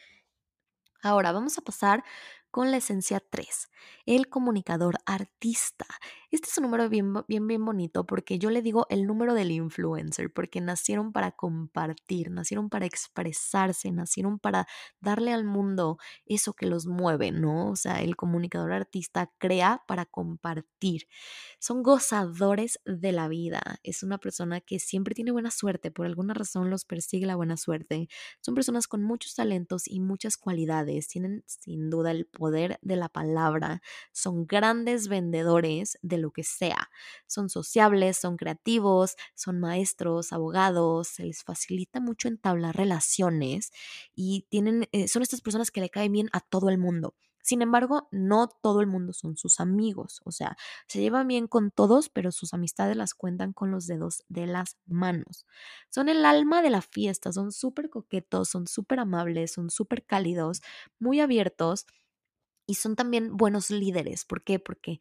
Ahora 1.03 1.33
vamos 1.33 1.59
a 1.59 1.63
pasar 1.63 2.05
con 2.53 2.71
la 2.71 2.77
esencia 2.77 3.19
3, 3.19 3.69
el 4.07 4.29
comunicador 4.29 4.95
artista. 5.07 5.87
Este 6.33 6.49
es 6.49 6.57
un 6.57 6.63
número 6.63 6.89
bien, 6.89 7.13
bien, 7.29 7.47
bien 7.47 7.63
bonito 7.63 8.07
porque 8.07 8.39
yo 8.39 8.49
le 8.49 8.63
digo 8.63 8.87
el 8.89 9.07
número 9.07 9.35
del 9.35 9.51
influencer, 9.51 10.33
porque 10.33 10.63
nacieron 10.63 11.13
para 11.13 11.33
compartir, 11.33 12.31
nacieron 12.31 12.71
para 12.71 12.87
expresarse, 12.87 13.93
nacieron 13.93 14.39
para 14.39 14.67
darle 14.99 15.33
al 15.35 15.45
mundo 15.45 15.99
eso 16.25 16.55
que 16.55 16.65
los 16.67 16.87
mueve, 16.87 17.33
¿no? 17.33 17.69
O 17.71 17.77
sea, 17.77 18.01
el 18.01 18.17
comunicador 18.17 18.73
artista 18.73 19.31
crea 19.37 19.83
para 19.87 20.07
compartir. 20.07 21.07
Son 21.59 21.83
gozadores 21.83 22.81
de 22.87 23.13
la 23.13 23.29
vida. 23.29 23.61
Es 23.83 24.03
una 24.03 24.17
persona 24.17 24.63
que 24.63 24.79
siempre 24.79 25.15
tiene 25.15 25.33
buena 25.33 25.51
suerte, 25.51 25.91
por 25.91 26.07
alguna 26.07 26.33
razón 26.33 26.71
los 26.71 26.87
persigue 26.87 27.27
la 27.27 27.37
buena 27.37 27.59
suerte. 27.59 28.09
Son 28.41 28.55
personas 28.55 28.89
con 28.89 29.03
muchos 29.03 29.35
talentos 29.35 29.87
y 29.87 30.01
muchas 30.01 30.39
cualidades. 30.39 31.09
Tienen 31.09 31.45
sin 31.47 31.91
duda 31.91 32.11
el 32.11 32.25
poder 32.27 32.79
de 32.81 32.97
la 32.97 33.11
palabra, 33.11 33.83
son 34.13 34.47
grandes 34.47 35.09
vendedores 35.09 35.99
de 36.01 36.22
lo 36.23 36.31
que 36.31 36.45
sea, 36.45 36.89
son 37.27 37.49
sociables, 37.51 38.17
son 38.19 38.37
creativos, 38.37 39.17
son 39.35 39.61
maestros, 39.61 40.33
abogados, 40.33 41.09
se 41.09 41.25
les 41.25 41.43
facilita 41.43 42.01
mucho 42.01 42.29
entablar 42.29 42.77
relaciones 42.77 43.73
y 44.15 44.47
tienen, 44.51 44.89
eh, 44.93 45.09
son 45.09 45.23
estas 45.23 45.41
personas 45.43 45.71
que 45.71 45.81
le 45.81 45.91
caen 45.91 46.13
bien 46.13 46.29
a 46.33 46.41
todo 46.41 46.69
el 46.71 46.79
mundo. 46.79 47.15
Sin 47.45 47.61
embargo, 47.61 48.09
no 48.13 48.47
todo 48.49 48.81
el 48.81 48.87
mundo 48.87 49.13
son 49.13 49.37
sus 49.37 49.59
amigos, 49.59 50.21
o 50.25 50.31
sea, 50.31 50.57
se 50.87 51.01
llevan 51.01 51.27
bien 51.27 51.49
con 51.49 51.73
todos, 51.73 52.09
pero 52.09 52.31
sus 52.31 52.55
amistades 52.55 52.97
las 52.97 53.15
cuentan 53.15 53.53
con 53.53 53.73
los 53.73 53.89
dedos 53.89 54.23
de 54.29 54.47
las 54.47 54.77
manos. 54.87 55.45
Son 55.91 56.09
el 56.09 56.25
alma 56.25 56.63
de 56.63 56.71
la 56.71 56.83
fiesta, 56.83 57.33
son 57.33 57.51
súper 57.51 57.91
coquetos, 57.91 58.49
son 58.49 58.69
súper 58.69 59.01
amables, 59.01 59.53
son 59.53 59.71
súper 59.71 60.05
cálidos, 60.07 60.63
muy 61.01 61.19
abiertos 61.19 61.87
y 62.67 62.75
son 62.75 62.97
también 62.97 63.37
buenos 63.37 63.71
líderes. 63.71 64.25
¿Por 64.25 64.43
qué? 64.43 64.59
Porque 64.59 65.01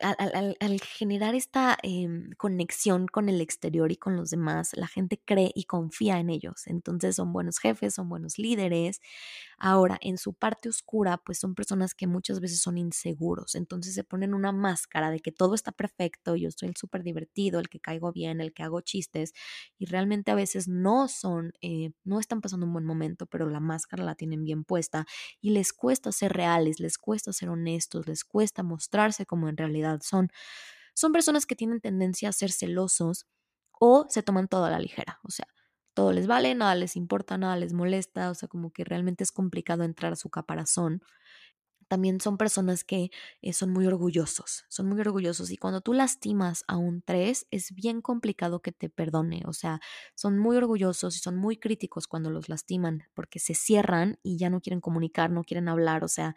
al, 0.00 0.80
generar 0.80 1.34
esta 1.34 1.78
em, 1.82 2.30
conexión 2.36 3.06
con 3.06 3.28
el 3.28 3.40
exterior 3.40 3.90
y 3.90 3.96
con 3.96 4.16
los 4.16 4.30
demás, 4.30 4.72
la 4.74 4.86
gente 4.86 5.20
cree 5.24 5.52
y 5.54 5.64
confía 5.64 6.18
en 6.18 6.30
ellos. 6.30 6.66
Entonces 6.66 7.16
son 7.16 7.32
buenos 7.32 7.58
jefes, 7.58 7.94
son 7.94 8.08
buenos 8.08 8.38
líderes. 8.38 9.00
Ahora, 9.58 9.98
en 10.02 10.18
su 10.18 10.34
parte 10.34 10.68
oscura, 10.68 11.16
pues 11.18 11.38
son 11.38 11.54
personas 11.54 11.94
que 11.94 12.06
muchas 12.06 12.40
veces 12.40 12.60
son 12.60 12.76
inseguros, 12.76 13.54
entonces 13.54 13.94
se 13.94 14.04
ponen 14.04 14.34
una 14.34 14.52
máscara 14.52 15.10
de 15.10 15.20
que 15.20 15.32
todo 15.32 15.54
está 15.54 15.72
perfecto, 15.72 16.36
yo 16.36 16.50
soy 16.50 16.68
el 16.68 16.76
súper 16.76 17.02
divertido, 17.02 17.58
el 17.58 17.70
que 17.70 17.80
caigo 17.80 18.12
bien, 18.12 18.40
el 18.42 18.52
que 18.52 18.62
hago 18.62 18.82
chistes, 18.82 19.32
y 19.78 19.86
realmente 19.86 20.30
a 20.30 20.34
veces 20.34 20.68
no 20.68 21.08
son, 21.08 21.52
eh, 21.62 21.92
no 22.04 22.20
están 22.20 22.42
pasando 22.42 22.66
un 22.66 22.72
buen 22.74 22.84
momento, 22.84 23.26
pero 23.26 23.48
la 23.48 23.60
máscara 23.60 24.04
la 24.04 24.14
tienen 24.14 24.44
bien 24.44 24.62
puesta 24.64 25.06
y 25.40 25.50
les 25.50 25.72
cuesta 25.72 26.12
ser 26.12 26.32
reales, 26.34 26.78
les 26.80 26.98
cuesta 26.98 27.32
ser 27.32 27.48
honestos, 27.48 28.06
les 28.06 28.24
cuesta 28.24 28.62
mostrarse 28.62 29.24
como 29.26 29.48
en 29.48 29.56
realidad 29.56 30.00
son. 30.02 30.30
Son 30.94 31.12
personas 31.12 31.46
que 31.46 31.56
tienen 31.56 31.80
tendencia 31.80 32.28
a 32.30 32.32
ser 32.32 32.52
celosos 32.52 33.26
o 33.80 34.06
se 34.08 34.22
toman 34.22 34.48
todo 34.48 34.64
a 34.66 34.70
la 34.70 34.80
ligera, 34.80 35.20
o 35.24 35.30
sea, 35.30 35.46
todo 35.96 36.12
les 36.12 36.28
vale, 36.28 36.54
nada 36.54 36.76
les 36.76 36.96
importa, 36.96 37.38
nada 37.38 37.56
les 37.56 37.72
molesta, 37.72 38.30
o 38.30 38.34
sea, 38.36 38.48
como 38.48 38.70
que 38.72 38.84
realmente 38.84 39.24
es 39.24 39.32
complicado 39.32 39.82
entrar 39.84 40.12
a 40.12 40.16
su 40.16 40.30
caparazón. 40.30 41.02
También 41.88 42.20
son 42.20 42.36
personas 42.36 42.84
que 42.84 43.10
eh, 43.42 43.52
son 43.52 43.70
muy 43.72 43.86
orgullosos, 43.86 44.64
son 44.68 44.88
muy 44.88 45.00
orgullosos 45.00 45.50
y 45.52 45.56
cuando 45.56 45.80
tú 45.82 45.94
lastimas 45.94 46.64
a 46.68 46.76
un 46.76 47.00
tres 47.02 47.46
es 47.52 47.72
bien 47.74 48.02
complicado 48.02 48.60
que 48.60 48.72
te 48.72 48.90
perdone, 48.90 49.42
o 49.46 49.52
sea, 49.52 49.80
son 50.16 50.38
muy 50.38 50.56
orgullosos 50.56 51.16
y 51.16 51.20
son 51.20 51.36
muy 51.36 51.56
críticos 51.58 52.08
cuando 52.08 52.30
los 52.30 52.48
lastiman 52.48 53.04
porque 53.14 53.38
se 53.38 53.54
cierran 53.54 54.18
y 54.24 54.36
ya 54.38 54.50
no 54.50 54.60
quieren 54.60 54.80
comunicar, 54.80 55.30
no 55.30 55.44
quieren 55.44 55.68
hablar, 55.68 56.02
o 56.04 56.08
sea, 56.08 56.34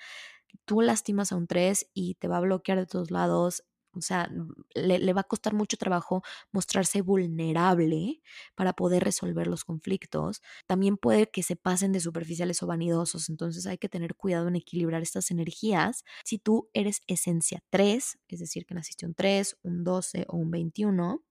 tú 0.66 0.82
lastimas 0.82 1.32
a 1.32 1.36
un 1.38 1.48
tres 1.48 1.90
y 1.94 2.16
te 2.16 2.28
va 2.28 2.38
a 2.38 2.42
bloquear 2.42 2.78
de 2.80 2.86
todos 2.88 3.12
lados, 3.12 3.64
o 3.94 4.02
sea, 4.02 4.30
le, 4.76 5.00
le, 5.00 5.14
va 5.14 5.22
a 5.22 5.24
costar 5.24 5.54
mucho 5.54 5.78
trabajo 5.78 6.24
mostrarse 6.52 7.02
vulnerable 7.02 8.22
para 8.56 8.74
poder 8.74 9.04
resolver 9.04 9.48
los 9.48 9.64
conflictos. 9.64 10.42
También 10.68 10.98
puede 10.98 11.30
que 11.30 11.44
se 11.44 11.56
pasen 11.56 11.92
de 11.92 12.00
superficiales 12.00 12.62
o 12.64 12.68
vanidosos, 12.68 13.30
entonces 13.30 13.66
hay 13.68 13.78
que 13.78 13.90
tener 13.90 14.16
cuidado 14.16 14.48
en 14.48 14.56
equilibrar 14.56 15.02
estas 15.02 15.32
energías. 15.32 16.04
Si 16.24 16.40
tú 16.40 16.70
eres 16.74 17.02
esencia 17.08 17.64
3, 17.70 18.20
es 18.28 18.40
decir, 18.40 18.66
que 18.66 18.76
naciste 18.76 19.06
un 19.06 19.16
3, 19.16 19.58
un 19.64 19.84
12 19.84 20.26
o 20.28 20.38
un 20.38 20.52
21, 20.52 21.24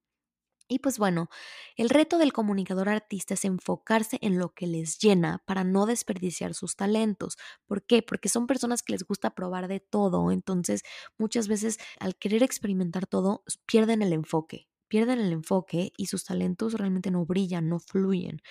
y 0.68 0.80
pues 0.80 0.98
bueno, 0.98 1.28
el 1.76 1.88
reto 1.90 2.18
del 2.18 2.32
comunicador 2.32 2.88
artista 2.88 3.34
es 3.34 3.44
enfocarse 3.44 4.18
en 4.22 4.38
lo 4.38 4.50
que 4.54 4.66
les 4.66 4.98
llena 4.98 5.42
para 5.46 5.64
no 5.64 5.86
desperdiciar 5.86 6.54
sus 6.54 6.76
talentos. 6.76 7.36
¿Por 7.66 7.82
qué? 7.84 8.02
Porque 8.02 8.28
son 8.28 8.46
personas 8.46 8.82
que 8.82 8.92
les 8.92 9.04
gusta 9.04 9.30
probar 9.34 9.68
de 9.68 9.80
todo, 9.80 10.30
entonces 10.30 10.82
muchas 11.18 11.48
veces 11.48 11.78
al 12.00 12.16
querer 12.16 12.42
experimentar 12.42 13.06
todo 13.06 13.42
pierden 13.66 14.02
el 14.02 14.12
enfoque, 14.12 14.68
pierden 14.88 15.20
el 15.20 15.32
enfoque 15.32 15.92
y 15.96 16.06
sus 16.06 16.24
talentos 16.24 16.74
realmente 16.74 17.10
no 17.10 17.24
brillan, 17.26 17.68
no 17.68 17.78
fluyen 17.80 18.42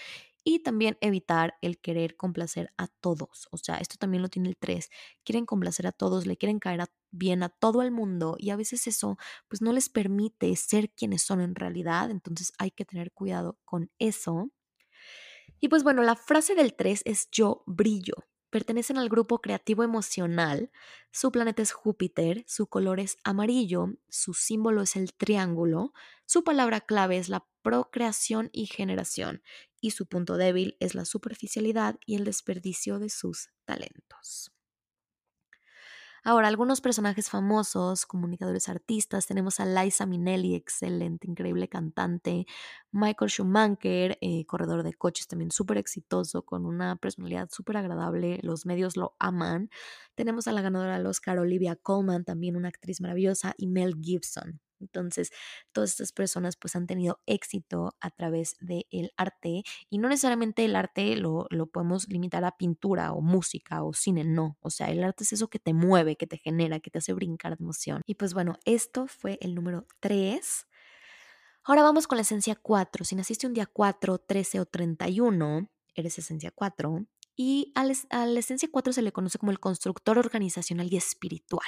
y 0.44 0.60
también 0.60 0.98
evitar 1.02 1.56
el 1.62 1.78
querer 1.80 2.16
complacer 2.16 2.72
a 2.78 2.88
todos. 2.88 3.48
O 3.52 3.58
sea, 3.58 3.78
esto 3.78 3.98
también 4.00 4.22
lo 4.24 4.30
tiene 4.30 4.48
el 4.50 4.58
3. 4.58 4.90
Quieren 5.26 5.46
complacer 5.46 5.88
a 5.88 5.92
todos, 5.92 6.26
le 6.26 6.38
quieren 6.38 6.60
caer 6.60 6.82
bien 7.18 7.44
a 7.44 7.50
todo 7.50 7.82
el 7.82 7.92
mundo 7.92 8.36
y 8.40 8.52
a 8.52 8.56
veces 8.56 8.88
eso 8.88 9.18
pues 9.48 9.62
no 9.62 9.74
les 9.74 9.90
permite 9.90 10.56
ser 10.56 10.92
quienes 10.92 11.24
son 11.24 11.42
en 11.42 11.56
realidad, 11.56 12.12
entonces 12.12 12.54
hay 12.58 12.72
que 12.72 12.86
tener 12.86 13.12
cuidado 13.12 13.58
con 13.66 13.92
eso. 14.00 14.50
Y 15.60 15.70
pues 15.70 15.84
bueno, 15.84 16.04
la 16.04 16.16
frase 16.16 16.56
del 16.56 16.76
3 16.76 17.02
es 17.06 17.30
yo 17.32 17.64
brillo. 17.66 18.16
Pertenecen 18.50 18.98
al 18.98 19.10
grupo 19.10 19.42
creativo 19.42 19.84
emocional. 19.84 20.72
Su 21.12 21.32
planeta 21.32 21.62
es 21.62 21.74
Júpiter, 21.74 22.46
su 22.48 22.68
color 22.68 23.00
es 23.00 23.18
amarillo, 23.24 23.94
su 24.08 24.34
símbolo 24.34 24.82
es 24.84 24.96
el 24.96 25.14
triángulo, 25.14 25.94
su 26.26 26.44
palabra 26.44 26.82
clave 26.82 27.18
es 27.18 27.28
la 27.28 27.46
procreación 27.62 28.50
y 28.54 28.68
generación 28.68 29.42
y 29.82 29.92
su 29.92 30.06
punto 30.08 30.38
débil 30.38 30.78
es 30.80 30.96
la 30.96 31.06
superficialidad 31.06 32.00
y 32.06 32.16
el 32.16 32.24
desperdicio 32.24 33.00
de 33.00 33.10
sus 33.10 33.50
talentos. 33.66 34.57
Ahora, 36.30 36.50
algunos 36.50 36.82
personajes 36.82 37.30
famosos, 37.30 38.06
comunicadores 38.06 38.68
artistas, 38.68 39.28
tenemos 39.28 39.62
a 39.62 39.66
Liza 39.66 40.06
Minnelli, 40.06 40.56
excelente, 40.56 41.26
increíble 41.26 41.70
cantante, 41.70 42.46
Michael 42.92 43.32
Schumacher, 43.32 44.18
eh, 44.20 44.46
corredor 44.46 44.84
de 44.84 44.94
coches, 44.94 45.28
también 45.28 45.52
súper 45.52 45.78
exitoso, 45.78 46.42
con 46.42 46.66
una 46.66 46.98
personalidad 46.98 47.48
súper 47.50 47.78
agradable, 47.78 48.42
los 48.44 48.66
medios 48.66 48.98
lo 48.98 49.16
aman. 49.20 49.70
Tenemos 50.16 50.50
a 50.50 50.52
la 50.52 50.62
ganadora 50.62 50.98
del 50.98 51.06
Oscar, 51.06 51.40
Olivia 51.40 51.78
Colman, 51.78 52.26
también 52.26 52.58
una 52.58 52.68
actriz 52.68 53.00
maravillosa, 53.00 53.54
y 53.58 53.68
Mel 53.68 53.96
Gibson. 54.02 54.60
Entonces, 54.80 55.32
todas 55.72 55.92
estas 55.92 56.12
personas 56.12 56.56
pues 56.58 56.76
han 56.76 56.88
tenido 56.88 57.20
éxito 57.26 57.96
a 58.00 58.10
través 58.12 58.56
del 58.60 59.12
arte 59.18 59.64
y 59.90 59.98
no 59.98 60.10
necesariamente 60.10 60.66
el 60.66 60.76
arte 60.76 61.16
lo, 61.16 61.48
lo, 61.50 61.68
podemos 61.68 62.08
limitar 62.08 62.44
a 62.46 62.58
pintura 62.58 63.14
o 63.14 63.22
música 63.22 63.84
o 63.84 63.94
cine, 63.94 64.24
no. 64.24 64.58
O 64.62 64.70
sea, 64.70 64.88
el 64.88 65.04
arte 65.04 65.24
es 65.24 65.34
eso 65.34 65.50
que 65.50 65.60
te 65.60 65.74
mueve, 65.74 66.16
que 66.16 66.28
te 66.28 66.38
genera, 66.38 66.80
que 66.80 66.90
te 66.90 67.00
hace 67.00 67.14
brincar 67.14 67.58
de 67.58 67.64
emoción. 67.64 68.02
Y 68.06 68.16
pues 68.16 68.34
bueno, 68.34 68.58
esto 68.66 69.08
fue 69.08 69.38
el 69.42 69.56
número 69.56 69.86
3. 70.00 70.68
Ahora 71.64 71.84
vamos 71.84 72.08
con 72.08 72.16
la 72.16 72.22
esencia 72.22 72.56
4. 72.56 73.04
Si 73.04 73.16
naciste 73.16 73.46
un 73.46 73.54
día 73.54 73.66
4, 73.66 74.20
13 74.20 74.62
o 74.62 74.66
31, 74.66 75.70
eres 75.96 76.18
esencia 76.18 76.52
4. 76.52 77.06
Y 77.36 77.74
a 77.76 77.84
la 77.84 78.40
esencia 78.40 78.70
4 78.72 78.94
se 78.94 79.02
le 79.02 79.12
conoce 79.12 79.38
como 79.38 79.52
el 79.52 79.60
constructor 79.60 80.18
organizacional 80.18 80.88
y 80.92 80.98
espiritual. 80.98 81.68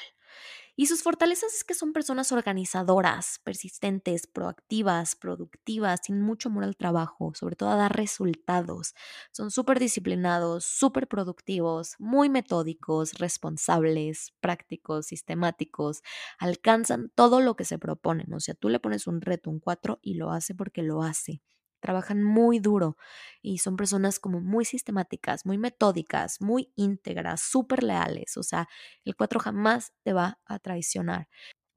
Y 0.76 0.86
sus 0.88 1.04
fortalezas 1.04 1.54
es 1.54 1.64
que 1.64 1.74
son 1.74 1.94
personas 1.94 2.32
organizadoras, 2.32 3.40
persistentes, 3.44 4.28
proactivas, 4.28 5.16
productivas, 5.16 6.02
tienen 6.02 6.24
mucho 6.24 6.50
amor 6.50 6.64
al 6.64 6.78
trabajo, 6.78 7.34
sobre 7.36 7.56
todo 7.56 7.70
a 7.70 7.76
dar 7.76 7.96
resultados. 7.96 8.94
Son 9.32 9.52
súper 9.52 9.80
disciplinados, 9.80 10.66
súper 10.66 11.08
productivos, 11.08 11.96
muy 12.00 12.30
metódicos, 12.30 13.14
responsables, 13.20 14.34
prácticos, 14.40 15.08
sistemáticos, 15.08 16.02
alcanzan 16.40 17.10
todo 17.16 17.42
lo 17.42 17.56
que 17.56 17.66
se 17.66 17.78
proponen. 17.80 18.34
O 18.34 18.40
sea, 18.40 18.54
tú 18.56 18.70
le 18.70 18.80
pones 18.80 19.08
un 19.08 19.22
reto, 19.22 19.50
un 19.50 19.60
4 19.60 20.00
y 20.02 20.16
lo 20.16 20.32
hace 20.32 20.56
porque 20.56 20.82
lo 20.84 21.04
hace 21.04 21.42
trabajan 21.80 22.24
muy 22.24 22.60
duro 22.60 22.98
y 23.42 23.60
son 23.60 23.78
personas 23.78 24.20
como 24.20 24.42
muy 24.42 24.66
sistemáticas, 24.66 25.46
muy 25.46 25.58
metódicas, 25.58 26.42
muy 26.42 26.72
íntegras, 26.76 27.42
súper 27.42 27.84
leales. 27.84 28.38
O 28.38 28.44
sea, 28.44 28.68
el 29.06 29.16
4 29.16 29.40
jamás 29.40 29.94
te 30.04 30.14
va 30.14 30.40
a 30.46 30.60
traicionar. 30.60 31.28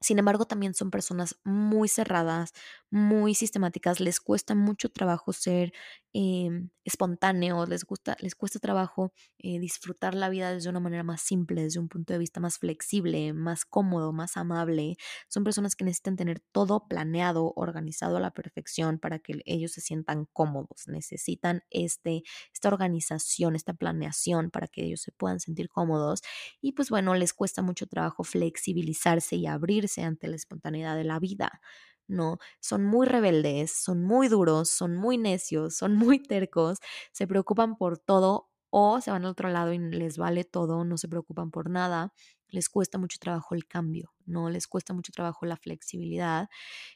Sin 0.01 0.19
embargo, 0.19 0.45
también 0.45 0.73
son 0.73 0.91
personas 0.91 1.39
muy 1.45 1.87
cerradas, 1.87 2.53
muy 2.91 3.35
sistemáticas, 3.35 3.99
les 4.01 4.19
cuesta 4.19 4.53
mucho 4.55 4.89
trabajo 4.91 5.31
ser 5.33 5.71
eh, 6.13 6.49
espontáneos, 6.83 7.67
les, 7.69 7.85
gusta, 7.85 8.15
les 8.19 8.35
cuesta 8.35 8.59
trabajo 8.59 9.13
eh, 9.39 9.59
disfrutar 9.59 10.13
la 10.15 10.29
vida 10.29 10.53
desde 10.53 10.69
una 10.69 10.79
manera 10.79 11.03
más 11.03 11.21
simple, 11.21 11.63
desde 11.63 11.79
un 11.79 11.89
punto 11.89 12.13
de 12.13 12.19
vista 12.19 12.39
más 12.39 12.57
flexible, 12.59 13.33
más 13.33 13.65
cómodo, 13.65 14.13
más 14.13 14.37
amable. 14.37 14.95
Son 15.27 15.43
personas 15.43 15.75
que 15.75 15.85
necesitan 15.85 16.15
tener 16.15 16.39
todo 16.51 16.87
planeado, 16.87 17.53
organizado 17.55 18.17
a 18.17 18.19
la 18.19 18.31
perfección 18.31 18.99
para 18.99 19.19
que 19.19 19.41
ellos 19.45 19.71
se 19.71 19.81
sientan 19.81 20.25
cómodos. 20.33 20.87
Necesitan 20.87 21.63
este, 21.69 22.23
esta 22.53 22.67
organización, 22.69 23.55
esta 23.55 23.73
planeación 23.73 24.51
para 24.51 24.67
que 24.67 24.83
ellos 24.85 25.01
se 25.01 25.11
puedan 25.11 25.39
sentir 25.39 25.69
cómodos. 25.69 26.21
Y 26.61 26.73
pues 26.73 26.89
bueno, 26.89 27.15
les 27.15 27.33
cuesta 27.33 27.61
mucho 27.61 27.87
trabajo 27.87 28.23
flexibilizarse 28.23 29.35
y 29.35 29.47
abrirse 29.47 30.03
ante 30.03 30.27
la 30.27 30.35
espontaneidad 30.35 30.95
de 30.95 31.03
la 31.05 31.19
vida. 31.19 31.61
No, 32.13 32.37
son 32.59 32.83
muy 32.85 33.07
rebeldes, 33.07 33.71
son 33.71 34.03
muy 34.03 34.27
duros, 34.27 34.69
son 34.69 34.95
muy 34.95 35.17
necios, 35.17 35.75
son 35.75 35.95
muy 36.17 36.19
tercos, 36.21 36.79
se 37.11 37.27
preocupan 37.27 37.75
por 37.77 37.97
todo 37.99 38.49
o 38.69 39.01
se 39.01 39.11
van 39.11 39.23
al 39.25 39.31
otro 39.31 39.49
lado 39.49 39.71
y 39.73 39.77
les 39.79 40.17
vale 40.17 40.43
todo, 40.45 40.83
no 40.85 40.97
se 40.97 41.07
preocupan 41.07 41.51
por 41.51 41.69
nada, 41.69 42.13
les 42.49 42.69
cuesta 42.69 42.97
mucho 42.97 43.17
trabajo 43.19 43.55
el 43.55 43.67
cambio, 43.67 44.13
no 44.25 44.49
les 44.49 44.67
cuesta 44.67 44.93
mucho 44.93 45.11
trabajo 45.11 45.45
la 45.45 45.57
flexibilidad. 45.57 46.49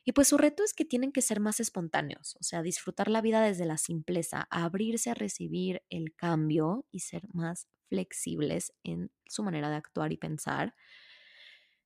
Y 0.05 0.11
pues 0.13 0.27
su 0.29 0.37
reto 0.37 0.63
es 0.63 0.73
que 0.73 0.85
tienen 0.85 1.11
que 1.11 1.21
ser 1.21 1.39
más 1.39 1.59
espontáneos, 1.59 2.35
o 2.39 2.43
sea, 2.43 2.61
disfrutar 2.61 3.09
la 3.09 3.21
vida 3.21 3.41
desde 3.41 3.65
la 3.65 3.77
simpleza, 3.77 4.47
abrirse 4.49 5.09
a 5.11 5.13
recibir 5.15 5.83
el 5.89 6.15
cambio 6.15 6.85
y 6.91 6.99
ser 7.01 7.23
más 7.33 7.67
flexibles 7.89 8.73
en 8.83 9.11
su 9.25 9.43
manera 9.43 9.69
de 9.69 9.75
actuar 9.77 10.11
y 10.11 10.17
pensar. 10.17 10.75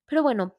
Pero 0.06 0.22
bueno, 0.22 0.58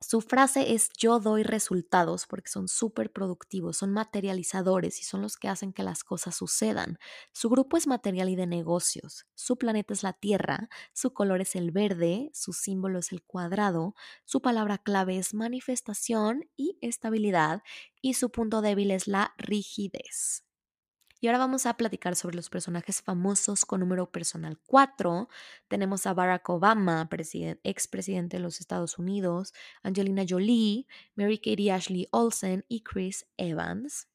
su 0.00 0.20
frase 0.20 0.74
es 0.74 0.90
yo 0.96 1.18
doy 1.18 1.42
resultados 1.42 2.26
porque 2.26 2.48
son 2.50 2.68
súper 2.68 3.12
productivos, 3.12 3.76
son 3.78 3.92
materializadores 3.92 5.00
y 5.00 5.04
son 5.04 5.22
los 5.22 5.36
que 5.36 5.48
hacen 5.48 5.72
que 5.72 5.82
las 5.82 6.04
cosas 6.04 6.36
sucedan. 6.36 6.98
Su 7.32 7.50
grupo 7.50 7.76
es 7.76 7.86
material 7.86 8.28
y 8.28 8.36
de 8.36 8.46
negocios. 8.46 9.26
Su 9.34 9.58
planeta 9.58 9.92
es 9.92 10.02
la 10.04 10.12
Tierra, 10.12 10.68
su 10.92 11.12
color 11.12 11.40
es 11.40 11.56
el 11.56 11.72
verde, 11.72 12.30
su 12.32 12.52
símbolo 12.52 13.00
es 13.00 13.12
el 13.12 13.22
cuadrado, 13.24 13.94
su 14.24 14.40
palabra 14.40 14.78
clave 14.78 15.18
es 15.18 15.34
manifestación 15.34 16.48
y 16.56 16.78
estabilidad 16.80 17.62
y 18.00 18.14
su 18.14 18.30
punto 18.30 18.62
débil 18.62 18.92
es 18.92 19.08
la 19.08 19.34
rigidez. 19.36 20.47
Y 21.20 21.26
ahora 21.26 21.38
vamos 21.38 21.66
a 21.66 21.76
platicar 21.76 22.14
sobre 22.14 22.36
los 22.36 22.48
personajes 22.48 23.02
famosos 23.02 23.64
con 23.64 23.80
número 23.80 24.10
personal 24.12 24.56
4. 24.66 25.28
Tenemos 25.66 26.06
a 26.06 26.14
Barack 26.14 26.48
Obama, 26.48 27.08
expresidente 27.64 28.36
de 28.36 28.42
los 28.42 28.60
Estados 28.60 28.98
Unidos, 28.98 29.52
Angelina 29.82 30.24
Jolie, 30.28 30.86
Mary 31.16 31.38
Katie 31.38 31.72
Ashley 31.72 32.08
Olsen 32.12 32.64
y 32.68 32.82
Chris 32.82 33.26
Evans. 33.36 34.06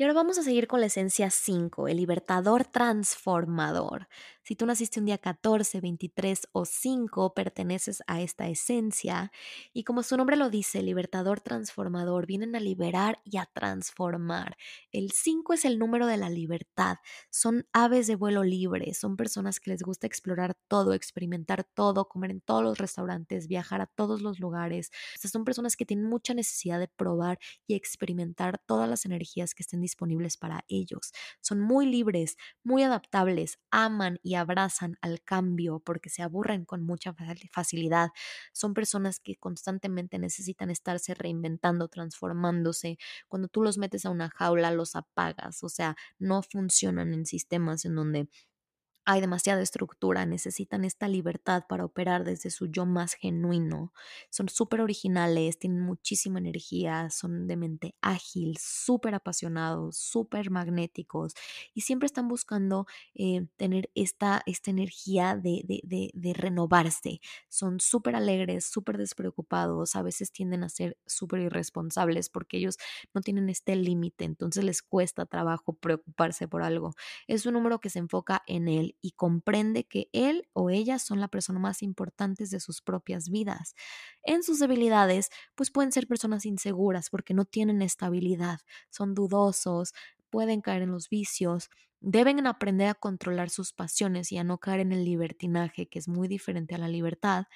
Y 0.00 0.04
ahora 0.04 0.14
vamos 0.14 0.38
a 0.38 0.44
seguir 0.44 0.68
con 0.68 0.78
la 0.78 0.86
esencia 0.86 1.28
5, 1.28 1.88
el 1.88 1.96
libertador 1.96 2.64
transformador. 2.64 4.06
Si 4.44 4.54
tú 4.54 4.64
naciste 4.64 5.00
un 5.00 5.06
día 5.06 5.18
14, 5.18 5.80
23 5.80 6.48
o 6.52 6.64
5, 6.64 7.34
perteneces 7.34 8.04
a 8.06 8.22
esta 8.22 8.46
esencia. 8.46 9.32
Y 9.72 9.82
como 9.82 10.04
su 10.04 10.16
nombre 10.16 10.36
lo 10.36 10.50
dice, 10.50 10.82
libertador 10.82 11.40
transformador, 11.40 12.26
vienen 12.26 12.54
a 12.54 12.60
liberar 12.60 13.20
y 13.24 13.38
a 13.38 13.46
transformar. 13.52 14.56
El 14.92 15.10
5 15.10 15.52
es 15.52 15.64
el 15.64 15.80
número 15.80 16.06
de 16.06 16.16
la 16.16 16.30
libertad. 16.30 16.98
Son 17.28 17.66
aves 17.72 18.06
de 18.06 18.14
vuelo 18.14 18.44
libre, 18.44 18.94
son 18.94 19.16
personas 19.16 19.58
que 19.58 19.72
les 19.72 19.82
gusta 19.82 20.06
explorar 20.06 20.56
todo, 20.68 20.94
experimentar 20.94 21.64
todo, 21.64 22.08
comer 22.08 22.30
en 22.30 22.40
todos 22.40 22.62
los 22.62 22.78
restaurantes, 22.78 23.48
viajar 23.48 23.80
a 23.80 23.86
todos 23.86 24.22
los 24.22 24.38
lugares. 24.38 24.92
O 25.16 25.18
sea, 25.18 25.28
son 25.28 25.44
personas 25.44 25.74
que 25.74 25.84
tienen 25.84 26.08
mucha 26.08 26.34
necesidad 26.34 26.78
de 26.78 26.86
probar 26.86 27.40
y 27.66 27.74
experimentar 27.74 28.58
todas 28.64 28.88
las 28.88 29.04
energías 29.04 29.56
que 29.56 29.64
estén 29.64 29.87
disponibles 29.88 30.36
para 30.36 30.64
ellos. 30.68 31.12
Son 31.40 31.60
muy 31.60 31.86
libres, 31.86 32.36
muy 32.62 32.82
adaptables, 32.82 33.58
aman 33.70 34.18
y 34.22 34.34
abrazan 34.34 34.96
al 35.00 35.22
cambio 35.22 35.80
porque 35.80 36.10
se 36.10 36.22
aburren 36.22 36.64
con 36.64 36.82
mucha 36.84 37.14
facilidad. 37.52 38.10
Son 38.52 38.74
personas 38.74 39.20
que 39.20 39.36
constantemente 39.36 40.18
necesitan 40.18 40.70
estarse 40.70 41.14
reinventando, 41.14 41.88
transformándose. 41.88 42.98
Cuando 43.28 43.48
tú 43.48 43.62
los 43.62 43.78
metes 43.78 44.04
a 44.04 44.10
una 44.10 44.28
jaula, 44.30 44.70
los 44.70 44.94
apagas, 44.96 45.62
o 45.64 45.68
sea, 45.68 45.96
no 46.18 46.42
funcionan 46.42 47.14
en 47.14 47.26
sistemas 47.26 47.84
en 47.84 47.94
donde 47.94 48.28
hay 49.10 49.22
demasiada 49.22 49.62
estructura, 49.62 50.26
necesitan 50.26 50.84
esta 50.84 51.08
libertad 51.08 51.64
para 51.66 51.86
operar 51.86 52.24
desde 52.24 52.50
su 52.50 52.66
yo 52.66 52.84
más 52.84 53.14
genuino. 53.14 53.94
Son 54.28 54.50
súper 54.50 54.82
originales, 54.82 55.58
tienen 55.58 55.80
muchísima 55.80 56.38
energía, 56.38 57.08
son 57.08 57.46
de 57.46 57.56
mente 57.56 57.94
ágil, 58.02 58.58
súper 58.60 59.14
apasionados, 59.14 59.96
súper 59.96 60.50
magnéticos 60.50 61.32
y 61.72 61.80
siempre 61.80 62.04
están 62.04 62.28
buscando 62.28 62.86
eh, 63.14 63.46
tener 63.56 63.90
esta, 63.94 64.42
esta 64.44 64.70
energía 64.70 65.36
de, 65.36 65.62
de, 65.66 66.10
de 66.12 66.32
renovarse. 66.34 67.22
Son 67.48 67.80
súper 67.80 68.14
alegres, 68.14 68.66
súper 68.66 68.98
despreocupados, 68.98 69.96
a 69.96 70.02
veces 70.02 70.32
tienden 70.32 70.64
a 70.64 70.68
ser 70.68 70.98
súper 71.06 71.40
irresponsables 71.40 72.28
porque 72.28 72.58
ellos 72.58 72.76
no 73.14 73.22
tienen 73.22 73.48
este 73.48 73.74
límite, 73.74 74.26
entonces 74.26 74.64
les 74.64 74.82
cuesta 74.82 75.24
trabajo 75.24 75.72
preocuparse 75.72 76.46
por 76.46 76.62
algo. 76.62 76.94
Es 77.26 77.46
un 77.46 77.54
número 77.54 77.80
que 77.80 77.88
se 77.88 78.00
enfoca 78.00 78.42
en 78.46 78.68
él 78.68 78.96
y 79.00 79.12
comprende 79.12 79.84
que 79.84 80.08
él 80.12 80.48
o 80.52 80.70
ella 80.70 80.98
son 80.98 81.20
la 81.20 81.28
persona 81.28 81.58
más 81.58 81.82
importantes 81.82 82.50
de 82.50 82.60
sus 82.60 82.82
propias 82.82 83.28
vidas. 83.30 83.74
En 84.22 84.42
sus 84.42 84.58
debilidades, 84.58 85.30
pues 85.54 85.70
pueden 85.70 85.92
ser 85.92 86.06
personas 86.06 86.46
inseguras 86.46 87.10
porque 87.10 87.34
no 87.34 87.44
tienen 87.44 87.82
estabilidad, 87.82 88.60
son 88.90 89.14
dudosos, 89.14 89.92
pueden 90.30 90.60
caer 90.60 90.82
en 90.82 90.90
los 90.92 91.08
vicios, 91.08 91.70
deben 92.00 92.46
aprender 92.46 92.88
a 92.88 92.94
controlar 92.94 93.50
sus 93.50 93.72
pasiones 93.72 94.32
y 94.32 94.38
a 94.38 94.44
no 94.44 94.58
caer 94.58 94.80
en 94.80 94.92
el 94.92 95.04
libertinaje, 95.04 95.88
que 95.88 95.98
es 95.98 96.08
muy 96.08 96.28
diferente 96.28 96.74
a 96.74 96.78
la 96.78 96.88
libertad, 96.88 97.46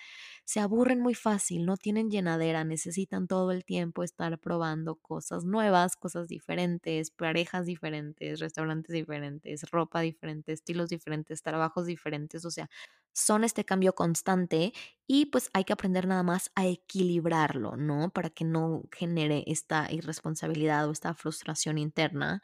se 0.44 0.60
aburren 0.60 1.00
muy 1.00 1.14
fácil, 1.14 1.64
no 1.66 1.76
tienen 1.76 2.10
llenadera, 2.10 2.64
necesitan 2.64 3.26
todo 3.28 3.52
el 3.52 3.64
tiempo 3.64 4.02
estar 4.02 4.38
probando 4.38 4.96
cosas 4.96 5.44
nuevas, 5.44 5.96
cosas 5.96 6.28
diferentes, 6.28 7.10
parejas 7.10 7.66
diferentes, 7.66 8.40
restaurantes 8.40 8.92
diferentes, 8.94 9.62
ropa 9.70 10.00
diferente, 10.00 10.52
estilos 10.52 10.88
diferentes, 10.88 11.42
trabajos 11.42 11.86
diferentes, 11.86 12.44
o 12.44 12.50
sea, 12.50 12.68
son 13.14 13.44
este 13.44 13.64
cambio 13.64 13.94
constante 13.94 14.72
y 15.06 15.26
pues 15.26 15.50
hay 15.52 15.64
que 15.64 15.74
aprender 15.74 16.06
nada 16.06 16.22
más 16.22 16.50
a 16.54 16.66
equilibrarlo, 16.66 17.76
¿no? 17.76 18.10
Para 18.10 18.30
que 18.30 18.44
no 18.44 18.84
genere 18.90 19.44
esta 19.46 19.92
irresponsabilidad 19.92 20.88
o 20.88 20.92
esta 20.92 21.14
frustración 21.14 21.76
interna. 21.78 22.40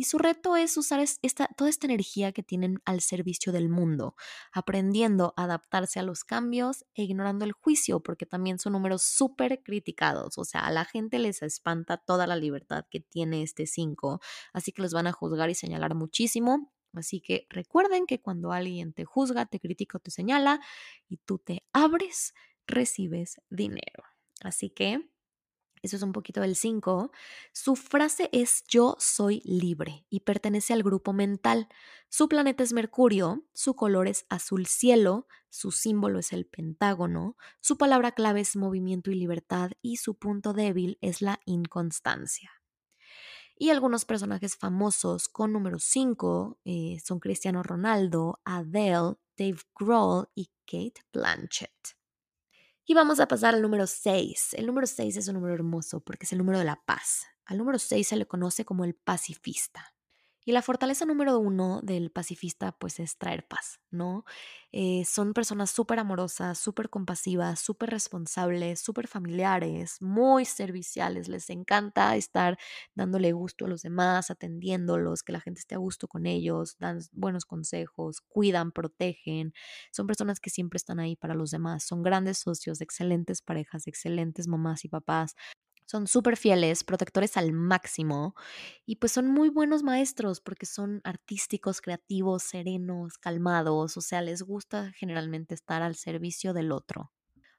Y 0.00 0.04
su 0.04 0.16
reto 0.16 0.56
es 0.56 0.78
usar 0.78 0.98
esta, 1.00 1.46
toda 1.58 1.68
esta 1.68 1.86
energía 1.86 2.32
que 2.32 2.42
tienen 2.42 2.80
al 2.86 3.02
servicio 3.02 3.52
del 3.52 3.68
mundo, 3.68 4.16
aprendiendo 4.50 5.34
a 5.36 5.44
adaptarse 5.44 6.00
a 6.00 6.02
los 6.02 6.24
cambios 6.24 6.86
e 6.94 7.02
ignorando 7.02 7.44
el 7.44 7.52
juicio, 7.52 8.00
porque 8.00 8.24
también 8.24 8.58
son 8.58 8.72
números 8.72 9.02
súper 9.02 9.62
criticados. 9.62 10.38
O 10.38 10.46
sea, 10.46 10.62
a 10.62 10.70
la 10.70 10.86
gente 10.86 11.18
les 11.18 11.42
espanta 11.42 11.98
toda 11.98 12.26
la 12.26 12.36
libertad 12.36 12.86
que 12.90 13.00
tiene 13.00 13.42
este 13.42 13.66
5, 13.66 14.22
así 14.54 14.72
que 14.72 14.80
los 14.80 14.94
van 14.94 15.06
a 15.06 15.12
juzgar 15.12 15.50
y 15.50 15.54
señalar 15.54 15.94
muchísimo 15.94 16.72
Así 16.94 17.20
que 17.20 17.46
recuerden 17.50 18.06
que 18.06 18.22
cuando 18.22 18.52
alguien 18.52 18.94
te 18.94 19.04
juzga, 19.04 19.44
te 19.44 19.60
critica 19.60 19.98
o 19.98 20.00
te 20.00 20.10
señala 20.10 20.60
y 21.10 21.18
tú 21.18 21.38
te 21.38 21.62
abres, 21.74 22.32
recibes 22.66 23.38
dinero. 23.50 24.02
Así 24.40 24.70
que 24.70 25.10
eso 25.82 25.96
es 25.96 26.02
un 26.02 26.12
poquito 26.12 26.40
del 26.40 26.56
5. 26.56 27.10
Su 27.52 27.76
frase 27.76 28.28
es 28.32 28.64
yo 28.68 28.96
soy 28.98 29.40
libre 29.44 30.06
y 30.10 30.20
pertenece 30.20 30.72
al 30.72 30.82
grupo 30.82 31.12
mental. 31.12 31.68
Su 32.08 32.28
planeta 32.28 32.62
es 32.62 32.72
Mercurio, 32.72 33.44
su 33.52 33.74
color 33.74 34.08
es 34.08 34.26
azul 34.28 34.66
cielo, 34.66 35.26
su 35.48 35.72
símbolo 35.72 36.18
es 36.18 36.32
el 36.32 36.46
pentágono, 36.46 37.36
su 37.60 37.78
palabra 37.78 38.12
clave 38.12 38.40
es 38.40 38.56
movimiento 38.56 39.10
y 39.10 39.14
libertad 39.14 39.72
y 39.82 39.96
su 39.96 40.14
punto 40.14 40.52
débil 40.52 40.98
es 41.00 41.22
la 41.22 41.40
inconstancia. 41.44 42.50
Y 43.56 43.68
algunos 43.68 44.06
personajes 44.06 44.56
famosos 44.56 45.28
con 45.28 45.52
número 45.52 45.78
5 45.78 46.60
eh, 46.64 46.98
son 47.04 47.20
Cristiano 47.20 47.62
Ronaldo, 47.62 48.40
Adele, 48.44 49.16
Dave 49.36 49.58
Grohl 49.78 50.28
y 50.34 50.50
Kate 50.66 51.02
Blanchett. 51.12 51.99
Y 52.90 52.94
vamos 52.94 53.20
a 53.20 53.28
pasar 53.28 53.54
al 53.54 53.62
número 53.62 53.86
6. 53.86 54.54
El 54.54 54.66
número 54.66 54.84
6 54.84 55.16
es 55.16 55.28
un 55.28 55.34
número 55.34 55.54
hermoso 55.54 56.00
porque 56.00 56.24
es 56.24 56.32
el 56.32 56.38
número 56.38 56.58
de 56.58 56.64
la 56.64 56.82
paz. 56.84 57.24
Al 57.44 57.56
número 57.56 57.78
6 57.78 58.08
se 58.08 58.16
le 58.16 58.26
conoce 58.26 58.64
como 58.64 58.84
el 58.84 58.96
pacifista. 58.96 59.94
Y 60.46 60.52
la 60.52 60.62
fortaleza 60.62 61.04
número 61.04 61.38
uno 61.38 61.80
del 61.82 62.10
pacifista, 62.10 62.72
pues 62.72 62.98
es 62.98 63.18
traer 63.18 63.46
paz, 63.46 63.78
¿no? 63.90 64.24
Eh, 64.72 65.04
son 65.04 65.34
personas 65.34 65.70
súper 65.70 65.98
amorosas, 65.98 66.58
súper 66.58 66.88
compasivas, 66.88 67.60
súper 67.60 67.90
responsables, 67.90 68.80
súper 68.80 69.06
familiares, 69.06 70.00
muy 70.00 70.46
serviciales. 70.46 71.28
Les 71.28 71.50
encanta 71.50 72.16
estar 72.16 72.58
dándole 72.94 73.32
gusto 73.32 73.66
a 73.66 73.68
los 73.68 73.82
demás, 73.82 74.30
atendiéndolos, 74.30 75.22
que 75.22 75.32
la 75.32 75.40
gente 75.40 75.60
esté 75.60 75.74
a 75.74 75.78
gusto 75.78 76.08
con 76.08 76.24
ellos, 76.26 76.76
dan 76.78 77.00
buenos 77.12 77.44
consejos, 77.44 78.22
cuidan, 78.22 78.72
protegen. 78.72 79.52
Son 79.92 80.06
personas 80.06 80.40
que 80.40 80.48
siempre 80.50 80.78
están 80.78 81.00
ahí 81.00 81.16
para 81.16 81.34
los 81.34 81.50
demás. 81.50 81.84
Son 81.84 82.02
grandes 82.02 82.38
socios, 82.38 82.80
excelentes 82.80 83.42
parejas, 83.42 83.86
excelentes 83.86 84.48
mamás 84.48 84.84
y 84.84 84.88
papás 84.88 85.34
son 85.90 86.06
súper 86.06 86.36
fieles, 86.36 86.84
protectores 86.84 87.36
al 87.36 87.52
máximo 87.52 88.36
y 88.86 88.96
pues 88.96 89.10
son 89.10 89.26
muy 89.26 89.48
buenos 89.48 89.82
maestros 89.82 90.40
porque 90.40 90.64
son 90.64 91.00
artísticos, 91.02 91.80
creativos, 91.80 92.44
serenos, 92.44 93.18
calmados, 93.18 93.96
o 93.96 94.00
sea, 94.00 94.22
les 94.22 94.42
gusta 94.42 94.92
generalmente 94.92 95.52
estar 95.52 95.82
al 95.82 95.96
servicio 95.96 96.52
del 96.52 96.70
otro. 96.70 97.10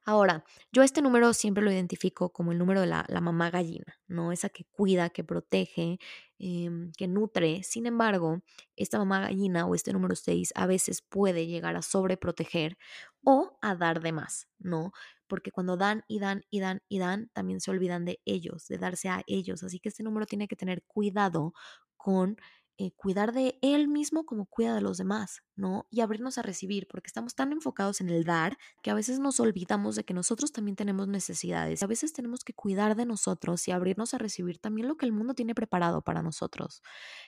Ahora, 0.05 0.45
yo 0.71 0.81
este 0.81 1.01
número 1.01 1.31
siempre 1.33 1.61
lo 1.61 1.71
identifico 1.71 2.31
como 2.31 2.53
el 2.53 2.57
número 2.57 2.79
de 2.81 2.87
la, 2.87 3.05
mamá 3.21 3.51
gallina, 3.51 3.99
¿no? 4.07 4.31
Esa 4.31 4.49
que 4.49 4.63
cuida, 4.71 5.09
que 5.09 5.23
protege, 5.23 5.99
em, 6.39 6.91
que 6.93 7.07
nutre. 7.07 7.61
Sin 7.63 7.85
embargo, 7.85 8.41
esta 8.75 8.97
mamá 8.97 9.19
gallina 9.19 9.67
o 9.67 9.75
este 9.75 9.93
número 9.93 10.15
6 10.15 10.53
a 10.55 10.65
veces 10.65 11.01
puede 11.03 11.45
llegar 11.47 11.75
a 11.75 11.81
sobreproteger 11.83 12.77
o 13.23 13.59
a 13.61 13.75
dar 13.75 14.01
de 14.01 14.11
más, 14.11 14.47
¿no? 14.57 14.91
Porque 15.31 15.51
cuando 15.51 15.77
dan 15.77 16.03
y 16.07 16.19
dan 16.19 16.43
y 16.51 16.59
dan 16.61 16.81
y 16.89 16.99
dan, 16.99 17.29
también 17.33 17.61
se 17.61 17.71
olvidan 17.71 18.05
de 18.05 18.21
ellos, 18.25 18.67
de 18.67 18.77
darse 18.77 19.09
a 19.09 19.23
ellos. 19.27 19.63
Así 19.63 19.79
que 19.79 19.89
este 19.89 20.03
número 20.03 20.27
tiene 20.27 20.47
que 20.49 20.57
tener 20.57 20.83
cuidado 20.85 21.53
con 21.97 22.37
eh, 22.77 22.91
cuidar 22.95 23.33
de 23.33 23.57
él 23.61 23.87
mismo 23.87 24.25
como 24.25 24.45
cuida 24.45 24.73
de 24.73 24.81
los 24.81 24.97
demás, 24.97 25.41
¿no? 25.55 25.87
Y 25.91 26.01
abrirnos 26.01 26.37
a 26.37 26.41
recibir, 26.41 26.87
porque 26.87 27.07
estamos 27.07 27.35
tan 27.35 27.51
enfocados 27.51 28.01
en 28.01 28.09
el 28.09 28.23
dar 28.23 28.57
que 28.81 28.91
a 28.91 28.93
veces 28.93 29.19
nos 29.19 29.39
olvidamos 29.39 29.95
de 29.95 30.03
que 30.03 30.13
nosotros 30.13 30.51
también 30.51 30.75
tenemos 30.75 31.07
necesidades. 31.07 31.83
A 31.83 31.87
veces 31.87 32.13
tenemos 32.13 32.43
que 32.43 32.53
cuidar 32.53 32.95
de 32.95 33.05
nosotros 33.05 33.67
y 33.67 33.71
abrirnos 33.71 34.13
a 34.13 34.17
recibir 34.17 34.59
también 34.59 34.87
lo 34.87 34.97
que 34.97 35.05
el 35.05 35.11
mundo 35.11 35.33
tiene 35.33 35.53
preparado 35.55 36.01
para 36.01 36.21
nosotros. 36.23 36.81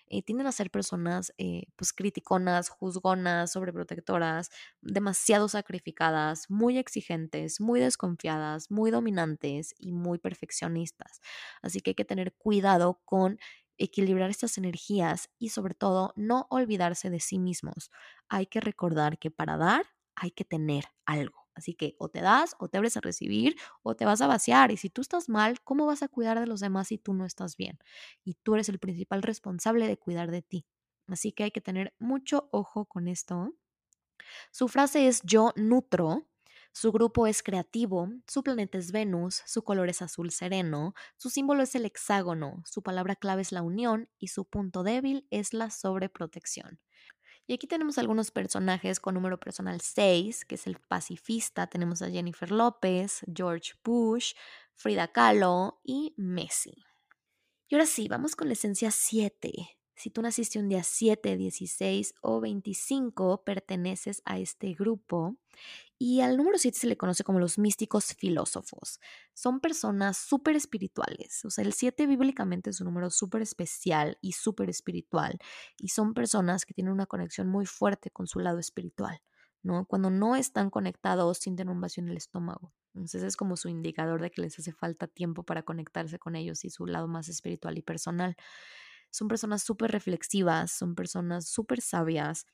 Eh, 0.07 0.23
tienden 0.23 0.47
a 0.47 0.51
ser 0.51 0.71
personas, 0.71 1.33
eh, 1.37 1.63
pues, 1.75 1.93
criticonas, 1.93 2.69
juzgonas, 2.69 3.51
sobreprotectoras, 3.51 4.49
demasiado 4.81 5.47
sacrificadas, 5.49 6.49
muy 6.49 6.77
exigentes, 6.77 7.61
muy 7.61 7.79
desconfiadas, 7.79 8.71
muy 8.71 8.91
dominantes 8.91 9.73
y 9.77 9.91
muy 9.91 10.19
perfeccionistas. 10.19 11.21
Así 11.61 11.79
que 11.81 11.91
hay 11.91 11.95
que 11.95 12.05
tener 12.05 12.33
cuidado 12.33 13.01
con 13.05 13.37
equilibrar 13.77 14.29
estas 14.29 14.57
energías 14.57 15.29
y 15.39 15.49
sobre 15.49 15.73
todo 15.75 16.13
no 16.15 16.47
olvidarse 16.49 17.09
de 17.09 17.19
sí 17.19 17.39
mismos. 17.39 17.91
Hay 18.29 18.45
que 18.47 18.61
recordar 18.61 19.17
que 19.19 19.31
para 19.31 19.57
dar 19.57 19.85
hay 20.15 20.31
que 20.31 20.45
tener 20.45 20.85
algo. 21.05 21.47
Así 21.55 21.75
que 21.75 21.95
o 21.99 22.09
te 22.09 22.21
das 22.21 22.55
o 22.59 22.67
te 22.67 22.77
abres 22.77 22.97
a 22.97 23.01
recibir 23.01 23.55
o 23.83 23.95
te 23.95 24.05
vas 24.05 24.21
a 24.21 24.27
vaciar. 24.27 24.71
Y 24.71 24.77
si 24.77 24.89
tú 24.89 25.01
estás 25.01 25.29
mal, 25.29 25.61
¿cómo 25.63 25.85
vas 25.85 26.01
a 26.03 26.07
cuidar 26.07 26.39
de 26.39 26.47
los 26.47 26.59
demás 26.61 26.87
si 26.87 26.97
tú 26.97 27.13
no 27.13 27.25
estás 27.25 27.57
bien? 27.57 27.77
Y 28.23 28.35
tú 28.35 28.55
eres 28.55 28.69
el 28.69 28.79
principal 28.79 29.21
responsable 29.23 29.87
de 29.87 29.97
cuidar 29.97 30.31
de 30.31 30.41
ti. 30.41 30.65
Así 31.07 31.31
que 31.31 31.43
hay 31.43 31.51
que 31.51 31.61
tener 31.61 31.93
mucho 31.99 32.49
ojo 32.51 32.85
con 32.85 33.07
esto. 33.07 33.53
Su 34.51 34.67
frase 34.67 35.07
es 35.07 35.21
yo 35.23 35.51
nutro. 35.55 36.27
Su 36.75 36.91
grupo 36.91 37.27
es 37.27 37.43
creativo, 37.43 38.09
su 38.27 38.41
planeta 38.41 38.79
es 38.79 38.91
Venus, 38.91 39.43
su 39.45 39.63
color 39.63 39.89
es 39.89 40.01
azul 40.01 40.31
sereno, 40.31 40.95
su 41.17 41.29
símbolo 41.29 41.61
es 41.61 41.75
el 41.75 41.85
hexágono, 41.85 42.63
su 42.65 42.81
palabra 42.81 43.15
clave 43.15 43.43
es 43.43 43.51
la 43.51 43.61
unión 43.61 44.09
y 44.17 44.29
su 44.29 44.45
punto 44.45 44.81
débil 44.81 45.27
es 45.29 45.53
la 45.53 45.69
sobreprotección. 45.69 46.79
Y 47.45 47.53
aquí 47.53 47.67
tenemos 47.67 47.99
algunos 47.99 48.31
personajes 48.31 48.99
con 48.99 49.13
número 49.13 49.39
personal 49.39 49.81
6, 49.81 50.45
que 50.45 50.55
es 50.55 50.65
el 50.65 50.79
pacifista. 50.79 51.67
Tenemos 51.67 52.01
a 52.01 52.09
Jennifer 52.09 52.49
López, 52.51 53.21
George 53.31 53.73
Bush, 53.83 54.33
Frida 54.73 55.09
Kahlo 55.09 55.79
y 55.83 56.15
Messi. 56.17 56.83
Y 57.67 57.75
ahora 57.75 57.85
sí, 57.85 58.07
vamos 58.07 58.35
con 58.35 58.47
la 58.47 58.53
esencia 58.53 58.89
7. 58.89 59.77
Si 59.95 60.09
tú 60.09 60.21
naciste 60.21 60.59
un 60.59 60.69
día 60.69 60.83
7, 60.83 61.37
16 61.37 62.15
o 62.21 62.41
25, 62.41 63.43
perteneces 63.43 64.21
a 64.25 64.39
este 64.39 64.73
grupo 64.73 65.37
y 65.99 66.21
al 66.21 66.35
número 66.35 66.57
7 66.57 66.77
se 66.77 66.87
le 66.87 66.97
conoce 66.97 67.23
como 67.23 67.39
los 67.39 67.57
místicos 67.57 68.13
filósofos. 68.13 68.99
Son 69.33 69.59
personas 69.59 70.17
súper 70.17 70.55
espirituales. 70.55 71.45
O 71.45 71.49
sea, 71.49 71.63
el 71.63 71.73
7 71.73 72.07
bíblicamente 72.07 72.71
es 72.71 72.81
un 72.81 72.85
número 72.85 73.09
súper 73.09 73.41
especial 73.41 74.17
y 74.21 74.33
súper 74.33 74.69
espiritual. 74.69 75.37
Y 75.77 75.89
son 75.89 76.13
personas 76.13 76.65
que 76.65 76.73
tienen 76.73 76.93
una 76.93 77.05
conexión 77.05 77.47
muy 77.47 77.65
fuerte 77.65 78.09
con 78.09 78.27
su 78.27 78.39
lado 78.39 78.59
espiritual. 78.59 79.21
Cuando 79.87 80.09
no 80.09 80.35
están 80.35 80.69
conectados, 80.69 81.37
sienten 81.37 81.69
un 81.69 81.79
vacío 81.79 82.03
en 82.03 82.09
el 82.09 82.17
estómago. 82.17 82.73
Entonces 82.93 83.23
es 83.23 83.37
como 83.37 83.55
su 83.55 83.69
indicador 83.69 84.21
de 84.21 84.29
que 84.29 84.41
les 84.41 84.59
hace 84.59 84.73
falta 84.73 85.07
tiempo 85.07 85.43
para 85.43 85.63
conectarse 85.63 86.19
con 86.19 86.35
ellos 86.35 86.65
y 86.65 86.69
su 86.69 86.85
lado 86.85 87.07
más 87.07 87.29
espiritual 87.29 87.77
y 87.77 87.81
personal. 87.81 88.35
Son 89.13 89.29
personas 89.29 89.63
súper 89.63 89.91
reflexivas, 89.91 90.73
son 90.73 90.95
personas 90.95 91.47
súper 91.47 91.81
sabias, 91.81 92.47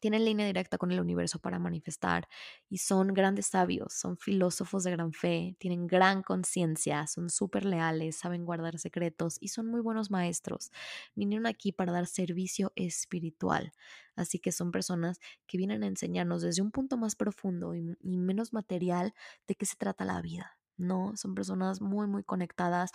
tienen 0.00 0.24
línea 0.24 0.46
directa 0.46 0.78
con 0.78 0.92
el 0.92 1.00
universo 1.00 1.40
para 1.40 1.58
manifestar 1.58 2.28
y 2.68 2.78
son 2.78 3.14
grandes 3.14 3.46
sabios, 3.46 3.94
son 3.94 4.16
filósofos 4.16 4.84
de 4.84 4.92
gran 4.92 5.12
fe, 5.12 5.56
tienen 5.58 5.88
gran 5.88 6.22
conciencia, 6.22 7.06
son 7.08 7.30
súper 7.30 7.64
leales, 7.64 8.16
saben 8.16 8.44
guardar 8.44 8.78
secretos 8.78 9.38
y 9.40 9.48
son 9.48 9.66
muy 9.66 9.80
buenos 9.80 10.10
maestros. 10.10 10.70
Vinieron 11.16 11.46
aquí 11.46 11.72
para 11.72 11.92
dar 11.92 12.06
servicio 12.06 12.72
espiritual, 12.76 13.72
así 14.16 14.38
que 14.38 14.52
son 14.52 14.70
personas 14.70 15.18
que 15.46 15.58
vienen 15.58 15.82
a 15.82 15.88
enseñarnos 15.88 16.42
desde 16.42 16.62
un 16.62 16.70
punto 16.70 16.96
más 16.96 17.16
profundo 17.16 17.74
y, 17.74 17.96
y 18.00 18.18
menos 18.18 18.52
material 18.52 19.14
de 19.48 19.54
qué 19.56 19.66
se 19.66 19.76
trata 19.76 20.04
la 20.04 20.20
vida. 20.22 20.58
No, 20.78 21.12
son 21.16 21.34
personas 21.34 21.80
muy, 21.80 22.06
muy 22.06 22.22
conectadas 22.24 22.90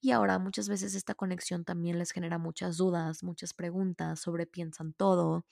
y 0.00 0.12
ahora 0.12 0.38
muchas 0.38 0.68
veces 0.68 0.94
esta 0.94 1.14
conexión 1.14 1.64
también 1.64 1.98
les 1.98 2.10
genera 2.12 2.38
muchas 2.38 2.76
dudas, 2.78 3.22
muchas 3.22 3.54
preguntas, 3.54 4.20
sobrepiensan 4.20 4.92
todo 4.94 5.44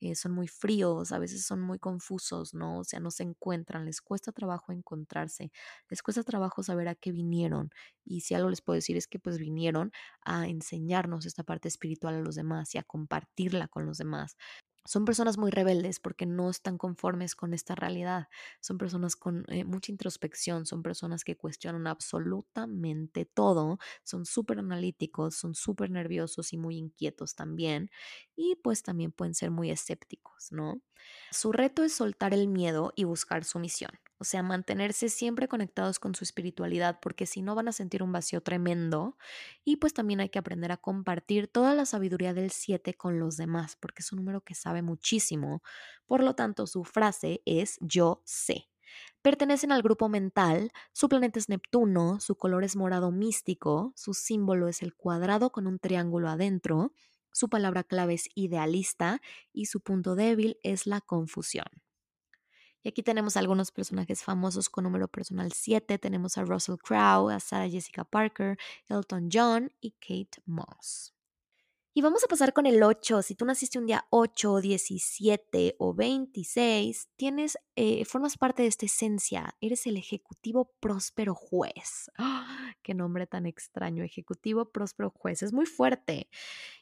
eh, 0.00 0.16
son 0.16 0.32
muy 0.32 0.48
fríos, 0.48 1.12
a 1.12 1.18
veces 1.20 1.44
son 1.46 1.60
muy 1.60 1.78
confusos, 1.78 2.54
¿no? 2.54 2.78
O 2.80 2.84
sea, 2.84 2.98
no 3.00 3.10
se 3.12 3.22
encuentran, 3.22 3.84
les 3.84 4.00
cuesta 4.00 4.32
trabajo 4.32 4.72
encontrarse, 4.72 5.52
les 5.88 6.02
cuesta 6.02 6.24
trabajo 6.24 6.62
saber 6.64 6.88
a 6.88 6.96
qué 6.96 7.12
vinieron. 7.12 7.70
Y 8.04 8.22
si 8.22 8.34
algo 8.34 8.50
les 8.50 8.62
puedo 8.62 8.74
decir 8.74 8.96
es 8.96 9.06
que 9.06 9.20
pues 9.20 9.38
vinieron 9.38 9.92
a 10.24 10.48
enseñarnos 10.48 11.24
esta 11.26 11.44
parte 11.44 11.68
espiritual 11.68 12.16
a 12.16 12.20
los 12.20 12.34
demás 12.34 12.74
y 12.74 12.78
a 12.78 12.82
compartirla 12.82 13.68
con 13.68 13.86
los 13.86 13.98
demás 13.98 14.36
son 14.84 15.04
personas 15.04 15.38
muy 15.38 15.50
rebeldes 15.50 16.00
porque 16.00 16.26
no 16.26 16.50
están 16.50 16.78
conformes 16.78 17.34
con 17.36 17.54
esta 17.54 17.74
realidad. 17.74 18.28
Son 18.60 18.78
personas 18.78 19.16
con 19.16 19.44
eh, 19.48 19.64
mucha 19.64 19.92
introspección, 19.92 20.66
son 20.66 20.82
personas 20.82 21.24
que 21.24 21.36
cuestionan 21.36 21.86
absolutamente 21.86 23.24
todo, 23.24 23.78
son 24.04 24.26
súper 24.26 24.58
analíticos, 24.58 25.36
son 25.36 25.54
súper 25.54 25.90
nerviosos 25.90 26.52
y 26.52 26.58
muy 26.58 26.76
inquietos 26.78 27.34
también. 27.34 27.90
Y 28.36 28.56
pues 28.62 28.82
también 28.82 29.12
pueden 29.12 29.34
ser 29.34 29.50
muy 29.50 29.70
escépticos, 29.70 30.50
¿no? 30.52 30.82
Su 31.30 31.52
reto 31.52 31.82
es 31.84 31.92
soltar 31.94 32.34
el 32.34 32.48
miedo 32.48 32.92
y 32.96 33.04
buscar 33.04 33.44
su 33.44 33.58
misión. 33.58 33.90
O 34.22 34.24
sea, 34.24 34.44
mantenerse 34.44 35.08
siempre 35.08 35.48
conectados 35.48 35.98
con 35.98 36.14
su 36.14 36.22
espiritualidad, 36.22 37.00
porque 37.02 37.26
si 37.26 37.42
no 37.42 37.56
van 37.56 37.66
a 37.66 37.72
sentir 37.72 38.04
un 38.04 38.12
vacío 38.12 38.40
tremendo. 38.40 39.16
Y 39.64 39.78
pues 39.78 39.94
también 39.94 40.20
hay 40.20 40.28
que 40.28 40.38
aprender 40.38 40.70
a 40.70 40.76
compartir 40.76 41.48
toda 41.48 41.74
la 41.74 41.86
sabiduría 41.86 42.32
del 42.32 42.52
7 42.52 42.94
con 42.94 43.18
los 43.18 43.36
demás, 43.36 43.74
porque 43.74 44.00
es 44.02 44.12
un 44.12 44.18
número 44.18 44.40
que 44.40 44.54
sabe 44.54 44.80
muchísimo. 44.80 45.64
Por 46.06 46.22
lo 46.22 46.36
tanto, 46.36 46.68
su 46.68 46.84
frase 46.84 47.42
es 47.46 47.78
yo 47.80 48.22
sé. 48.24 48.68
Pertenecen 49.22 49.72
al 49.72 49.82
grupo 49.82 50.08
mental, 50.08 50.70
su 50.92 51.08
planeta 51.08 51.40
es 51.40 51.48
Neptuno, 51.48 52.20
su 52.20 52.36
color 52.36 52.62
es 52.62 52.76
morado 52.76 53.10
místico, 53.10 53.92
su 53.96 54.14
símbolo 54.14 54.68
es 54.68 54.82
el 54.82 54.94
cuadrado 54.94 55.50
con 55.50 55.66
un 55.66 55.80
triángulo 55.80 56.28
adentro, 56.28 56.92
su 57.32 57.48
palabra 57.48 57.82
clave 57.82 58.14
es 58.14 58.28
idealista 58.36 59.20
y 59.52 59.66
su 59.66 59.80
punto 59.80 60.14
débil 60.14 60.60
es 60.62 60.86
la 60.86 61.00
confusión. 61.00 61.81
Y 62.82 62.88
aquí 62.88 63.02
tenemos 63.02 63.36
algunos 63.36 63.70
personajes 63.70 64.24
famosos 64.24 64.68
con 64.68 64.84
número 64.84 65.08
personal 65.08 65.52
7. 65.52 65.98
Tenemos 65.98 66.36
a 66.38 66.44
Russell 66.44 66.76
Crowe, 66.76 67.30
a 67.32 67.40
Sarah 67.40 67.68
Jessica 67.68 68.04
Parker, 68.04 68.58
Elton 68.88 69.28
John 69.32 69.72
y 69.80 69.92
Kate 69.92 70.42
Moss. 70.46 71.14
Y 71.94 72.00
vamos 72.00 72.24
a 72.24 72.26
pasar 72.26 72.54
con 72.54 72.64
el 72.64 72.82
8. 72.82 73.20
Si 73.20 73.34
tú 73.34 73.44
naciste 73.44 73.78
un 73.78 73.84
día 73.84 74.06
8, 74.08 74.62
17 74.62 75.76
o 75.78 75.92
26, 75.92 77.10
tienes, 77.16 77.58
eh, 77.76 78.06
formas 78.06 78.38
parte 78.38 78.62
de 78.62 78.68
esta 78.68 78.86
esencia. 78.86 79.54
Eres 79.60 79.86
el 79.86 79.98
ejecutivo 79.98 80.72
próspero 80.80 81.34
juez. 81.34 82.10
¡Ah! 82.16 82.74
¡Qué 82.82 82.94
nombre 82.94 83.26
tan 83.26 83.44
extraño! 83.44 84.04
Ejecutivo 84.04 84.72
próspero 84.72 85.10
juez. 85.10 85.42
Es 85.42 85.52
muy 85.52 85.66
fuerte. 85.66 86.30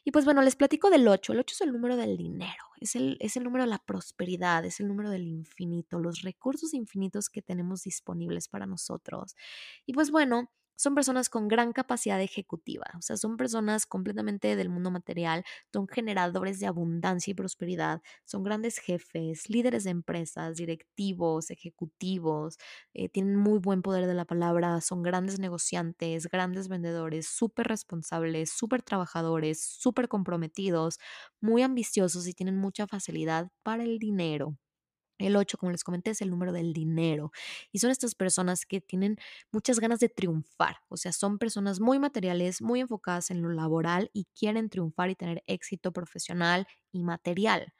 Y 0.05 0.11
pues 0.11 0.23
bueno, 0.23 0.41
les 0.43 0.55
platico 0.55 0.89
del 0.89 1.05
8. 1.05 1.33
El 1.33 1.39
8 1.39 1.55
es 1.55 1.61
el 1.61 1.73
número 1.73 1.97
del 1.97 2.15
dinero. 2.15 2.63
Es 2.79 2.95
el, 2.95 3.17
es 3.19 3.35
el 3.35 3.43
número 3.43 3.65
de 3.65 3.69
la 3.69 3.79
prosperidad. 3.79 4.63
Es 4.63 4.79
el 4.79 4.87
número 4.87 5.09
del 5.09 5.27
infinito. 5.27 5.99
Los 5.99 6.21
recursos 6.21 6.73
infinitos 6.73 7.29
que 7.29 7.41
tenemos 7.41 7.83
disponibles 7.83 8.47
para 8.47 8.65
nosotros. 8.65 9.35
Y 9.85 9.91
pues 9.91 10.09
bueno 10.09 10.49
son 10.81 10.95
personas 10.95 11.29
con 11.29 11.47
gran 11.47 11.73
capacidad 11.73 12.21
ejecutiva, 12.21 12.85
o 12.97 13.01
sea, 13.01 13.17
son 13.17 13.37
personas 13.37 13.85
completamente 13.85 14.55
del 14.55 14.69
mundo 14.69 14.91
material, 14.91 15.43
son 15.73 15.87
generadores 15.87 16.59
de 16.59 16.67
abundancia 16.67 17.31
y 17.31 17.33
prosperidad, 17.35 18.01
son 18.25 18.43
grandes 18.43 18.77
jefes, 18.79 19.49
líderes 19.49 19.83
de 19.83 19.91
empresas, 19.91 20.55
directivos, 20.57 21.51
ejecutivos, 21.51 22.57
eh, 22.93 23.09
tienen 23.09 23.35
muy 23.35 23.59
buen 23.59 23.81
poder 23.81 24.07
de 24.07 24.13
la 24.13 24.25
palabra, 24.25 24.81
son 24.81 25.03
grandes 25.03 25.39
negociantes, 25.39 26.27
grandes 26.27 26.67
vendedores, 26.67 27.27
súper 27.27 27.67
responsables, 27.67 28.51
súper 28.51 28.81
trabajadores, 28.83 29.61
súper 29.63 30.07
comprometidos, 30.07 30.99
muy 31.41 31.61
ambiciosos 31.63 32.27
y 32.27 32.33
tienen 32.33 32.57
mucha 32.57 32.87
facilidad 32.87 33.49
para 33.63 33.83
el 33.83 33.99
dinero. 33.99 34.57
El 35.21 35.35
8, 35.35 35.57
como 35.57 35.71
les 35.71 35.83
comenté, 35.83 36.11
es 36.11 36.21
el 36.21 36.29
número 36.29 36.51
del 36.51 36.73
dinero. 36.73 37.31
Y 37.71 37.79
son 37.79 37.91
estas 37.91 38.15
personas 38.15 38.65
que 38.65 38.81
tienen 38.81 39.17
muchas 39.51 39.79
ganas 39.79 39.99
de 39.99 40.09
triunfar. 40.09 40.77
O 40.89 40.97
sea, 40.97 41.11
son 41.13 41.37
personas 41.37 41.79
muy 41.79 41.99
materiales, 41.99 42.61
muy 42.61 42.81
enfocadas 42.81 43.31
en 43.31 43.41
lo 43.41 43.49
laboral 43.49 44.09
y 44.13 44.25
quieren 44.37 44.69
triunfar 44.69 45.09
y 45.09 45.15
tener 45.15 45.43
éxito 45.47 45.91
profesional 45.93 46.67
y 46.91 47.03
material. 47.03 47.73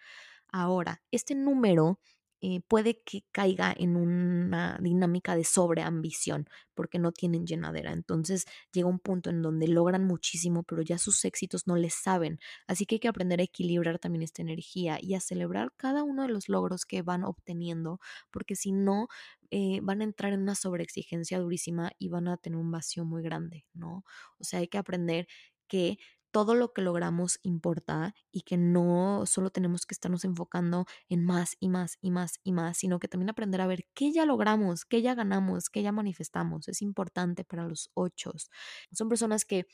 Ahora, 0.52 1.02
este 1.12 1.36
número 1.36 2.00
eh, 2.42 2.62
puede 2.68 3.02
que 3.04 3.24
caiga 3.32 3.74
en 3.78 3.96
una 3.96 4.78
dinámica 4.82 5.36
de 5.36 5.44
sobreambición 5.44 6.48
porque 6.74 6.98
no 7.00 7.12
tienen 7.12 7.46
llenadera. 7.46 7.92
Entonces 7.92 8.46
llega 8.72 8.88
un 8.88 9.00
punto 9.00 9.30
en 9.30 9.42
donde 9.44 9.68
logran 9.68 10.06
muchísimo, 10.06 10.64
pero 10.64 10.82
ya 10.82 10.98
sus 10.98 11.24
éxitos 11.26 11.68
no 11.68 11.76
les 11.76 11.94
saben. 11.94 12.40
Así 12.68 12.86
que 12.86 12.96
hay 12.96 13.00
que 13.00 13.08
aprender 13.08 13.40
a 13.40 13.44
equilibrar 13.44 14.00
también 14.00 14.24
esta 14.24 14.42
energía 14.42 14.98
y 15.00 15.14
a 15.14 15.20
celebrar 15.20 15.72
cada 15.78 16.04
uno 16.04 16.24
de 16.24 16.30
los 16.30 16.50
logros 16.50 16.86
que 16.86 17.04
van 17.04 17.24
obteniendo, 17.24 18.00
porque 18.32 18.56
si 18.56 18.72
no, 18.72 19.08
eh, 19.52 19.80
van 19.84 20.02
a 20.02 20.06
entrar 20.06 20.34
en 20.34 20.42
una 20.42 20.56
sobreexigencia 20.56 21.40
durísima 21.40 21.92
y 22.00 22.10
van 22.10 22.28
a 22.28 22.38
tener 22.38 22.58
un 22.58 22.72
vacío 22.72 23.06
muy 23.06 23.22
grande, 23.22 23.66
¿no? 23.74 24.04
O 24.40 24.44
sea, 24.44 24.60
hay 24.60 24.68
que 24.68 24.78
aprender 24.78 25.28
que 25.68 26.00
todo 26.32 26.56
lo 26.56 26.74
que 26.74 26.82
logramos 26.82 27.40
importa 27.44 28.16
y 28.32 28.42
que 28.42 28.58
no 28.58 29.26
solo 29.26 29.50
tenemos 29.52 29.86
que 29.86 29.94
estarnos 29.94 30.26
enfocando 30.26 30.86
en 31.10 31.26
más 31.26 31.58
y 31.60 31.70
más 31.70 31.98
y 32.02 32.12
más 32.12 32.40
y 32.44 32.54
más, 32.54 32.78
sino 32.78 33.00
que 33.00 33.08
también 33.08 33.30
aprender 33.30 33.62
a 33.62 33.68
ver 33.68 33.86
qué 33.94 34.12
ya 34.12 34.26
logramos, 34.26 34.86
qué 34.86 35.02
ya 35.02 35.16
ganamos, 35.16 35.70
qué 35.70 35.84
ya 35.84 35.92
manifestamos. 35.92 36.68
Es 36.68 36.82
importante 36.82 37.44
para 37.44 37.68
los 37.68 37.92
ochos. 37.94 38.50
Son 38.92 39.10
personas 39.10 39.46
que 39.46 39.68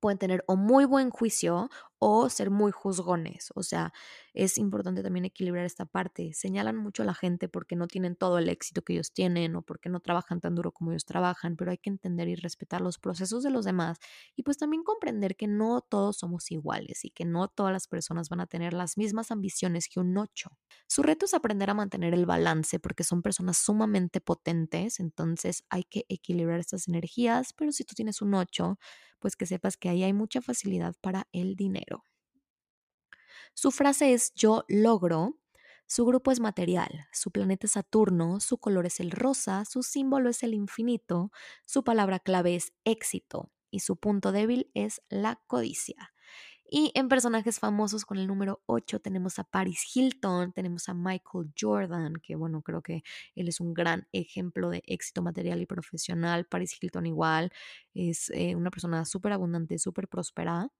pueden 0.00 0.18
tener 0.18 0.44
o 0.46 0.56
muy 0.56 0.84
buen 0.84 1.10
juicio 1.10 1.70
o 1.98 2.28
ser 2.30 2.50
muy 2.50 2.70
juzgones. 2.72 3.50
O 3.54 3.62
sea, 3.62 3.92
es 4.34 4.58
importante 4.58 5.02
también 5.02 5.24
equilibrar 5.24 5.64
esta 5.64 5.84
parte. 5.84 6.32
Señalan 6.34 6.76
mucho 6.76 7.02
a 7.02 7.06
la 7.06 7.14
gente 7.14 7.48
porque 7.48 7.76
no 7.76 7.86
tienen 7.88 8.16
todo 8.16 8.38
el 8.38 8.48
éxito 8.48 8.82
que 8.82 8.92
ellos 8.94 9.12
tienen 9.12 9.56
o 9.56 9.62
porque 9.62 9.88
no 9.88 10.00
trabajan 10.00 10.40
tan 10.40 10.54
duro 10.54 10.72
como 10.72 10.92
ellos 10.92 11.04
trabajan, 11.04 11.56
pero 11.56 11.70
hay 11.70 11.78
que 11.78 11.90
entender 11.90 12.28
y 12.28 12.34
respetar 12.36 12.80
los 12.80 12.98
procesos 12.98 13.42
de 13.42 13.50
los 13.50 13.64
demás 13.64 13.98
y 14.36 14.42
pues 14.42 14.56
también 14.58 14.82
comprender 14.84 15.36
que 15.36 15.46
no 15.48 15.80
todos 15.80 16.18
somos 16.18 16.50
iguales 16.50 17.04
y 17.04 17.10
que 17.10 17.24
no 17.24 17.48
todas 17.48 17.72
las 17.72 17.88
personas 17.88 18.28
van 18.28 18.40
a 18.40 18.46
tener 18.46 18.72
las 18.74 18.96
mismas 18.96 19.30
ambiciones 19.30 19.88
que 19.88 20.00
un 20.00 20.16
ocho. 20.18 20.50
Su 20.86 21.02
reto 21.02 21.24
es 21.26 21.34
aprender 21.34 21.70
a 21.70 21.74
mantener 21.74 22.14
el 22.14 22.26
balance 22.26 22.78
porque 22.80 23.04
son 23.04 23.22
personas 23.22 23.58
sumamente 23.58 24.20
potentes, 24.20 25.00
entonces 25.00 25.64
hay 25.70 25.84
que 25.84 26.04
equilibrar 26.08 26.60
estas 26.60 26.88
energías, 26.88 27.52
pero 27.52 27.72
si 27.72 27.84
tú 27.84 27.94
tienes 27.94 28.22
un 28.22 28.34
8, 28.34 28.78
pues 29.18 29.36
que 29.36 29.46
sepas 29.46 29.76
que 29.76 29.88
ahí 29.88 30.02
hay 30.04 30.12
mucha 30.12 30.40
facilidad 30.40 30.94
para 31.00 31.26
el 31.32 31.56
dinero. 31.56 31.87
Su 33.60 33.72
frase 33.72 34.12
es 34.12 34.32
yo 34.36 34.64
logro, 34.68 35.36
Su 35.88 36.06
grupo 36.06 36.30
es 36.30 36.38
material, 36.38 37.08
su 37.12 37.32
planeta 37.32 37.66
es 37.66 37.72
Saturno, 37.72 38.38
su 38.38 38.58
color 38.58 38.86
es 38.86 39.00
el 39.00 39.10
rosa, 39.10 39.64
su 39.64 39.82
símbolo 39.82 40.30
es 40.30 40.44
el 40.44 40.54
infinito, 40.54 41.32
su 41.66 41.82
palabra 41.82 42.20
clave 42.20 42.54
es 42.54 42.72
éxito 42.84 43.50
y 43.72 43.80
su 43.80 43.96
punto 43.96 44.30
débil 44.30 44.70
es 44.74 45.02
la 45.08 45.42
codicia. 45.48 46.14
Y 46.70 46.92
en 46.94 47.08
personajes 47.08 47.58
famosos 47.58 48.04
con 48.04 48.18
el 48.18 48.28
número 48.28 48.62
8 48.66 49.00
tenemos 49.00 49.40
a 49.40 49.44
Paris 49.44 49.84
Hilton, 49.92 50.52
tenemos 50.52 50.88
a 50.88 50.94
Michael 50.94 51.52
Jordan, 51.60 52.14
que 52.22 52.36
bueno, 52.36 52.62
creo 52.62 52.80
que 52.80 53.02
él 53.34 53.48
es 53.48 53.58
un 53.58 53.74
gran 53.74 54.06
ejemplo 54.12 54.70
de 54.70 54.84
éxito 54.86 55.20
material 55.20 55.60
y 55.60 55.66
profesional. 55.66 56.46
Paris 56.46 56.78
Hilton 56.80 57.06
igual 57.06 57.50
es 57.92 58.30
eh, 58.30 58.54
una 58.54 58.70
persona 58.70 59.04
súper 59.04 59.32
abundante, 59.32 59.78
súper 59.80 60.06
próspera. 60.06 60.70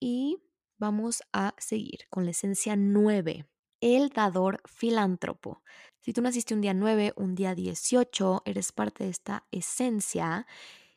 Y 0.00 0.38
vamos 0.82 1.22
a 1.32 1.54
seguir 1.58 2.08
con 2.10 2.24
la 2.24 2.32
esencia 2.32 2.74
9, 2.74 3.46
el 3.80 4.08
dador 4.08 4.60
filántropo. 4.64 5.62
Si 6.00 6.12
tú 6.12 6.22
naciste 6.22 6.54
un 6.54 6.60
día 6.60 6.74
9, 6.74 7.12
un 7.14 7.36
día 7.36 7.54
18, 7.54 8.42
eres 8.44 8.72
parte 8.72 9.04
de 9.04 9.10
esta 9.10 9.46
esencia 9.52 10.44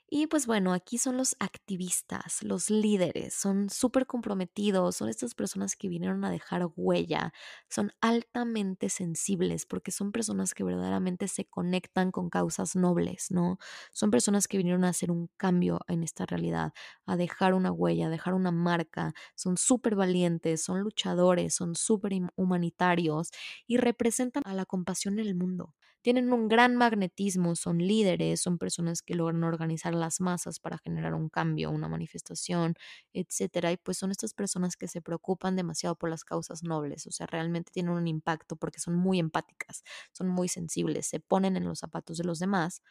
y 0.08 0.28
pues 0.28 0.46
bueno, 0.46 0.74
aquí 0.74 0.98
son 1.00 1.18
los 1.18 1.36
activistas, 1.40 2.44
los 2.44 2.70
líderes, 2.70 3.34
son 3.34 3.70
súper 3.70 4.06
comprometidos, 4.06 4.98
son 4.98 5.10
estas 5.10 5.34
personas 5.34 5.76
que 5.76 5.90
vinieron 5.90 6.24
a 6.24 6.30
dejar 6.30 6.68
huella, 6.76 7.34
son 7.70 7.92
altamente 8.02 8.90
sensibles 8.90 9.66
porque 9.66 9.92
son 9.92 10.12
personas 10.12 10.54
que 10.54 10.64
verdaderamente 10.64 11.28
se 11.28 11.46
conectan 11.46 12.12
con 12.12 12.30
causas 12.30 12.76
nobles, 12.76 13.32
¿no? 13.32 13.58
Son 13.94 14.12
personas 14.12 14.48
que 14.48 14.58
vinieron 14.58 14.84
a 14.86 14.90
hacer 14.90 15.10
un 15.12 15.28
cambio 15.38 15.80
en 15.88 16.04
esta 16.04 16.26
realidad, 16.28 16.74
a 17.08 17.18
dejar 17.18 17.54
una 17.56 17.72
huella, 17.72 18.08
a 18.08 18.10
dejar 18.10 18.36
una 18.36 18.52
marca, 18.52 19.14
son 19.36 19.58
súper 19.58 19.96
valientes, 19.96 20.64
son 20.64 20.82
luchadores, 20.82 21.56
son 21.56 21.76
súper 21.76 22.14
humanitarios 22.36 23.32
y 23.68 23.78
representan 23.78 24.44
a 24.46 24.54
la 24.54 24.66
compasión 24.66 25.20
en 25.20 25.26
el 25.28 25.36
mundo 25.36 25.74
tienen 26.06 26.32
un 26.34 26.48
gran 26.48 26.76
magnetismo, 26.76 27.56
son 27.56 27.80
líderes, 27.80 28.40
son 28.42 28.60
personas 28.60 29.02
que 29.02 29.16
logran 29.16 29.44
organizar 29.44 29.96
las 29.96 30.22
masas 30.22 30.60
para 30.60 30.78
generar 30.78 31.16
un 31.16 31.30
cambio, 31.30 31.72
una 31.72 31.88
manifestación, 31.90 32.76
etcétera. 33.14 33.72
Y 33.72 33.78
pues 33.78 33.98
son 33.98 34.12
estas 34.12 34.36
personas 34.36 34.78
que 34.78 34.88
se 34.88 35.02
preocupan 35.02 35.56
demasiado 35.56 35.96
por 35.96 36.10
las 36.12 36.24
causas 36.24 36.64
nobles, 36.64 37.08
o 37.08 37.12
sea, 37.12 37.26
realmente 37.28 37.72
tienen 37.72 37.94
un 37.94 38.08
impacto 38.08 38.56
porque 38.56 38.80
son 38.80 38.96
muy 38.96 39.20
empáticas, 39.20 39.84
son 40.14 40.28
muy 40.30 40.48
sensibles, 40.48 41.08
se 41.08 41.20
ponen 41.20 41.58
en 41.58 41.66
los 41.66 41.80
zapatos 41.80 42.18
de 42.18 42.24
los 42.26 42.38
demás. 42.40 42.84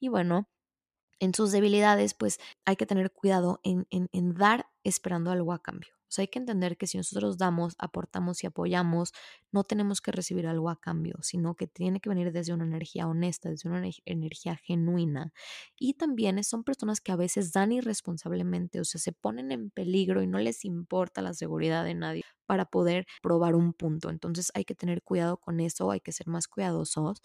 Y 0.00 0.08
bueno, 0.10 0.48
en 1.20 1.34
sus 1.34 1.52
debilidades, 1.52 2.14
pues 2.14 2.40
hay 2.66 2.76
que 2.76 2.86
tener 2.86 3.12
cuidado 3.12 3.60
en, 3.64 3.86
en 3.90 4.34
dar 4.34 4.68
esperando 4.84 5.30
algo 5.32 5.52
a 5.54 5.62
cambio. 5.62 5.99
O 6.10 6.12
sea, 6.12 6.24
hay 6.24 6.28
que 6.28 6.40
entender 6.40 6.76
que 6.76 6.88
si 6.88 6.98
nosotros 6.98 7.38
damos, 7.38 7.76
aportamos 7.78 8.42
y 8.42 8.48
apoyamos, 8.48 9.12
no 9.52 9.62
tenemos 9.62 10.00
que 10.00 10.10
recibir 10.10 10.48
algo 10.48 10.68
a 10.68 10.80
cambio, 10.80 11.14
sino 11.22 11.54
que 11.54 11.68
tiene 11.68 12.00
que 12.00 12.08
venir 12.08 12.32
desde 12.32 12.52
una 12.52 12.64
energía 12.64 13.06
honesta, 13.06 13.48
desde 13.48 13.68
una 13.68 13.88
energía 14.04 14.56
genuina. 14.56 15.32
Y 15.78 15.94
también 15.94 16.42
son 16.42 16.64
personas 16.64 17.00
que 17.00 17.12
a 17.12 17.16
veces 17.16 17.52
dan 17.52 17.70
irresponsablemente, 17.70 18.80
o 18.80 18.84
sea, 18.84 19.00
se 19.00 19.12
ponen 19.12 19.52
en 19.52 19.70
peligro 19.70 20.20
y 20.22 20.26
no 20.26 20.38
les 20.40 20.64
importa 20.64 21.22
la 21.22 21.32
seguridad 21.32 21.84
de 21.84 21.94
nadie 21.94 22.22
para 22.46 22.64
poder 22.64 23.06
probar 23.22 23.54
un 23.54 23.72
punto. 23.72 24.10
Entonces 24.10 24.50
hay 24.54 24.64
que 24.64 24.74
tener 24.74 25.02
cuidado 25.02 25.36
con 25.36 25.60
eso, 25.60 25.92
hay 25.92 26.00
que 26.00 26.10
ser 26.12 26.26
más 26.26 26.48
cuidadosos. 26.48 27.22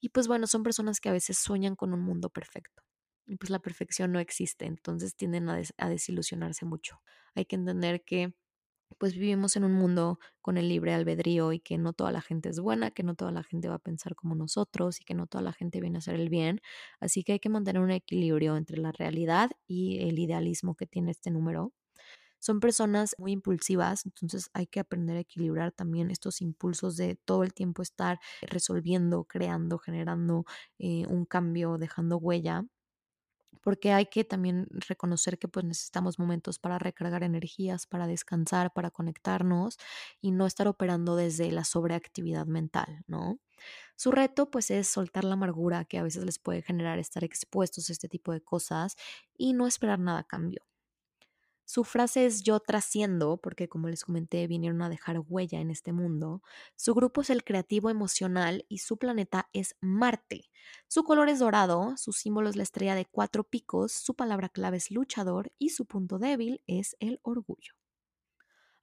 Y 0.00 0.10
pues 0.10 0.28
bueno, 0.28 0.46
son 0.46 0.62
personas 0.62 1.00
que 1.00 1.08
a 1.08 1.12
veces 1.12 1.38
sueñan 1.38 1.74
con 1.76 1.92
un 1.92 2.00
mundo 2.00 2.30
perfecto. 2.30 2.87
Y 3.28 3.36
pues 3.36 3.50
la 3.50 3.60
perfección 3.60 4.10
no 4.10 4.18
existe, 4.18 4.66
entonces 4.66 5.14
tienden 5.14 5.48
a, 5.48 5.60
a 5.76 5.88
desilusionarse 5.88 6.64
mucho 6.64 7.00
hay 7.38 7.46
que 7.46 7.56
entender 7.56 8.04
que 8.04 8.34
pues 8.98 9.14
vivimos 9.14 9.56
en 9.56 9.64
un 9.64 9.72
mundo 9.72 10.18
con 10.40 10.56
el 10.56 10.68
libre 10.68 10.94
albedrío 10.94 11.52
y 11.52 11.60
que 11.60 11.78
no 11.78 11.92
toda 11.92 12.10
la 12.10 12.22
gente 12.22 12.48
es 12.48 12.58
buena, 12.58 12.90
que 12.90 13.02
no 13.02 13.14
toda 13.14 13.30
la 13.32 13.42
gente 13.42 13.68
va 13.68 13.76
a 13.76 13.78
pensar 13.78 14.14
como 14.16 14.34
nosotros 14.34 15.00
y 15.00 15.04
que 15.04 15.14
no 15.14 15.26
toda 15.26 15.42
la 15.42 15.52
gente 15.52 15.80
viene 15.80 15.98
a 15.98 16.00
hacer 16.00 16.14
el 16.16 16.30
bien. 16.30 16.60
Así 16.98 17.22
que 17.22 17.32
hay 17.32 17.38
que 17.38 17.50
mantener 17.50 17.82
un 17.82 17.90
equilibrio 17.90 18.56
entre 18.56 18.78
la 18.78 18.92
realidad 18.92 19.50
y 19.66 20.00
el 20.08 20.18
idealismo 20.18 20.74
que 20.74 20.86
tiene 20.86 21.10
este 21.10 21.30
número. 21.30 21.72
Son 22.40 22.60
personas 22.60 23.14
muy 23.18 23.32
impulsivas, 23.32 24.06
entonces 24.06 24.50
hay 24.54 24.66
que 24.66 24.80
aprender 24.80 25.16
a 25.16 25.20
equilibrar 25.20 25.72
también 25.72 26.10
estos 26.10 26.40
impulsos 26.40 26.96
de 26.96 27.16
todo 27.16 27.42
el 27.44 27.52
tiempo 27.54 27.82
estar 27.82 28.20
resolviendo, 28.42 29.24
creando, 29.24 29.78
generando 29.78 30.44
eh, 30.78 31.04
un 31.08 31.26
cambio, 31.26 31.78
dejando 31.78 32.16
huella 32.18 32.64
porque 33.62 33.92
hay 33.92 34.06
que 34.06 34.24
también 34.24 34.66
reconocer 34.70 35.38
que 35.38 35.48
pues 35.48 35.64
necesitamos 35.64 36.18
momentos 36.18 36.58
para 36.58 36.78
recargar 36.78 37.22
energías, 37.22 37.86
para 37.86 38.06
descansar, 38.06 38.72
para 38.72 38.90
conectarnos 38.90 39.78
y 40.20 40.32
no 40.32 40.46
estar 40.46 40.68
operando 40.68 41.16
desde 41.16 41.50
la 41.52 41.64
sobreactividad 41.64 42.46
mental, 42.46 43.04
¿no? 43.06 43.38
Su 43.96 44.12
reto 44.12 44.50
pues 44.50 44.70
es 44.70 44.88
soltar 44.88 45.24
la 45.24 45.34
amargura 45.34 45.84
que 45.84 45.98
a 45.98 46.02
veces 46.02 46.24
les 46.24 46.38
puede 46.38 46.62
generar 46.62 46.98
estar 46.98 47.24
expuestos 47.24 47.90
a 47.90 47.92
este 47.92 48.08
tipo 48.08 48.32
de 48.32 48.40
cosas 48.42 48.96
y 49.36 49.52
no 49.54 49.66
esperar 49.66 49.98
nada 50.00 50.20
a 50.20 50.24
cambio. 50.24 50.62
Su 51.70 51.84
frase 51.84 52.24
es 52.24 52.42
yo 52.42 52.60
trasciendo, 52.60 53.36
porque 53.36 53.68
como 53.68 53.88
les 53.88 54.04
comenté, 54.04 54.46
vinieron 54.46 54.80
a 54.82 54.88
dejar 54.88 55.20
huella 55.28 55.60
en 55.60 55.70
este 55.70 55.92
mundo. 55.92 56.42
Su 56.76 56.94
grupo 56.94 57.20
es 57.20 57.28
el 57.30 57.44
creativo 57.44 57.90
emocional 57.90 58.64
y 58.70 58.78
su 58.78 58.96
planeta 58.96 59.50
es 59.52 59.76
Marte. 59.80 60.50
Su 60.88 61.04
color 61.04 61.28
es 61.28 61.40
dorado, 61.40 61.94
su 61.98 62.12
símbolo 62.12 62.48
es 62.48 62.56
la 62.56 62.62
estrella 62.62 62.94
de 62.94 63.04
cuatro 63.04 63.44
picos, 63.44 63.92
su 63.92 64.14
palabra 64.14 64.48
clave 64.48 64.78
es 64.78 64.90
luchador 64.90 65.52
y 65.58 65.68
su 65.70 65.84
punto 65.86 66.18
débil 66.18 66.62
es 66.66 66.96
el 67.00 67.20
orgullo. 67.22 67.77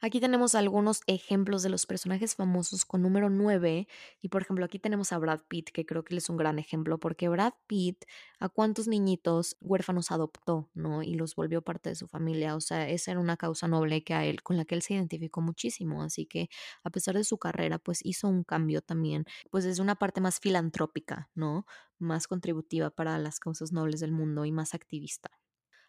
Aquí 0.02 0.20
tenemos 0.20 0.54
algunos 0.56 1.02
ejemplos 1.08 1.64
de 1.64 1.70
los 1.70 1.86
personajes 1.88 2.36
famosos 2.36 2.86
con 2.86 3.02
número 3.02 3.30
9 3.30 3.88
y 4.22 4.30
por 4.30 4.42
ejemplo 4.44 4.66
aquí 4.66 4.78
tenemos 4.78 5.12
a 5.12 5.18
Brad 5.18 5.42
Pitt 5.48 5.70
que 5.72 5.86
creo 5.86 6.04
que 6.04 6.14
él 6.14 6.18
es 6.20 6.30
un 6.30 6.38
gran 6.38 6.60
ejemplo 6.60 7.00
porque 7.00 7.28
Brad 7.30 7.54
Pitt 7.66 8.04
a 8.40 8.50
cuántos 8.50 8.88
niñitos 8.88 9.58
huérfanos 9.62 10.12
adoptó, 10.12 10.70
¿no? 10.76 11.02
Y 11.02 11.16
los 11.16 11.36
volvió 11.36 11.62
parte 11.64 11.90
de 11.90 11.96
su 11.96 12.08
familia, 12.08 12.56
o 12.56 12.62
sea, 12.62 12.88
esa 12.90 13.12
era 13.12 13.20
una 13.20 13.38
causa 13.38 13.68
noble 13.68 14.04
que 14.04 14.14
a 14.14 14.26
él 14.26 14.44
con 14.44 14.58
la 14.58 14.66
que 14.66 14.76
él 14.76 14.82
se 14.84 14.94
identificó 14.94 15.42
muchísimo, 15.42 16.04
así 16.04 16.26
que 16.28 16.50
a 16.84 16.90
pesar 16.92 17.16
de 17.16 17.24
su 17.24 17.38
carrera 17.40 17.80
pues 17.80 18.00
hizo 18.06 18.28
un 18.28 18.44
cambio 18.44 18.82
también, 18.82 19.26
pues 19.50 19.64
desde 19.64 19.82
una 19.82 19.96
parte 19.96 20.22
más 20.22 20.40
filantrópica, 20.40 21.30
¿no? 21.34 21.66
Más 22.00 22.28
contributiva 22.28 22.90
para 22.92 23.18
las 23.18 23.40
causas 23.40 23.72
nobles 23.72 24.02
del 24.02 24.12
mundo 24.12 24.46
y 24.46 24.52
más 24.52 24.74
activista. 24.76 25.32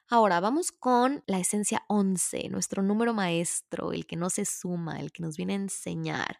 Ahora 0.08 0.38
vamos 0.38 0.70
con 0.70 1.24
la 1.26 1.40
esencia 1.40 1.82
11, 1.88 2.48
nuestro 2.48 2.82
número 2.82 3.12
maestro, 3.12 3.92
el 3.92 4.06
que 4.06 4.14
no 4.16 4.30
se 4.30 4.44
suma, 4.44 5.00
el 5.00 5.10
que 5.10 5.22
nos 5.22 5.36
viene 5.36 5.54
a 5.54 5.56
enseñar. 5.56 6.38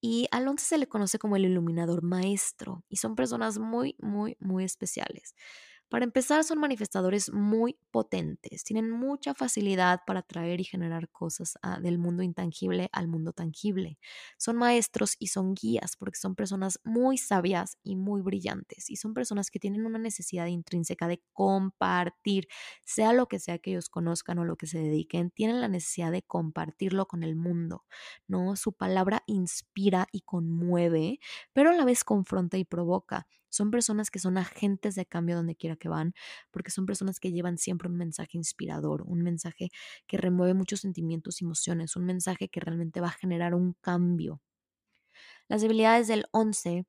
Y 0.00 0.28
al 0.30 0.46
11 0.48 0.64
se 0.64 0.78
le 0.78 0.88
conoce 0.88 1.18
como 1.18 1.36
el 1.36 1.44
iluminador 1.44 2.02
maestro 2.02 2.84
y 2.88 2.96
son 2.96 3.16
personas 3.16 3.58
muy, 3.58 3.96
muy, 4.00 4.36
muy 4.40 4.64
especiales. 4.64 5.34
Para 5.90 6.04
empezar, 6.04 6.44
son 6.44 6.60
manifestadores 6.60 7.32
muy 7.32 7.76
potentes, 7.90 8.62
tienen 8.62 8.90
mucha 8.90 9.34
facilidad 9.34 10.02
para 10.06 10.22
traer 10.22 10.60
y 10.60 10.64
generar 10.64 11.08
cosas 11.10 11.58
ah, 11.62 11.80
del 11.80 11.98
mundo 11.98 12.22
intangible 12.22 12.88
al 12.92 13.08
mundo 13.08 13.32
tangible. 13.32 13.98
Son 14.38 14.56
maestros 14.56 15.16
y 15.18 15.26
son 15.28 15.54
guías 15.54 15.96
porque 15.96 16.18
son 16.20 16.36
personas 16.36 16.78
muy 16.84 17.18
sabias 17.18 17.76
y 17.82 17.96
muy 17.96 18.22
brillantes 18.22 18.88
y 18.88 18.94
son 18.96 19.14
personas 19.14 19.50
que 19.50 19.58
tienen 19.58 19.84
una 19.84 19.98
necesidad 19.98 20.46
intrínseca 20.46 21.08
de 21.08 21.22
compartir, 21.32 22.46
sea 22.84 23.12
lo 23.12 23.26
que 23.26 23.40
sea 23.40 23.58
que 23.58 23.72
ellos 23.72 23.88
conozcan 23.88 24.38
o 24.38 24.44
lo 24.44 24.54
que 24.56 24.68
se 24.68 24.78
dediquen, 24.78 25.30
tienen 25.32 25.60
la 25.60 25.68
necesidad 25.68 26.12
de 26.12 26.22
compartirlo 26.22 27.06
con 27.06 27.24
el 27.24 27.34
mundo, 27.34 27.84
¿no? 28.28 28.54
Su 28.54 28.72
palabra 28.72 29.24
inspira 29.26 30.06
y 30.12 30.20
conmueve, 30.20 31.18
pero 31.52 31.70
a 31.70 31.74
la 31.74 31.84
vez 31.84 32.04
confronta 32.04 32.58
y 32.58 32.64
provoca. 32.64 33.26
Son 33.50 33.70
personas 33.70 34.10
que 34.10 34.18
son 34.18 34.38
agentes 34.38 34.94
de 34.94 35.06
cambio 35.06 35.36
donde 35.36 35.56
quiera 35.56 35.76
que 35.76 35.88
van, 35.88 36.14
porque 36.50 36.70
son 36.70 36.86
personas 36.86 37.20
que 37.20 37.32
llevan 37.32 37.58
siempre 37.58 37.88
un 37.88 37.96
mensaje 37.96 38.38
inspirador, 38.38 39.02
un 39.02 39.22
mensaje 39.22 39.70
que 40.06 40.16
remueve 40.16 40.54
muchos 40.54 40.80
sentimientos 40.80 41.40
y 41.42 41.44
emociones, 41.44 41.96
un 41.96 42.06
mensaje 42.06 42.48
que 42.48 42.60
realmente 42.60 43.00
va 43.00 43.08
a 43.08 43.10
generar 43.10 43.54
un 43.54 43.74
cambio. 43.80 44.40
Las 45.48 45.62
debilidades 45.62 46.08
del 46.08 46.24
11 46.32 46.86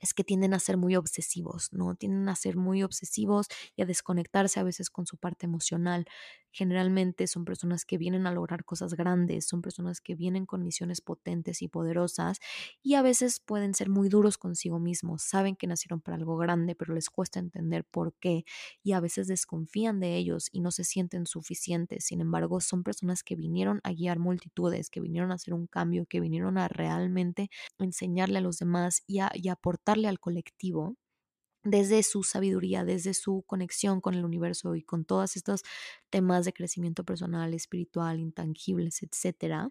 es 0.00 0.14
que 0.14 0.24
tienden 0.24 0.54
a 0.54 0.58
ser 0.60 0.76
muy 0.76 0.96
obsesivos, 0.96 1.72
¿no? 1.72 1.94
Tienden 1.94 2.28
a 2.28 2.36
ser 2.36 2.56
muy 2.56 2.82
obsesivos 2.82 3.46
y 3.76 3.82
a 3.82 3.86
desconectarse 3.86 4.60
a 4.60 4.62
veces 4.62 4.90
con 4.90 5.06
su 5.06 5.16
parte 5.16 5.46
emocional. 5.46 6.06
Generalmente 6.50 7.26
son 7.26 7.44
personas 7.44 7.84
que 7.84 7.98
vienen 7.98 8.26
a 8.26 8.32
lograr 8.32 8.64
cosas 8.64 8.94
grandes, 8.94 9.46
son 9.46 9.60
personas 9.62 10.00
que 10.00 10.14
vienen 10.14 10.46
con 10.46 10.64
misiones 10.64 11.00
potentes 11.02 11.62
y 11.62 11.68
poderosas 11.68 12.38
y 12.82 12.94
a 12.94 13.02
veces 13.02 13.40
pueden 13.40 13.74
ser 13.74 13.90
muy 13.90 14.08
duros 14.08 14.38
consigo 14.38 14.78
mismos. 14.78 15.22
Saben 15.22 15.56
que 15.56 15.66
nacieron 15.66 16.00
para 16.00 16.16
algo 16.16 16.36
grande, 16.36 16.74
pero 16.74 16.94
les 16.94 17.10
cuesta 17.10 17.38
entender 17.38 17.84
por 17.84 18.14
qué 18.14 18.44
y 18.82 18.92
a 18.92 19.00
veces 19.00 19.26
desconfían 19.28 20.00
de 20.00 20.16
ellos 20.16 20.48
y 20.52 20.60
no 20.60 20.70
se 20.70 20.84
sienten 20.84 21.26
suficientes. 21.26 22.04
Sin 22.06 22.20
embargo, 22.20 22.60
son 22.60 22.82
personas 22.82 23.22
que 23.22 23.36
vinieron 23.36 23.80
a 23.84 23.92
guiar 23.92 24.18
multitudes, 24.18 24.90
que 24.90 25.00
vinieron 25.00 25.30
a 25.32 25.34
hacer 25.34 25.54
un 25.54 25.66
cambio, 25.66 26.06
que 26.06 26.20
vinieron 26.20 26.58
a 26.58 26.68
realmente 26.68 27.50
enseñarle 27.78 28.38
a 28.38 28.42
los 28.42 28.58
demás 28.58 29.02
y 29.06 29.20
a, 29.20 29.30
y 29.34 29.48
al 30.08 30.20
colectivo 30.20 30.96
desde 31.64 32.02
su 32.04 32.22
sabiduría, 32.24 32.84
desde 32.84 33.14
su 33.14 33.42
conexión 33.46 34.00
con 34.00 34.14
el 34.14 34.24
universo 34.24 34.74
y 34.76 34.82
con 34.82 35.04
todos 35.04 35.36
estos 35.36 35.62
temas 36.10 36.44
de 36.46 36.52
crecimiento 36.54 37.04
personal, 37.04 37.54
espiritual, 37.54 38.20
intangibles, 38.20 39.02
etcétera. 39.02 39.70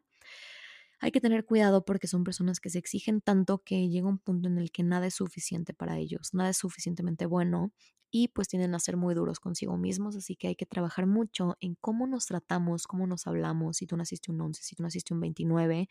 hay 1.00 1.12
que 1.12 1.22
tener 1.22 1.46
cuidado 1.46 1.86
porque 1.86 2.08
son 2.08 2.24
personas 2.24 2.60
que 2.60 2.70
se 2.70 2.80
exigen 2.80 3.22
tanto 3.22 3.60
que 3.64 3.88
llega 3.90 4.08
un 4.08 4.18
punto 4.20 4.48
en 4.50 4.58
el 4.58 4.72
que 4.72 4.84
nada 4.84 5.08
es 5.08 5.16
suficiente 5.16 5.74
para 5.74 5.98
ellos, 6.00 6.34
nada 6.34 6.50
es 6.50 6.58
suficientemente 6.58 7.26
bueno 7.26 7.72
y 8.12 8.30
pues 8.30 8.48
tienden 8.48 8.76
a 8.76 8.80
ser 8.80 8.98
muy 8.98 9.16
duros 9.16 9.40
consigo 9.40 9.78
mismos, 9.78 10.16
así 10.16 10.36
que 10.36 10.48
hay 10.50 10.56
que 10.56 10.66
trabajar 10.66 11.08
mucho 11.08 11.58
en 11.62 11.76
cómo 11.82 12.08
nos 12.08 12.26
tratamos, 12.28 12.88
cómo 12.88 13.08
nos 13.08 13.28
hablamos, 13.28 13.78
si 13.78 13.88
tú 13.88 13.98
naciste 13.98 14.32
un 14.32 14.42
11, 14.42 14.64
si 14.64 14.76
tú 14.76 14.84
naciste 14.84 15.14
un 15.14 15.20
29, 15.22 15.90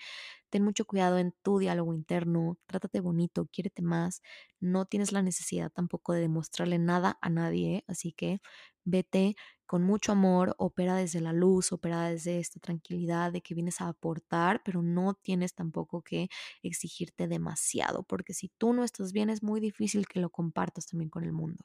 ten 0.50 0.64
mucho 0.64 0.84
cuidado 0.86 1.18
en 1.18 1.34
tu 1.42 1.58
diálogo 1.58 1.94
interno, 1.94 2.58
trátate 2.66 3.00
bonito, 3.00 3.46
quiérete 3.52 3.82
más, 3.82 4.22
no 4.60 4.86
tienes 4.86 5.12
la 5.12 5.22
necesidad 5.22 5.70
tampoco 5.72 6.12
de 6.14 6.20
demostrarle 6.20 6.78
nada 6.78 7.18
a 7.20 7.30
nadie, 7.30 7.84
así 7.88 8.12
que 8.12 8.40
vete 8.84 9.34
con 9.66 9.82
mucho 9.82 10.12
amor, 10.12 10.54
opera 10.58 10.94
desde 10.96 11.20
la 11.20 11.32
luz, 11.32 11.72
opera 11.72 12.08
desde 12.08 12.38
esta 12.38 12.60
tranquilidad 12.60 13.32
de 13.32 13.42
que 13.42 13.54
vienes 13.54 13.80
a 13.80 13.88
aportar, 13.88 14.62
pero 14.64 14.80
no 14.82 15.14
tienes 15.14 15.54
tampoco 15.54 16.02
que 16.02 16.28
exigirte 16.62 17.26
demasiado, 17.28 18.04
porque 18.04 18.32
si 18.34 18.48
tú 18.58 18.72
no 18.72 18.84
estás 18.84 19.12
bien 19.12 19.28
es 19.30 19.42
muy 19.42 19.60
difícil 19.60 20.06
que 20.06 20.20
lo 20.20 20.30
compartas 20.30 20.86
también 20.86 21.10
con 21.10 21.24
el 21.24 21.32
mundo. 21.32 21.64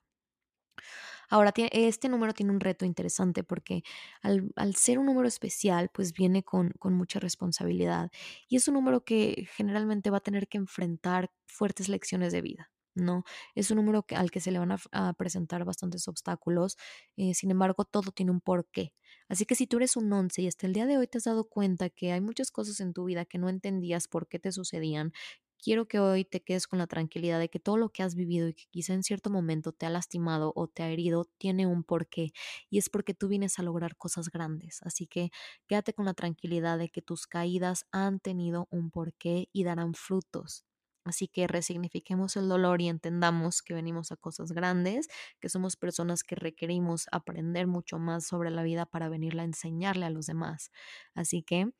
Ahora, 1.29 1.53
este 1.55 2.09
número 2.09 2.33
tiene 2.33 2.51
un 2.51 2.59
reto 2.59 2.85
interesante 2.85 3.43
porque 3.43 3.83
al, 4.21 4.75
ser 4.75 4.99
un 4.99 5.05
número 5.05 5.27
especial, 5.29 5.89
pues 5.93 6.11
viene 6.13 6.43
con, 6.43 6.73
mucha 6.83 7.19
responsabilidad 7.19 8.11
y 8.49 8.57
es 8.57 8.67
un 8.67 8.73
número 8.73 9.05
que 9.05 9.47
generalmente 9.55 10.09
va 10.09 10.17
a 10.17 10.21
tener 10.21 10.49
que 10.49 10.57
enfrentar 10.57 11.31
fuertes 11.47 11.87
lecciones 11.87 12.33
de 12.33 12.41
vida. 12.41 12.71
¿no? 12.93 13.23
Es 13.55 13.71
un 13.71 13.77
número 13.77 14.05
al 14.09 14.31
que 14.31 14.41
se 14.41 14.51
le 14.51 14.59
van 14.59 14.73
a, 14.73 15.13
presentar 15.13 15.63
bastantes 15.63 16.09
obstáculos, 16.09 16.77
eh, 17.15 17.33
sin 17.33 17.49
embargo, 17.51 17.85
todo 17.85 18.11
tiene 18.11 18.31
un 18.31 18.41
porqué. 18.41 18.93
Así 19.29 19.45
que 19.45 19.55
si 19.55 19.67
tú 19.67 19.77
eres 19.77 19.95
un 19.95 20.11
11 20.11 20.41
y 20.41 20.47
hasta 20.47 20.67
el 20.67 20.73
día 20.73 20.85
de 20.85 20.97
hoy 20.97 21.07
te 21.07 21.17
has 21.17 21.23
dado 21.23 21.45
cuenta 21.45 21.89
que 21.89 22.11
hay 22.11 22.19
muchas 22.19 22.51
cosas 22.51 22.81
en 22.81 22.91
tu 22.91 23.05
vida 23.05 23.23
que 23.23 23.37
no 23.37 23.47
entendías 23.47 24.09
por 24.09 24.27
qué 24.27 24.39
te 24.39 24.51
sucedían, 24.51 25.13
quiero 25.61 25.87
que 25.87 25.99
hoy 25.99 26.25
te 26.25 26.41
quedes 26.43 26.67
con 26.67 26.79
la 26.79 26.87
tranquilidad 26.87 27.39
de 27.39 27.49
que 27.49 27.59
todo 27.59 27.77
lo 27.77 27.89
que 27.89 28.03
has 28.03 28.15
vivido 28.15 28.47
y 28.49 28.53
que 28.53 28.65
quizá 28.71 28.93
en 28.93 29.03
cierto 29.03 29.29
momento 29.29 29.71
te 29.73 29.85
ha 29.85 29.89
lastimado 29.89 30.51
o 30.55 30.67
te 30.67 30.83
ha 30.83 30.89
herido 30.89 31.25
tiene 31.37 31.67
un 31.67 31.83
porqué 31.83 32.31
y 32.69 32.77
es 32.79 32.89
porque 32.89 33.13
tú 33.13 33.27
vienes 33.27 33.59
a 33.59 33.63
lograr 33.63 33.95
cosas 33.97 34.29
grandes. 34.29 34.79
Así 34.83 35.07
que 35.07 35.31
quédate 35.67 35.93
con 35.93 36.05
la 36.05 36.13
tranquilidad 36.13 36.77
de 36.77 36.89
que 36.89 37.01
tus 37.01 37.27
caídas 37.27 37.85
han 37.91 38.19
tenido 38.19 38.67
un 38.71 38.91
porqué 38.91 39.49
y 39.53 39.63
darán 39.63 39.93
frutos. 39.93 40.65
Así 41.03 41.27
que 41.27 41.47
resignifiquemos 41.47 42.35
el 42.37 42.47
dolor 42.47 42.79
y 42.81 42.87
entendamos 42.87 43.63
que 43.63 43.73
venimos 43.73 44.11
a 44.11 44.17
cosas 44.17 44.51
grandes, 44.51 45.07
que 45.39 45.49
somos 45.49 45.75
personas 45.75 46.23
que 46.23 46.35
requerimos 46.35 47.07
aprender 47.11 47.65
mucho 47.65 47.97
más 47.97 48.25
sobre 48.27 48.51
la 48.51 48.61
vida 48.63 48.85
para 48.85 49.09
venirla 49.09 49.41
a 49.41 49.45
enseñarle 49.45 50.05
a 50.05 50.11
los 50.11 50.27
demás. 50.27 50.69
Así 51.15 51.41
que 51.41 51.71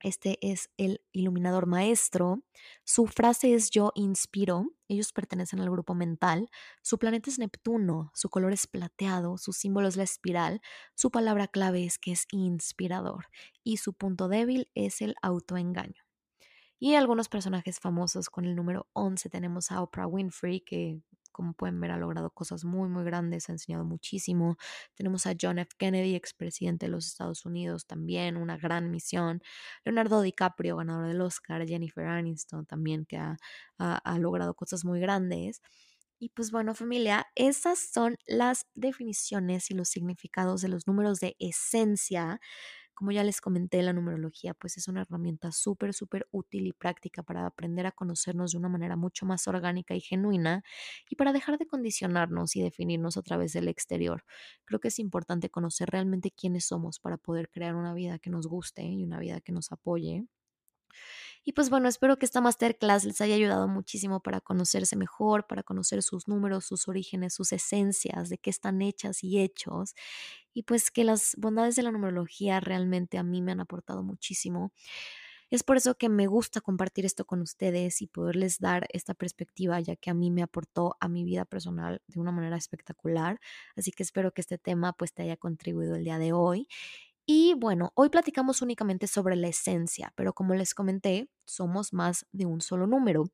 este 0.00 0.38
es 0.40 0.70
el 0.76 1.02
iluminador 1.12 1.66
maestro. 1.66 2.42
Su 2.84 3.06
frase 3.06 3.54
es 3.54 3.70
yo 3.70 3.92
inspiro. 3.94 4.68
Ellos 4.88 5.12
pertenecen 5.12 5.60
al 5.60 5.70
grupo 5.70 5.94
mental. 5.94 6.48
Su 6.82 6.98
planeta 6.98 7.30
es 7.30 7.38
Neptuno. 7.38 8.10
Su 8.14 8.28
color 8.30 8.52
es 8.52 8.66
plateado. 8.66 9.38
Su 9.38 9.52
símbolo 9.52 9.88
es 9.88 9.96
la 9.96 10.04
espiral. 10.04 10.60
Su 10.94 11.10
palabra 11.10 11.48
clave 11.48 11.84
es 11.84 11.98
que 11.98 12.12
es 12.12 12.26
inspirador. 12.30 13.26
Y 13.64 13.78
su 13.78 13.94
punto 13.94 14.28
débil 14.28 14.70
es 14.74 15.02
el 15.02 15.16
autoengaño. 15.22 16.05
Y 16.78 16.94
algunos 16.94 17.28
personajes 17.28 17.80
famosos 17.80 18.28
con 18.28 18.44
el 18.44 18.54
número 18.54 18.86
11 18.92 19.30
tenemos 19.30 19.70
a 19.72 19.82
Oprah 19.82 20.06
Winfrey, 20.06 20.60
que 20.60 21.00
como 21.32 21.52
pueden 21.52 21.78
ver 21.80 21.90
ha 21.90 21.98
logrado 21.98 22.30
cosas 22.30 22.64
muy, 22.64 22.88
muy 22.88 23.04
grandes, 23.04 23.48
ha 23.50 23.52
enseñado 23.52 23.84
muchísimo. 23.84 24.56
Tenemos 24.94 25.26
a 25.26 25.34
John 25.38 25.58
F. 25.58 25.70
Kennedy, 25.76 26.14
expresidente 26.14 26.86
de 26.86 26.92
los 26.92 27.06
Estados 27.06 27.44
Unidos, 27.44 27.86
también 27.86 28.38
una 28.38 28.56
gran 28.56 28.90
misión. 28.90 29.42
Leonardo 29.84 30.22
DiCaprio, 30.22 30.76
ganador 30.76 31.08
del 31.08 31.20
Oscar. 31.20 31.66
Jennifer 31.66 32.06
Aniston 32.06 32.64
también, 32.64 33.04
que 33.04 33.18
ha, 33.18 33.36
ha 33.78 34.18
logrado 34.18 34.54
cosas 34.54 34.84
muy 34.86 34.98
grandes. 34.98 35.60
Y 36.18 36.30
pues 36.30 36.50
bueno, 36.50 36.74
familia, 36.74 37.26
esas 37.34 37.78
son 37.78 38.16
las 38.26 38.66
definiciones 38.74 39.70
y 39.70 39.74
los 39.74 39.90
significados 39.90 40.62
de 40.62 40.68
los 40.68 40.86
números 40.86 41.20
de 41.20 41.36
esencia. 41.38 42.40
Como 42.96 43.12
ya 43.12 43.22
les 43.24 43.40
comenté, 43.42 43.82
la 43.82 43.92
numerología 43.92 44.54
pues 44.54 44.76
es 44.78 44.88
una 44.88 45.02
herramienta 45.02 45.52
súper, 45.52 45.92
súper 45.94 46.26
útil 46.32 46.66
y 46.66 46.72
práctica 46.72 47.22
para 47.22 47.46
aprender 47.46 47.86
a 47.86 47.92
conocernos 47.92 48.52
de 48.52 48.58
una 48.58 48.68
manera 48.70 48.96
mucho 48.96 49.26
más 49.26 49.46
orgánica 49.48 49.94
y 49.94 50.00
genuina 50.00 50.64
y 51.08 51.16
para 51.16 51.32
dejar 51.34 51.58
de 51.58 51.66
condicionarnos 51.66 52.56
y 52.56 52.62
definirnos 52.62 53.16
a 53.18 53.22
través 53.22 53.52
del 53.52 53.68
exterior. 53.68 54.24
Creo 54.64 54.80
que 54.80 54.88
es 54.88 54.98
importante 54.98 55.50
conocer 55.50 55.90
realmente 55.90 56.30
quiénes 56.32 56.66
somos 56.66 56.98
para 56.98 57.18
poder 57.18 57.50
crear 57.50 57.74
una 57.76 57.92
vida 57.94 58.18
que 58.18 58.30
nos 58.30 58.46
guste 58.48 58.82
y 58.84 59.04
una 59.04 59.18
vida 59.20 59.40
que 59.42 59.52
nos 59.52 59.70
apoye. 59.72 60.24
Y 61.48 61.52
pues 61.52 61.70
bueno, 61.70 61.88
espero 61.88 62.18
que 62.18 62.26
esta 62.26 62.40
masterclass 62.40 63.04
les 63.04 63.20
haya 63.20 63.36
ayudado 63.36 63.68
muchísimo 63.68 64.18
para 64.20 64.40
conocerse 64.40 64.96
mejor, 64.96 65.46
para 65.46 65.62
conocer 65.62 66.02
sus 66.02 66.26
números, 66.26 66.64
sus 66.66 66.88
orígenes, 66.88 67.34
sus 67.34 67.52
esencias, 67.52 68.28
de 68.28 68.38
qué 68.38 68.50
están 68.50 68.82
hechas 68.82 69.22
y 69.22 69.38
hechos. 69.40 69.94
Y 70.54 70.64
pues 70.64 70.90
que 70.90 71.04
las 71.04 71.36
bondades 71.38 71.76
de 71.76 71.84
la 71.84 71.92
numerología 71.92 72.58
realmente 72.58 73.16
a 73.18 73.22
mí 73.22 73.42
me 73.42 73.52
han 73.52 73.60
aportado 73.60 74.02
muchísimo. 74.02 74.72
Es 75.50 75.62
por 75.62 75.76
eso 75.76 75.96
que 75.96 76.08
me 76.08 76.26
gusta 76.26 76.60
compartir 76.60 77.06
esto 77.06 77.26
con 77.26 77.40
ustedes 77.42 78.02
y 78.02 78.08
poderles 78.08 78.58
dar 78.60 78.86
esta 78.92 79.14
perspectiva, 79.14 79.80
ya 79.80 79.96
que 79.96 80.10
a 80.10 80.14
mí 80.14 80.30
me 80.32 80.42
aportó 80.42 80.96
a 81.00 81.08
mi 81.08 81.24
vida 81.24 81.44
personal 81.44 82.02
de 82.08 82.20
una 82.20 82.32
manera 82.32 82.56
espectacular. 82.56 83.40
Así 83.76 83.92
que 83.92 84.02
espero 84.02 84.32
que 84.32 84.40
este 84.42 84.58
tema 84.58 84.92
pues 84.94 85.14
te 85.14 85.22
haya 85.22 85.36
contribuido 85.36 85.96
el 85.96 86.04
día 86.04 86.18
de 86.18 86.32
hoy. 86.32 86.68
Y 87.28 87.54
bueno, 87.54 87.90
hoy 87.96 88.08
platicamos 88.08 88.62
únicamente 88.62 89.08
sobre 89.08 89.34
la 89.34 89.48
esencia, 89.48 90.12
pero 90.14 90.32
como 90.32 90.54
les 90.54 90.74
comenté, 90.74 91.28
somos 91.44 91.92
más 91.92 92.24
de 92.30 92.46
un 92.46 92.60
solo 92.60 92.86
número. 92.86 93.24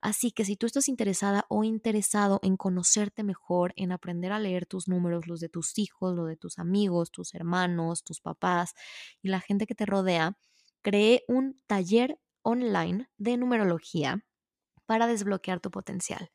Así 0.00 0.30
que 0.30 0.44
si 0.44 0.56
tú 0.56 0.66
estás 0.66 0.88
interesada 0.88 1.46
o 1.48 1.64
interesado 1.64 2.38
en 2.44 2.56
conocerte 2.56 3.24
mejor, 3.24 3.72
en 3.74 3.90
aprender 3.90 4.30
a 4.30 4.38
leer 4.38 4.66
tus 4.66 4.86
números, 4.86 5.26
los 5.26 5.40
de 5.40 5.48
tus 5.48 5.78
hijos, 5.78 6.14
los 6.14 6.28
de 6.28 6.36
tus 6.36 6.60
amigos, 6.60 7.10
tus 7.10 7.34
hermanos, 7.34 8.04
tus 8.04 8.20
papás 8.20 8.74
y 9.20 9.28
la 9.28 9.40
gente 9.40 9.66
que 9.66 9.74
te 9.74 9.84
rodea, 9.86 10.38
creé 10.82 11.24
un 11.26 11.60
taller 11.66 12.20
online 12.42 13.08
de 13.18 13.36
numerología 13.36 14.24
para 14.86 15.06
desbloquear 15.08 15.60
tu 15.60 15.70
potencial. 15.70 16.30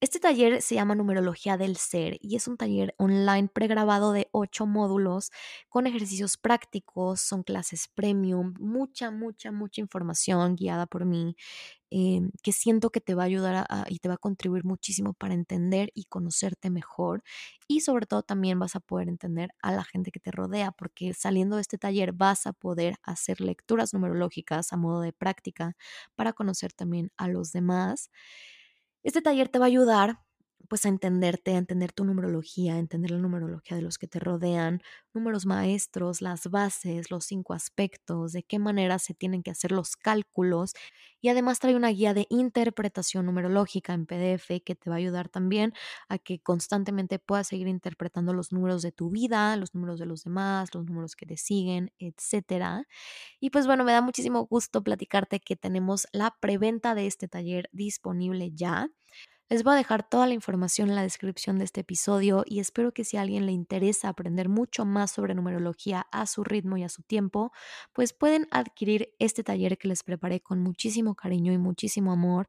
Este 0.00 0.20
taller 0.20 0.62
se 0.62 0.76
llama 0.76 0.94
Numerología 0.94 1.56
del 1.56 1.76
Ser 1.76 2.18
y 2.20 2.36
es 2.36 2.46
un 2.46 2.56
taller 2.56 2.94
online 2.98 3.48
pregrabado 3.48 4.12
de 4.12 4.28
ocho 4.30 4.64
módulos 4.64 5.32
con 5.68 5.88
ejercicios 5.88 6.36
prácticos, 6.36 7.20
son 7.20 7.42
clases 7.42 7.88
premium, 7.88 8.54
mucha, 8.60 9.10
mucha, 9.10 9.50
mucha 9.50 9.80
información 9.80 10.54
guiada 10.54 10.86
por 10.86 11.04
mí 11.04 11.34
em, 11.90 12.32
que 12.42 12.52
siento 12.52 12.90
que 12.90 13.00
te 13.00 13.14
va 13.14 13.22
a 13.22 13.26
ayudar 13.26 13.66
y 13.88 14.00
te 14.00 14.08
va 14.08 14.16
a 14.16 14.18
contribuir 14.18 14.64
muchísimo 14.64 15.14
para 15.14 15.34
entender 15.34 15.90
y 15.94 16.06
conocerte 16.06 16.70
mejor 16.70 17.22
y 17.68 17.80
sobre 17.82 18.06
todo 18.06 18.24
también 18.24 18.58
vas 18.58 18.76
a 18.76 18.80
poder 18.80 19.08
entender 19.08 19.50
a 19.62 19.72
la 19.72 19.84
gente 19.84 20.10
que 20.12 20.20
te 20.20 20.32
rodea 20.32 20.72
porque 20.72 21.14
saliendo 21.14 21.56
de 21.56 21.62
este 21.62 21.78
taller 21.78 22.12
vas 22.14 22.48
a 22.48 22.52
poder 22.52 22.96
hacer 23.04 23.40
lecturas 23.40 23.94
numerológicas 23.94 24.72
a 24.72 24.76
modo 24.76 25.02
de 25.02 25.12
práctica 25.12 25.76
para 26.16 26.32
conocer 26.34 26.72
también 26.72 27.12
a 27.16 27.28
los 27.28 27.52
demás. 27.52 28.10
Este 29.02 29.22
taller 29.22 29.48
te 29.48 29.58
va 29.58 29.66
a 29.66 29.68
ayudar 29.68 30.20
pues 30.68 30.86
a 30.86 30.88
entenderte, 30.88 31.54
a 31.54 31.58
entender 31.58 31.92
tu 31.92 32.04
numerología, 32.04 32.74
a 32.74 32.78
entender 32.78 33.10
la 33.12 33.18
numerología 33.18 33.76
de 33.76 33.82
los 33.82 33.98
que 33.98 34.06
te 34.08 34.18
rodean, 34.20 34.80
números 35.14 35.46
maestros, 35.46 36.22
las 36.22 36.48
bases, 36.50 37.10
los 37.10 37.24
cinco 37.24 37.54
aspectos, 37.54 38.32
de 38.32 38.42
qué 38.44 38.58
manera 38.58 38.98
se 38.98 39.14
tienen 39.14 39.42
que 39.42 39.50
hacer 39.50 39.72
los 39.72 39.96
cálculos 39.96 40.74
y 41.20 41.28
además 41.28 41.58
trae 41.60 41.74
una 41.76 41.88
guía 41.90 42.14
de 42.14 42.26
interpretación 42.30 43.26
numerológica 43.26 43.92
en 43.94 44.06
PDF 44.06 44.60
que 44.64 44.74
te 44.74 44.90
va 44.90 44.96
a 44.96 44.98
ayudar 44.98 45.28
también 45.28 45.72
a 46.08 46.18
que 46.18 46.40
constantemente 46.40 47.18
puedas 47.18 47.48
seguir 47.48 47.68
interpretando 47.68 48.32
los 48.32 48.52
números 48.52 48.82
de 48.82 48.92
tu 48.92 49.10
vida, 49.10 49.56
los 49.56 49.74
números 49.74 49.98
de 49.98 50.06
los 50.06 50.24
demás, 50.24 50.74
los 50.74 50.84
números 50.86 51.16
que 51.16 51.26
te 51.26 51.36
siguen, 51.36 51.92
etcétera. 51.98 52.86
Y 53.40 53.50
pues 53.50 53.66
bueno, 53.66 53.84
me 53.84 53.92
da 53.92 54.02
muchísimo 54.02 54.46
gusto 54.46 54.82
platicarte 54.82 55.40
que 55.40 55.56
tenemos 55.56 56.06
la 56.12 56.36
preventa 56.40 56.94
de 56.94 57.06
este 57.06 57.28
taller 57.28 57.68
disponible 57.72 58.52
ya. 58.54 58.88
Les 59.50 59.62
voy 59.64 59.72
a 59.72 59.76
dejar 59.76 60.06
toda 60.06 60.26
la 60.26 60.34
información 60.34 60.90
en 60.90 60.94
la 60.94 61.02
descripción 61.02 61.58
de 61.58 61.64
este 61.64 61.80
episodio 61.80 62.44
y 62.46 62.60
espero 62.60 62.92
que 62.92 63.04
si 63.04 63.16
a 63.16 63.22
alguien 63.22 63.46
le 63.46 63.52
interesa 63.52 64.10
aprender 64.10 64.50
mucho 64.50 64.84
más 64.84 65.10
sobre 65.10 65.34
numerología 65.34 66.06
a 66.12 66.26
su 66.26 66.44
ritmo 66.44 66.76
y 66.76 66.84
a 66.84 66.90
su 66.90 67.02
tiempo, 67.02 67.50
pues 67.94 68.12
pueden 68.12 68.46
adquirir 68.50 69.14
este 69.18 69.42
taller 69.42 69.78
que 69.78 69.88
les 69.88 70.02
preparé 70.02 70.40
con 70.42 70.60
muchísimo 70.60 71.14
cariño 71.14 71.50
y 71.54 71.58
muchísimo 71.58 72.12
amor 72.12 72.46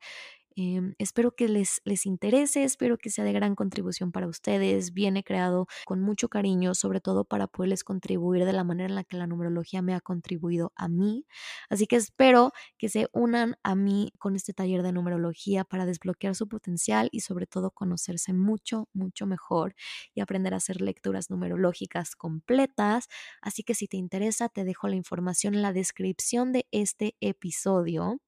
Em, 0.55 0.93
espero 0.97 1.31
que 1.35 1.47
les, 1.47 1.81
les 1.85 2.05
interese, 2.05 2.63
espero 2.63 2.97
que 2.97 3.09
sea 3.09 3.23
de 3.23 3.31
gran 3.31 3.55
contribución 3.55 4.11
para 4.11 4.27
ustedes. 4.27 4.93
Viene 4.93 5.23
creado 5.23 5.67
con 5.85 6.01
mucho 6.01 6.27
cariño, 6.27 6.75
sobre 6.75 6.99
todo 6.99 7.23
para 7.23 7.47
poderles 7.47 7.83
contribuir 7.83 8.43
de 8.45 8.51
la 8.53 8.63
manera 8.65 8.89
en 8.89 8.95
la 8.95 9.03
que 9.05 9.15
la 9.17 9.27
numerología 9.27 9.81
me 9.81 9.93
ha 9.95 10.01
contribuido 10.01 10.73
a 10.75 10.89
mí. 10.89 11.25
Así 11.69 11.87
que 11.87 11.95
espero 11.95 12.51
que 12.77 12.89
se 12.89 13.07
unan 13.13 13.55
a 13.63 13.75
mí 13.75 14.11
con 14.19 14.35
este 14.35 14.53
taller 14.53 14.83
de 14.83 14.91
numerología 14.91 15.63
para 15.63 15.85
desbloquear 15.85 16.35
su 16.35 16.47
potencial 16.49 17.09
y 17.11 17.21
sobre 17.21 17.47
todo 17.47 17.71
conocerse 17.71 18.33
mucho, 18.33 18.89
mucho 18.93 19.25
mejor 19.27 19.75
y 20.13 20.21
aprender 20.21 20.53
a 20.53 20.57
hacer 20.57 20.81
lecturas 20.81 21.29
numerológicas 21.29 22.15
completas. 22.15 23.07
Así 23.41 23.63
que 23.63 23.75
si 23.75 23.87
te 23.87 23.97
interesa, 23.97 24.49
te 24.49 24.63
dejo 24.65 24.87
la 24.87 24.95
información 24.95 25.55
en 25.55 25.61
la 25.61 25.73
descripción 25.73 26.51
de 26.51 26.67
este 26.71 27.15
episodio. 27.21 28.19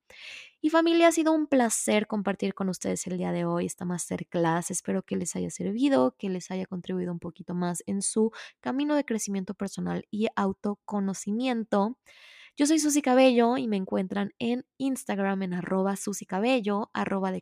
Y 0.64 0.70
familia, 0.70 1.08
ha 1.08 1.12
sido 1.12 1.34
un 1.34 1.48
placer 1.48 2.06
compartir 2.06 2.54
con 2.54 2.70
ustedes 2.70 3.08
el 3.08 3.18
día 3.18 3.32
de 3.32 3.46
hoy 3.46 3.66
esta 3.66 3.84
masterclass. 3.84 4.70
Espero 4.70 5.02
que 5.02 5.16
les 5.16 5.36
haya 5.36 5.50
servido, 5.50 6.16
que 6.20 6.30
les 6.30 6.52
haya 6.52 6.68
contribuido 6.68 7.12
un 7.12 7.18
poquito 7.18 7.56
más 7.56 7.82
en 7.88 8.04
su 8.04 8.32
camino 8.60 8.94
de 8.96 9.04
crecimiento 9.04 9.56
personal 9.56 10.06
y 10.12 10.28
autoconocimiento. 10.36 11.98
Yo 12.58 12.68
soy 12.68 12.78
Susy 12.78 13.02
Cabello 13.02 13.58
y 13.58 13.68
me 13.68 13.78
encuentran 13.78 14.34
en 14.38 14.64
Instagram 14.78 15.42
en 15.42 15.56
arroba 15.56 15.96
Cabello, 16.28 16.92
arroba. 16.94 17.34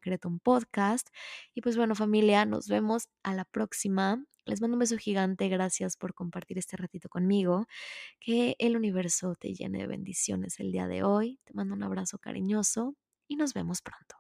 Y 1.53 1.61
pues 1.61 1.76
bueno, 1.76 1.95
familia, 1.95 2.45
nos 2.45 2.70
vemos 2.70 3.09
a 3.24 3.34
la 3.34 3.43
próxima. 3.43 4.24
Les 4.45 4.61
mando 4.61 4.76
un 4.76 4.80
beso 4.80 4.97
gigante. 4.97 5.49
Gracias 5.49 5.97
por 5.97 6.13
compartir 6.13 6.57
este 6.57 6.78
ratito 6.78 7.09
conmigo. 7.09 7.67
Que 8.22 8.55
el 8.59 8.78
universo 8.78 9.36
te 9.36 9.53
llene 9.53 9.80
de 9.80 9.88
bendiciones 9.88 10.57
el 10.61 10.72
día 10.72 10.88
de 10.88 11.03
hoy. 11.03 11.41
Te 11.43 11.53
mando 11.53 11.76
un 11.76 11.84
abrazo 11.84 12.17
cariñoso 12.17 12.95
y 13.30 13.38
nos 13.38 13.53
vemos 13.53 13.82
pronto. 13.82 14.17